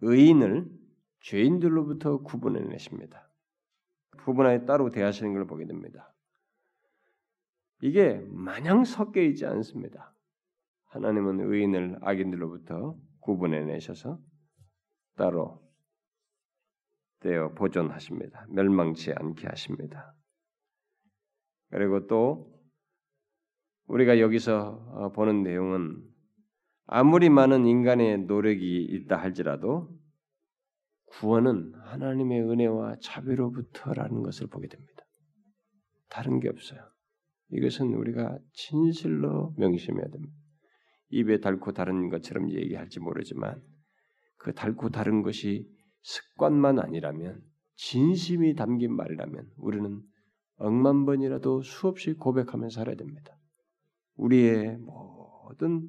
의인을 0.00 0.70
죄인들로부터 1.20 2.22
구분해내십니다. 2.22 3.30
구분하여 4.24 4.64
따로 4.64 4.90
대하시는 4.90 5.32
걸 5.32 5.46
보게 5.46 5.66
됩니다. 5.66 6.13
이게 7.84 8.18
마냥 8.30 8.84
섞여 8.84 9.20
있지 9.20 9.44
않습니다. 9.44 10.14
하나님은 10.86 11.52
의인을 11.52 11.98
악인들로부터 12.00 12.96
구분해 13.20 13.62
내셔서 13.62 14.18
따로 15.16 15.62
떼어 17.20 17.52
보존하십니다. 17.52 18.46
멸망치 18.48 19.12
않게 19.12 19.48
하십니다. 19.48 20.14
그리고 21.68 22.06
또 22.06 22.58
우리가 23.88 24.18
여기서 24.18 24.70
어, 24.94 25.12
보는 25.12 25.42
내용은 25.42 26.02
아무리 26.86 27.28
많은 27.28 27.66
인간의 27.66 28.20
노력이 28.24 28.82
있다 28.82 29.16
할지라도 29.16 29.94
구원은 31.04 31.74
하나님의 31.74 32.40
은혜와 32.48 32.96
자비로부터라는 33.02 34.22
것을 34.22 34.46
보게 34.46 34.68
됩니다. 34.68 35.04
다른 36.08 36.40
게 36.40 36.48
없어요. 36.48 36.93
이것은 37.54 37.94
우리가 37.94 38.38
진실로 38.52 39.54
명심해야 39.56 40.08
됩니다. 40.08 40.34
입에 41.10 41.40
달고 41.40 41.72
다른 41.72 42.08
것처럼 42.08 42.50
얘기할지 42.50 43.00
모르지만 43.00 43.62
그 44.36 44.52
달고 44.52 44.90
다른 44.90 45.22
것이 45.22 45.66
습관만 46.02 46.78
아니라면 46.78 47.42
진심이 47.76 48.54
담긴 48.54 48.94
말이라면 48.94 49.50
우리는 49.56 50.02
억만 50.56 51.06
번이라도 51.06 51.62
수없이 51.62 52.14
고백하며 52.14 52.68
살아야 52.70 52.96
됩니다. 52.96 53.36
우리의 54.16 54.78
모든 54.78 55.88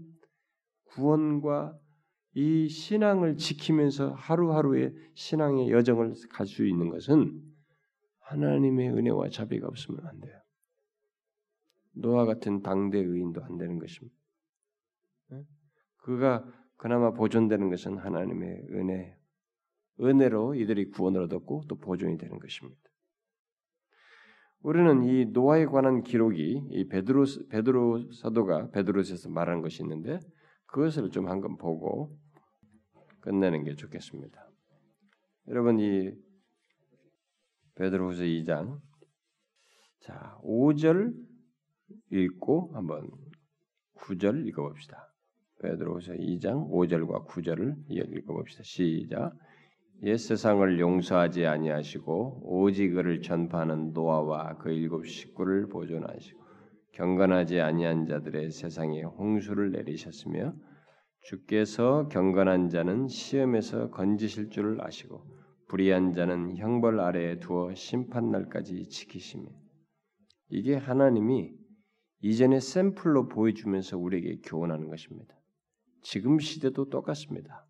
구원과 0.85 1.77
이 2.33 2.67
신앙을 2.67 3.37
지키면서 3.37 4.13
하루하루의 4.13 4.93
신앙의 5.13 5.71
여정을 5.71 6.13
갈 6.31 6.45
수 6.45 6.65
있는 6.65 6.89
것은 6.89 7.41
하나님의 8.19 8.89
은혜와 8.89 9.29
자비가 9.29 9.67
없으면 9.67 10.05
안 10.05 10.19
돼요. 10.19 10.44
노아 11.95 12.25
같은 12.25 12.61
당대 12.61 12.99
의인도 12.99 13.43
안 13.43 13.57
되는 13.57 13.79
것입니다. 13.79 14.15
그가 15.97 16.45
그나마 16.77 17.11
보존되는 17.11 17.69
것은 17.69 17.97
하나님의 17.97 18.67
은혜, 18.71 19.17
은혜로 19.99 20.55
이들이 20.55 20.91
구원을 20.91 21.23
얻었고 21.23 21.63
또 21.67 21.77
보존이 21.77 22.17
되는 22.17 22.37
것입니다. 22.39 22.81
우리는 24.61 25.03
이 25.03 25.25
노아에 25.25 25.65
관한 25.65 26.03
기록이 26.03 26.67
이 26.71 26.87
베드로 26.87 27.25
베드로 27.49 28.11
사도가 28.13 28.71
베드로에서 28.71 29.29
말하는 29.29 29.61
것이 29.61 29.83
있는데 29.83 30.19
그것을 30.65 31.11
좀 31.11 31.29
한번 31.29 31.57
보고 31.57 32.17
끝내는 33.21 33.63
게 33.63 33.75
좋겠습니다. 33.75 34.49
여러분 35.49 35.79
이 35.79 36.11
베드로후서 37.75 38.23
2장 38.23 38.79
자 39.99 40.37
5절 40.43 41.13
읽고 42.11 42.71
한번 42.73 43.09
9절 43.97 44.47
읽어봅시다. 44.47 45.11
베드로후서 45.61 46.13
2장 46.13 46.69
5절과 46.69 47.27
9절을 47.27 47.75
읽어봅시다. 47.89 48.63
시작. 48.63 49.33
옛 50.03 50.17
세상을 50.17 50.79
용서하지 50.79 51.45
아니하시고 51.45 52.41
오직 52.43 52.91
그를 52.91 53.21
전파하는 53.21 53.93
노아와 53.93 54.57
그 54.57 54.69
일곱 54.69 55.07
식구를 55.07 55.69
보존하시고 55.69 56.43
경건하지 56.93 57.61
아니한 57.61 58.05
자들의 58.05 58.51
세상에 58.51 59.03
홍수를 59.03 59.71
내리셨으며 59.71 60.53
주께서 61.21 62.07
경건한 62.09 62.69
자는 62.69 63.07
시험에서 63.07 63.89
건지실 63.89 64.49
줄 64.49 64.79
아시고 64.81 65.23
불의한 65.67 66.13
자는 66.13 66.55
형벌 66.57 66.99
아래에 66.99 67.39
두어 67.39 67.73
심판 67.73 68.31
날까지 68.31 68.87
지키시며 68.89 69.49
이게 70.49 70.75
하나님이 70.75 71.53
이전의 72.21 72.61
샘플로 72.61 73.27
보여주면서 73.27 73.97
우리에게 73.97 74.39
교훈하는 74.43 74.89
것입니다. 74.89 75.35
지금 76.01 76.39
시대도 76.39 76.89
똑같습니다. 76.89 77.65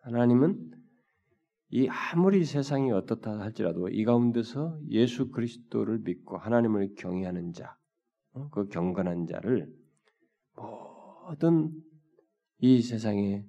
하나님은 0.00 0.72
이 1.70 1.88
아무리 1.88 2.44
세상이 2.44 2.92
어떻다 2.92 3.38
할지라도 3.40 3.88
이 3.88 4.04
가운데서 4.04 4.78
예수 4.90 5.30
그리스도를 5.30 6.00
믿고 6.00 6.36
하나님을 6.36 6.94
경외하는 6.96 7.52
자, 7.52 7.76
어? 8.32 8.48
그 8.50 8.68
경건한 8.68 9.26
자를 9.26 9.72
모든 10.54 11.72
이 12.58 12.82
세상의 12.82 13.46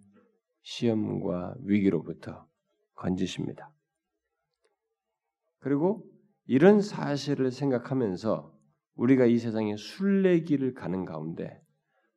시험과 0.62 1.56
위기로부터 1.64 2.48
건지십니다. 2.96 3.74
그리고 5.60 6.10
이런 6.46 6.82
사실을 6.82 7.52
생각하면서 7.52 8.53
우리가 8.96 9.26
이 9.26 9.38
세상의 9.38 9.78
순례길을 9.78 10.74
가는 10.74 11.06
가운데 11.06 11.62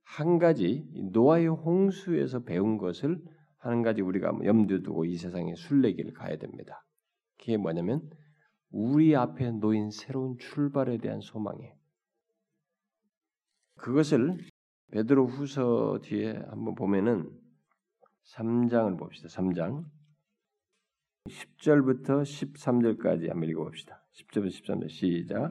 한 0.02 0.38
가지 0.38 0.86
노아의 1.12 1.48
홍수에서 1.48 2.44
배운 2.44 2.78
것을 2.78 3.22
한 3.58 3.82
가지 3.82 4.02
우리가 4.02 4.32
염두에 4.44 4.82
두고 4.82 5.04
이 5.04 5.16
세상의 5.16 5.56
순례길을 5.56 6.12
가야 6.12 6.36
됩니다. 6.36 6.84
그게 7.38 7.56
뭐냐면 7.56 8.08
우리 8.70 9.16
앞에 9.16 9.52
놓인 9.52 9.90
새로운 9.90 10.36
출발에 10.38 10.98
대한 10.98 11.20
소망이에요. 11.20 11.74
그것을 13.76 14.38
베드로 14.92 15.26
후서 15.26 15.98
뒤에 16.02 16.32
한번 16.48 16.74
보면은 16.74 17.30
3장을 18.34 18.98
봅시다. 18.98 19.28
3장 19.28 19.84
10절부터 21.28 22.22
13절까지 22.22 23.28
한번 23.28 23.48
읽어봅시다. 23.48 24.02
10절부터 24.14 24.48
13절 24.48 24.88
시작. 24.88 25.50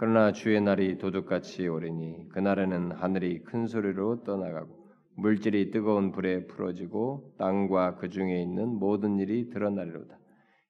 그러나 0.00 0.32
주의 0.32 0.58
날이 0.62 0.96
도둑같이 0.96 1.68
오리니 1.68 2.30
그날에는 2.30 2.92
하늘이 2.92 3.44
큰 3.44 3.66
소리로 3.66 4.24
떠나가고 4.24 4.70
물질이 5.18 5.70
뜨거운 5.72 6.10
불에 6.10 6.46
풀어지고 6.46 7.34
땅과 7.36 7.96
그 7.96 8.08
중에 8.08 8.40
있는 8.40 8.66
모든 8.66 9.18
일이 9.18 9.50
드러나리로다. 9.50 10.18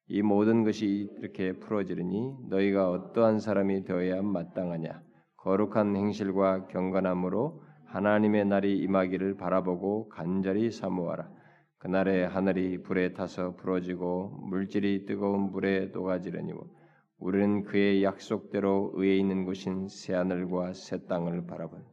이 0.09 0.23
모든 0.23 0.65
것이 0.65 1.09
이렇게 1.21 1.53
풀어지르니 1.61 2.49
너희가 2.49 2.91
어떠한 2.91 3.39
사람이 3.39 3.85
되어야 3.85 4.21
마땅하냐? 4.21 5.01
거룩한 5.37 5.95
행실과 5.95 6.67
경건함으로 6.67 7.63
하나님의 7.87 8.47
날이 8.47 8.79
임하기를 8.79 9.37
바라보고 9.37 10.09
간절히 10.09 10.73
사모하라. 10.73 11.31
그날에 11.79 12.25
하늘이 12.25 12.83
불에 12.83 13.13
타서 13.13 13.55
부러지고 13.55 14.41
물질이 14.51 15.07
뜨거운 15.07 15.53
불에 15.53 15.93
녹아지려니와 15.93 16.80
우리는 17.21 17.63
그의 17.65 18.03
약속대로 18.03 18.93
의에 18.95 19.17
있는 19.17 19.45
곳인 19.45 19.89
새 19.89 20.15
하늘과 20.15 20.73
새 20.73 21.07
땅을 21.07 21.47
바라본. 21.47 21.85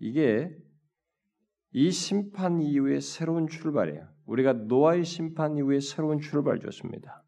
이게 0.00 0.50
이 1.72 1.90
심판 1.90 2.60
이후의 2.60 3.00
새로운 3.00 3.46
출발이에요. 3.46 4.08
우리가 4.26 4.52
노아의 4.54 5.04
심판 5.04 5.56
이후에 5.56 5.80
새로운 5.80 6.18
출발 6.20 6.58
줬습니다. 6.58 7.22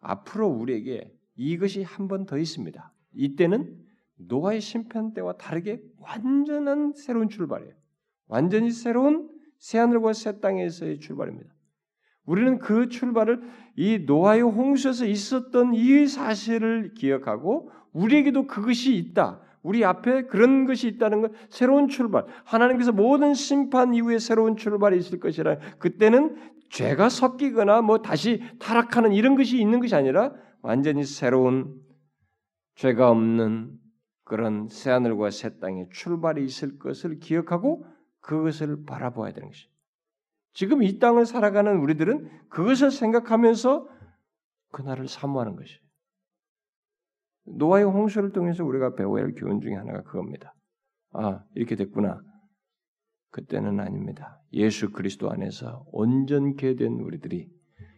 앞으로 0.00 0.48
우리에게 0.48 1.16
이것이 1.36 1.82
한 1.82 2.08
번 2.08 2.26
더 2.26 2.38
있습니다. 2.38 2.92
이때는 3.12 3.78
노아의 4.16 4.60
심판 4.60 5.14
때와 5.14 5.36
다르게 5.36 5.80
완전한 5.98 6.92
새로운 6.94 7.28
출발이에요. 7.28 7.72
완전히 8.26 8.70
새로운 8.72 9.30
새 9.58 9.78
하늘과 9.78 10.12
새 10.12 10.40
땅에서의 10.40 10.98
출발입니다. 10.98 11.53
우리는 12.26 12.58
그 12.58 12.88
출발을 12.88 13.42
이 13.76 14.00
노아의 14.06 14.42
홍수에서 14.42 15.06
있었던 15.06 15.74
이 15.74 16.06
사실을 16.06 16.94
기억하고 16.94 17.70
우리에게도 17.92 18.46
그것이 18.46 18.96
있다. 18.96 19.40
우리 19.62 19.84
앞에 19.84 20.26
그런 20.26 20.66
것이 20.66 20.88
있다는 20.88 21.22
것, 21.22 21.32
새로운 21.48 21.88
출발. 21.88 22.26
하나님께서 22.44 22.92
모든 22.92 23.32
심판 23.32 23.94
이후에 23.94 24.18
새로운 24.18 24.56
출발이 24.56 24.96
있을 24.98 25.20
것이라. 25.20 25.58
그때는 25.78 26.36
죄가 26.68 27.08
섞이거나 27.08 27.80
뭐 27.80 28.02
다시 28.02 28.42
타락하는 28.58 29.12
이런 29.12 29.36
것이 29.36 29.58
있는 29.58 29.80
것이 29.80 29.94
아니라 29.94 30.34
완전히 30.60 31.04
새로운 31.04 31.80
죄가 32.74 33.10
없는 33.10 33.78
그런 34.24 34.68
새 34.68 34.90
하늘과 34.90 35.30
새 35.30 35.58
땅에 35.58 35.86
출발이 35.92 36.44
있을 36.44 36.78
것을 36.78 37.18
기억하고 37.18 37.86
그것을 38.20 38.84
바라보아야 38.84 39.32
되는 39.32 39.48
것이. 39.48 39.68
지금 40.54 40.82
이 40.82 40.98
땅을 40.98 41.26
살아가는 41.26 41.76
우리들은 41.78 42.48
그것을 42.48 42.90
생각하면서 42.90 43.88
그날을 44.70 45.08
사모하는 45.08 45.56
것이. 45.56 45.78
노아의 47.46 47.84
홍수를 47.84 48.32
통해서 48.32 48.64
우리가 48.64 48.94
배워야 48.94 49.24
할 49.24 49.34
교훈 49.34 49.60
중에 49.60 49.74
하나가 49.74 50.02
그겁니다. 50.02 50.54
아, 51.10 51.44
이렇게 51.54 51.76
됐구나. 51.76 52.20
그때는 53.30 53.80
아닙니다. 53.80 54.40
예수 54.52 54.92
그리스도 54.92 55.30
안에서 55.30 55.84
온전케 55.90 56.76
된 56.76 56.92
우리들이 57.00 57.48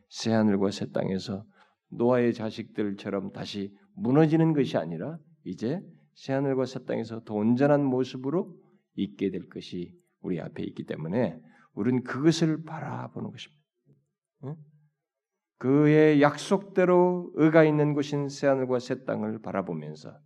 새 0.09 0.33
하늘과 0.33 0.71
새 0.71 0.91
땅에서 0.91 1.45
노아의 1.91 2.33
자식들처럼 2.33 3.33
다시 3.33 3.73
무너지는 3.95 4.55
것이 4.55 4.79
아니라 4.79 5.19
이제 5.45 5.81
새 6.15 6.33
하늘과 6.33 6.65
새 6.65 6.85
땅에서 6.85 7.21
더 7.25 7.35
온전한 7.35 7.85
모습으로 7.85 8.57
있게 8.95 9.31
될 9.31 9.47
것이 9.49 9.95
우리 10.21 10.41
앞에 10.41 10.63
있기 10.63 10.85
때문에 10.85 11.39
우리는 11.77 12.03
그것을 12.03 12.65
바라보는 12.65 13.31
것입니다. 13.31 13.63
응? 14.45 14.57
그의 15.59 16.21
약속대로 16.21 17.31
의가 17.35 17.65
있는 17.65 17.95
곳인 17.95 18.29
새하늘과 18.29 18.79
새 18.79 19.05
땅을 19.05 19.41
바라보면서 19.41 20.19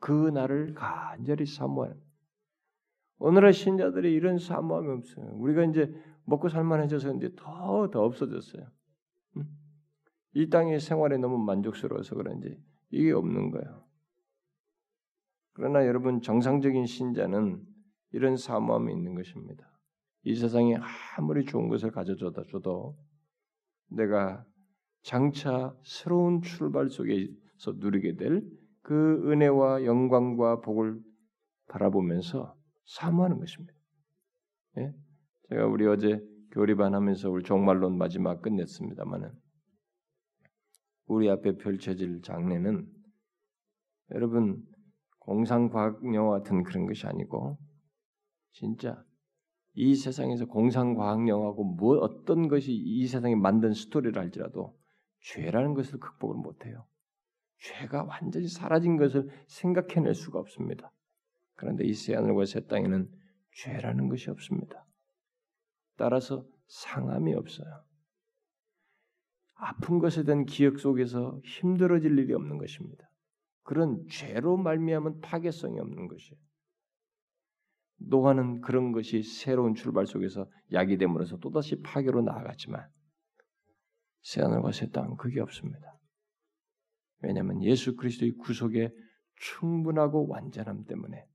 그 0.00 0.30
날을 0.30 0.74
간절히 0.74 1.44
사모하는 1.44 2.00
오늘의 3.18 3.52
신자들이 3.52 4.12
이런 4.12 4.38
사모함이 4.38 4.88
없어요. 4.90 5.26
우리가 5.34 5.64
이제 5.64 5.92
먹고 6.24 6.48
살만해져서 6.48 7.14
이제 7.14 7.32
더 7.36 7.90
더 7.90 8.04
없어졌어요. 8.04 8.70
이 10.34 10.48
땅의 10.50 10.78
생활에 10.78 11.16
너무 11.16 11.38
만족스러워서 11.38 12.14
그런지 12.14 12.62
이게 12.90 13.12
없는 13.12 13.50
거예요. 13.50 13.84
그러나 15.54 15.86
여러분 15.86 16.20
정상적인 16.20 16.86
신자는 16.86 17.66
이런 18.12 18.36
사모함이 18.36 18.92
있는 18.92 19.14
것입니다. 19.14 19.77
이 20.24 20.34
세상에 20.34 20.76
아무리 21.16 21.44
좋은 21.44 21.68
것을 21.68 21.90
가져줘도 21.90 22.44
줘도 22.46 22.96
내가 23.90 24.44
장차 25.02 25.74
새로운 25.84 26.42
출발 26.42 26.90
속에서 26.90 27.72
누리게 27.76 28.16
될 28.16 28.42
그 28.88 29.30
은혜와 29.30 29.84
영광과 29.84 30.62
복을 30.62 30.98
바라보면서 31.68 32.56
사모하는 32.86 33.38
것입니다. 33.38 33.74
예? 34.78 34.94
제가 35.50 35.66
우리 35.66 35.86
어제 35.86 36.18
교리반 36.52 36.94
하면서 36.94 37.30
우리 37.30 37.44
종말론 37.44 37.98
마지막 37.98 38.40
끝냈습니다만은 38.40 39.30
우리 41.04 41.28
앞에 41.28 41.58
펼쳐질 41.58 42.22
장례는 42.22 42.90
여러분 44.12 44.64
공상과학 45.18 46.02
영화 46.14 46.38
같은 46.38 46.62
그런 46.62 46.86
것이 46.86 47.06
아니고 47.06 47.58
진짜 48.52 49.04
이 49.80 49.94
세상에서 49.94 50.46
공상과학 50.46 51.28
영화고 51.28 51.62
뭐 51.62 51.98
어떤 51.98 52.48
것이 52.48 52.72
이 52.72 53.06
세상에 53.06 53.36
만든 53.36 53.72
스토리를 53.72 54.20
할지라도 54.20 54.76
죄라는 55.20 55.74
것을 55.74 56.00
극복을 56.00 56.34
못해요. 56.34 56.84
죄가 57.60 58.02
완전히 58.02 58.48
사라진 58.48 58.96
것을 58.96 59.28
생각해낼 59.46 60.14
수가 60.14 60.40
없습니다. 60.40 60.92
그런데 61.54 61.84
이 61.84 61.94
새하늘과 61.94 62.44
새 62.46 62.66
땅에는 62.66 63.08
죄라는 63.52 64.08
것이 64.08 64.30
없습니다. 64.30 64.84
따라서 65.96 66.44
상함이 66.66 67.34
없어요. 67.34 67.84
아픈 69.54 70.00
것에 70.00 70.24
대한 70.24 70.44
기억 70.44 70.80
속에서 70.80 71.40
힘들어질 71.44 72.18
일이 72.18 72.34
없는 72.34 72.58
것입니다. 72.58 73.08
그런 73.62 74.04
죄로 74.08 74.56
말미암은 74.56 75.20
파괴성이 75.20 75.78
없는 75.78 76.08
것이에요. 76.08 76.47
노아는 77.98 78.60
그런 78.60 78.92
것이 78.92 79.22
새로운 79.22 79.74
출발 79.74 80.06
속에서 80.06 80.48
약이 80.72 80.98
됨으로써 80.98 81.38
또다시 81.38 81.80
파괴로 81.82 82.22
나아갔지만 82.22 82.88
새하늘과 84.22 84.72
새 84.72 84.88
땅은 84.90 85.16
그게 85.16 85.40
없습니다. 85.40 85.98
왜냐하면 87.20 87.62
예수 87.62 87.96
그리스도의 87.96 88.32
구속에 88.32 88.92
충분하고 89.36 90.28
완전함 90.28 90.84
때문에 90.84 91.26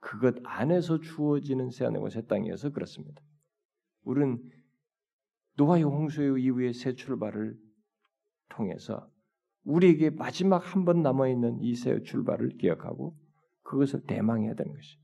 그것 0.00 0.36
안에서 0.44 1.00
주어지는 1.00 1.70
새하늘과 1.70 2.10
새 2.10 2.22
땅이어서 2.26 2.70
그렇습니다. 2.70 3.20
우리는 4.02 4.38
노아의 5.56 5.82
홍수 5.84 6.38
이후의 6.38 6.74
새 6.74 6.94
출발을 6.94 7.56
통해서 8.50 9.10
우리에게 9.64 10.10
마지막 10.10 10.58
한 10.58 10.84
번 10.84 11.02
남아 11.02 11.28
있는 11.28 11.60
이 11.60 11.74
새 11.74 12.00
출발을 12.02 12.56
기억하고 12.58 13.16
그것을 13.62 14.04
대망해야 14.06 14.54
되는 14.54 14.72
것이. 14.72 14.96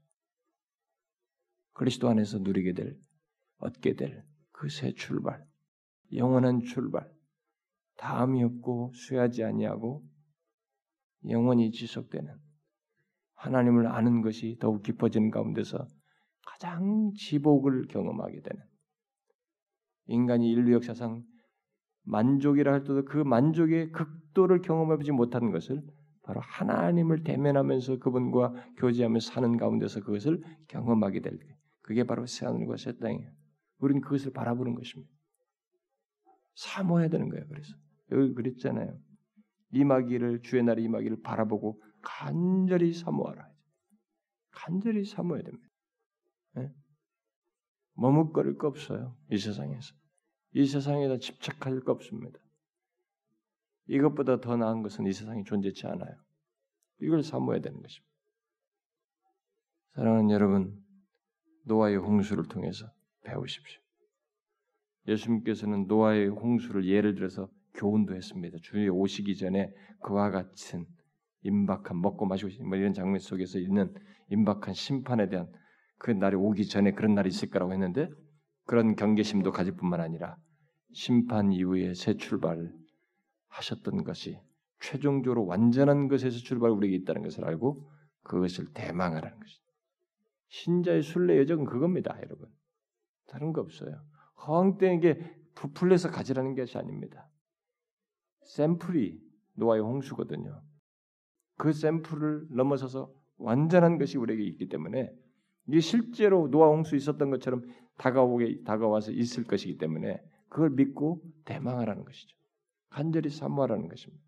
그리스도 1.73 2.09
안에서 2.09 2.39
누리게 2.39 2.73
될 2.75 2.97
얻게 3.59 3.95
될 3.95 4.25
그 4.53 4.69
새 4.69 4.93
출발, 4.95 5.45
영원한 6.15 6.61
출발, 6.61 7.11
다음이 7.97 8.45
없고 8.45 8.93
수하지 8.95 9.43
아니하고 9.43 10.05
영원히 11.29 11.73
지속되는 11.73 12.33
하나님을 13.35 13.89
아는 13.89 14.23
것이 14.23 14.57
더욱 14.61 14.85
깊어지는 14.85 15.33
가운데서 15.33 15.85
가장 16.47 17.13
지복을 17.17 17.89
경험하게 17.89 18.41
되는 18.43 18.63
인간이 20.07 20.49
인류 20.51 20.75
역사상 20.75 21.25
만족이라 22.05 22.73
할 22.73 22.81
때도 22.85 23.05
그 23.05 23.19
만족의 23.19 23.91
극도를 23.91 24.63
경험해보지 24.63 25.11
못한 25.11 25.51
것을 25.51 25.83
바로 26.23 26.41
하나님을 26.41 27.25
대면하면서 27.25 27.99
그분과 27.99 28.55
교제하면서 28.77 29.33
사는 29.33 29.57
가운데서 29.57 30.01
그것을 30.03 30.43
경험하게 30.69 31.21
될 31.21 31.39
그게 31.83 32.05
바로 32.05 32.27
새하늘과 32.27 32.77
새 32.77 32.97
땅이에요. 32.97 33.31
우리는 33.79 34.01
그것을 34.01 34.33
바라보는 34.33 34.75
것입니다. 34.75 35.13
사모해야 36.55 37.09
되는 37.09 37.29
거예요. 37.29 37.47
그래서 37.49 37.75
여기 38.13 38.35
그랬잖아요. 38.35 38.99
임하기를 39.73 40.43
주의 40.43 40.63
날이 40.63 40.85
임하기를 40.85 41.23
바라보고 41.23 41.83
간절히 42.03 42.93
사모하라. 42.93 43.51
간절히 44.51 45.05
사모해야 45.05 45.43
됩니다. 45.43 45.69
네? 46.55 46.73
머뭇거릴 47.95 48.57
거 48.59 48.69
없어요. 48.69 49.17
이 49.31 49.39
세상에서. 49.39 49.95
이 50.55 50.67
세상에다 50.67 51.19
집착할 51.19 51.81
거 51.81 51.93
없습니다. 51.93 52.39
이것보다 53.87 54.41
더 54.41 54.57
나은 54.57 54.83
것은 54.83 55.07
이 55.07 55.13
세상에 55.13 55.43
존재치 55.45 55.87
않아요. 55.87 56.15
이걸 57.01 57.23
사모해야 57.23 57.61
되는 57.63 57.81
것입니다. 57.81 58.13
사랑하는 59.95 60.31
여러분, 60.31 60.82
노아의 61.65 61.97
홍수를 61.97 62.45
통해서 62.45 62.87
배우십시오. 63.25 63.81
예수님께서는 65.09 65.87
노아의 65.87 66.29
홍수를 66.29 66.87
예를 66.87 67.15
들어서 67.15 67.49
교훈도 67.75 68.15
했습니다. 68.15 68.59
주의 68.63 68.89
오시기 68.89 69.37
전에 69.37 69.73
그와 70.03 70.31
같은 70.31 70.87
임박한 71.43 72.01
먹고 72.01 72.27
마시고 72.27 72.65
뭐 72.65 72.77
이런 72.77 72.93
장면 72.93 73.19
속에서 73.19 73.59
있는 73.59 73.93
임박한 74.31 74.75
심판에 74.75 75.29
대한 75.29 75.51
그 75.99 76.11
날이 76.11 76.37
오기 76.37 76.67
전에 76.67 76.93
그런 76.93 77.15
날이 77.15 77.29
있을 77.29 77.51
거라고 77.51 77.73
했는데 77.73 78.09
그런 78.65 78.95
경계심도 78.97 79.53
가질 79.53 79.75
뿐만 79.75 80.01
아니라 80.01 80.37
심판 80.93 81.53
이후에 81.53 81.95
새 81.95 82.17
출발 82.17 82.73
하셨던 83.49 84.05
것이 84.05 84.39
최종적으로 84.81 85.47
완전한 85.47 86.09
것에서 86.09 86.39
출발 86.39 86.71
우리에게 86.71 86.97
있다는 86.97 87.23
것을 87.23 87.45
알고 87.45 87.89
그것을 88.23 88.73
대망하라는 88.73 89.39
것이죠. 89.39 89.62
신자의 90.53 91.03
순례 91.03 91.39
여정은 91.39 91.65
그겁니다, 91.65 92.15
여러분. 92.23 92.47
다른 93.27 93.55
거 93.55 93.63
없어요. 93.63 94.05
허황되게 94.47 95.19
부풀려서 95.55 96.11
가지라는 96.11 96.55
것이 96.55 96.77
아닙니다. 96.77 97.31
샘플이 98.43 99.19
노아의 99.55 99.81
홍수거든요. 99.81 100.63
그 101.57 101.73
샘플을 101.73 102.49
넘어서서 102.51 103.11
완전한 103.39 103.99
것이 103.99 104.19
우리에게 104.19 104.45
있기 104.45 104.69
때문에 104.69 105.11
이게 105.69 105.81
실제로 105.81 106.49
노아 106.49 106.69
홍수 106.69 106.97
있었던 106.97 107.31
것처럼 107.31 107.63
다가오게 107.97 108.65
다가와서 108.65 109.13
있을 109.13 109.45
것이기 109.45 109.79
때문에 109.79 110.23
그걸 110.49 110.71
믿고 110.71 111.23
대망하라는 111.47 112.05
것이죠. 112.05 112.37
간절히 112.91 113.31
사모하라는 113.31 113.89
것입니다. 113.89 114.23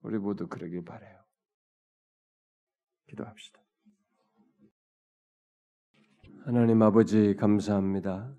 우리 0.00 0.18
모두 0.18 0.46
그러길 0.48 0.82
바래요. 0.82 1.22
기도합시다. 3.08 3.63
하나님 6.46 6.82
아버지 6.82 7.34
감사합니다. 7.36 8.30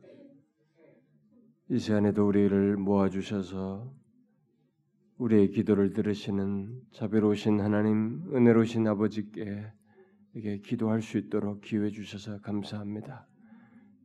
이 1.71 1.79
시간에도 1.79 2.27
우리를 2.27 2.77
모아주셔서 2.77 3.91
우리의 5.17 5.49
기도를 5.49 5.93
들으시는 5.93 6.81
자비로우신 6.91 7.59
하나님, 7.61 8.21
은혜로우신 8.31 8.87
아버지께 8.87 9.65
이게 10.35 10.59
기도할 10.59 11.01
수 11.01 11.17
있도록 11.17 11.61
기회 11.61 11.89
주셔서 11.89 12.41
감사합니다. 12.41 13.25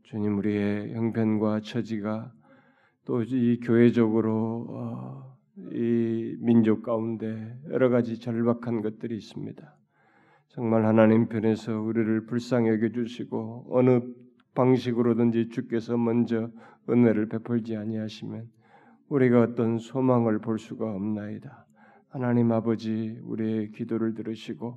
주님, 0.05 0.39
우리의 0.39 0.95
형편과 0.95 1.61
처지가 1.61 2.33
또 3.05 3.23
이 3.23 3.61
교회적으로 3.61 4.67
어, 4.71 5.37
이 5.75 6.39
민족 6.41 6.83
가운데 6.83 7.55
여러 7.69 7.91
가지 7.91 8.19
절박한 8.19 8.81
것들이 8.81 9.15
있습니다. 9.19 9.77
정말 10.53 10.85
하나님 10.85 11.29
편에서 11.29 11.81
우리를 11.81 12.27
불쌍히 12.27 12.71
여겨 12.71 12.89
주시고 12.89 13.67
어느 13.71 14.01
방식으로든지 14.57 15.51
주께서 15.51 15.97
먼저 15.97 16.51
은혜를 16.89 17.29
베풀지 17.29 17.77
아니하시면 17.77 18.49
우리가 19.11 19.43
어떤 19.43 19.79
소망을 19.79 20.41
볼 20.41 20.59
수가 20.59 20.93
없나이다. 20.93 21.67
하나님 22.09 22.51
아버지 22.51 23.17
우리의 23.23 23.71
기도를 23.71 24.15
들으시고 24.15 24.77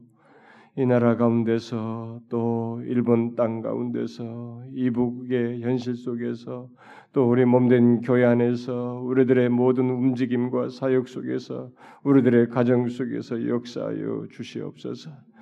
이 0.76 0.86
나라 0.86 1.18
가운데서 1.18 2.22
또 2.30 2.80
일본 2.86 3.34
땅 3.36 3.62
가운데서 3.62 4.66
이북의 4.76 5.62
현실 5.62 5.96
속에서 5.96 6.70
또 7.14 7.28
우리 7.28 7.46
몸된 7.46 8.02
교회 8.02 8.26
안에서 8.26 9.02
우리들의 9.06 9.50
모든 9.50 9.90
움직임과 9.90 10.70
사역 10.70 11.08
속에서 11.08 11.72
우리들의 12.04 12.50
가정 12.50 12.88
속에서 12.90 13.48
역사하여 13.48 14.28
주시옵소서. 14.30 15.33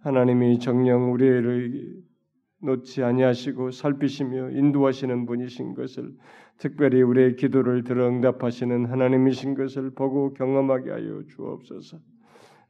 하나님이 0.00 0.58
정령 0.58 1.12
우리를 1.12 2.02
놓지 2.60 3.02
아니하시고 3.02 3.70
살피시며 3.70 4.50
인도하시는 4.50 5.26
분이신 5.26 5.74
것을 5.74 6.12
특별히 6.58 7.02
우리의 7.02 7.36
기도를 7.36 7.84
들어 7.84 8.08
응답하시는 8.08 8.86
하나님이신 8.86 9.54
것을 9.54 9.90
보고 9.90 10.34
경험하게 10.34 10.90
하여 10.90 11.22
주옵소서. 11.28 11.98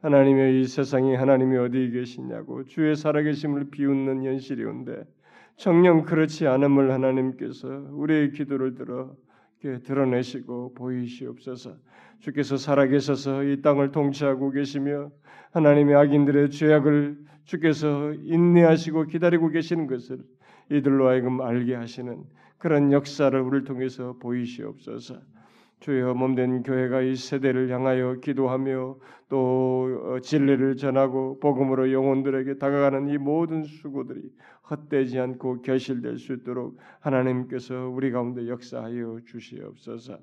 하나님의 0.01 0.61
이 0.61 0.65
세상이 0.65 1.15
하나님이 1.15 1.57
어디 1.57 1.91
계시냐고 1.91 2.65
주의 2.65 2.95
살아계심을 2.95 3.71
비웃는 3.71 4.25
현실이온데 4.25 5.05
정령 5.57 6.05
그렇지 6.05 6.47
않음을 6.47 6.93
하나님께서 6.93 7.89
우리의 7.93 8.31
기도를 8.33 8.75
들어 8.75 9.17
드러내시고 9.61 10.75
보이시옵소서. 10.75 11.77
주께서 12.21 12.57
살아계셔서 12.57 13.45
이 13.45 13.63
땅을 13.63 13.93
통치하고 13.93 14.51
계시며 14.51 15.11
하나님의 15.53 15.95
악인들의 15.95 16.51
죄악을 16.51 17.19
주께서 17.45 18.13
인내하시고 18.13 19.07
기다리고 19.07 19.49
계시는 19.49 19.87
것을 19.87 20.19
이들로 20.71 21.09
하여금 21.09 21.41
알게 21.41 21.75
하시는 21.75 22.25
그런 22.59 22.93
역사를 22.93 23.39
우리를 23.41 23.65
통해서 23.65 24.17
보이시옵소서. 24.21 25.21
주여 25.81 26.15
몸된 26.15 26.65
교회가 26.65 27.03
이 27.03 27.15
세대를 27.15 27.71
향하여 27.71 28.15
기도하며 28.15 28.97
또 29.29 30.01
어, 30.03 30.21
진리를 30.21 30.77
전하고 30.77 31.39
복음으로 31.39 31.93
영혼들에게 31.93 32.59
다가가는 32.59 33.09
이 33.09 33.19
모든 33.19 33.63
수고들이 33.63 34.23
헛되지 34.71 35.19
않고 35.19 35.63
결실될 35.63 36.19
수 36.19 36.33
있도록 36.35 36.79
하나님께서 37.01 37.89
우리 37.89 38.11
가운데 38.11 38.49
역사하여 38.49 39.21
주시옵소서. 39.27 40.19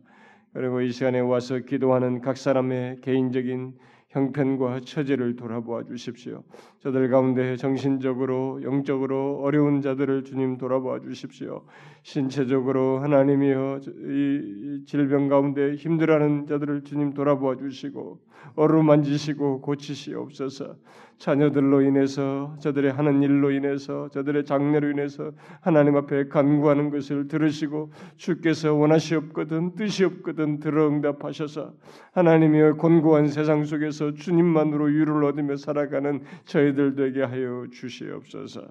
그리고 0.54 0.82
이 0.82 0.92
시간에 0.92 1.20
와서 1.20 1.60
기도하는 1.60 2.22
각 2.22 2.38
사람의 2.38 3.02
개인적인 3.02 3.74
형편과 4.16 4.80
처지를 4.86 5.36
돌아보아 5.36 5.84
주십시오. 5.84 6.44
저들 6.80 7.10
가운데 7.10 7.58
정신적으로 7.58 8.64
영적으로 8.64 9.42
어려운 9.42 9.82
자들을 9.82 10.24
주님 10.24 10.58
돌아보아 10.58 11.02
주십시오. 11.02 11.66
신체적으로 12.04 13.00
하나님이여 13.00 13.82
이 13.84 14.84
질병 14.86 15.28
가운데 15.28 15.76
힘들어하는 15.76 16.48
자들을 16.48 16.84
주님 16.84 17.14
돌아보아 17.14 17.58
주시고 17.58 18.22
어루만지시고 18.56 19.60
고치시옵소서. 19.60 20.78
자녀들로 21.18 21.82
인해서 21.82 22.56
저들의 22.60 22.92
하는 22.92 23.24
일로 23.24 23.52
인해서 23.52 24.10
저들의 24.10 24.46
장래로 24.46 24.92
인해서 24.92 25.32
하나님 25.62 25.96
앞에 25.96 26.28
간구하는 26.28 26.90
것을 26.90 27.28
들으시고 27.28 27.92
주께서 28.18 28.74
원하시옵거든 28.74 29.76
뜻이 29.76 30.04
없거든 30.04 30.60
들어 30.60 30.88
응답하셔서 30.88 31.74
하나님의 32.12 32.74
곤고한 32.74 33.28
세상 33.28 33.64
속에서 33.64 34.14
주님만으로 34.14 34.92
유를 34.92 35.24
얻으며 35.24 35.56
살아가는 35.56 36.22
저희들 36.46 36.96
되게 36.96 37.24
하여 37.24 37.66
주시옵소서. 37.72 38.68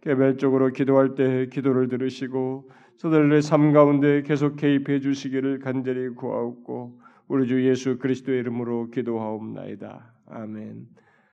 개별적으로 0.00 0.70
기도할 0.70 1.14
때 1.14 1.46
기도를 1.46 1.88
들으시고 1.88 2.70
저들의 2.96 3.42
삶 3.42 3.72
가운데 3.72 4.22
계속 4.22 4.56
개입해 4.56 5.00
주시기를 5.00 5.60
간절히 5.60 6.08
구하옵고 6.10 7.00
우리 7.28 7.46
주 7.46 7.66
예수 7.68 7.98
그리스도의 7.98 8.40
이름으로 8.40 8.90
기도하옵나이다. 8.90 10.12
아멘. 10.26 10.86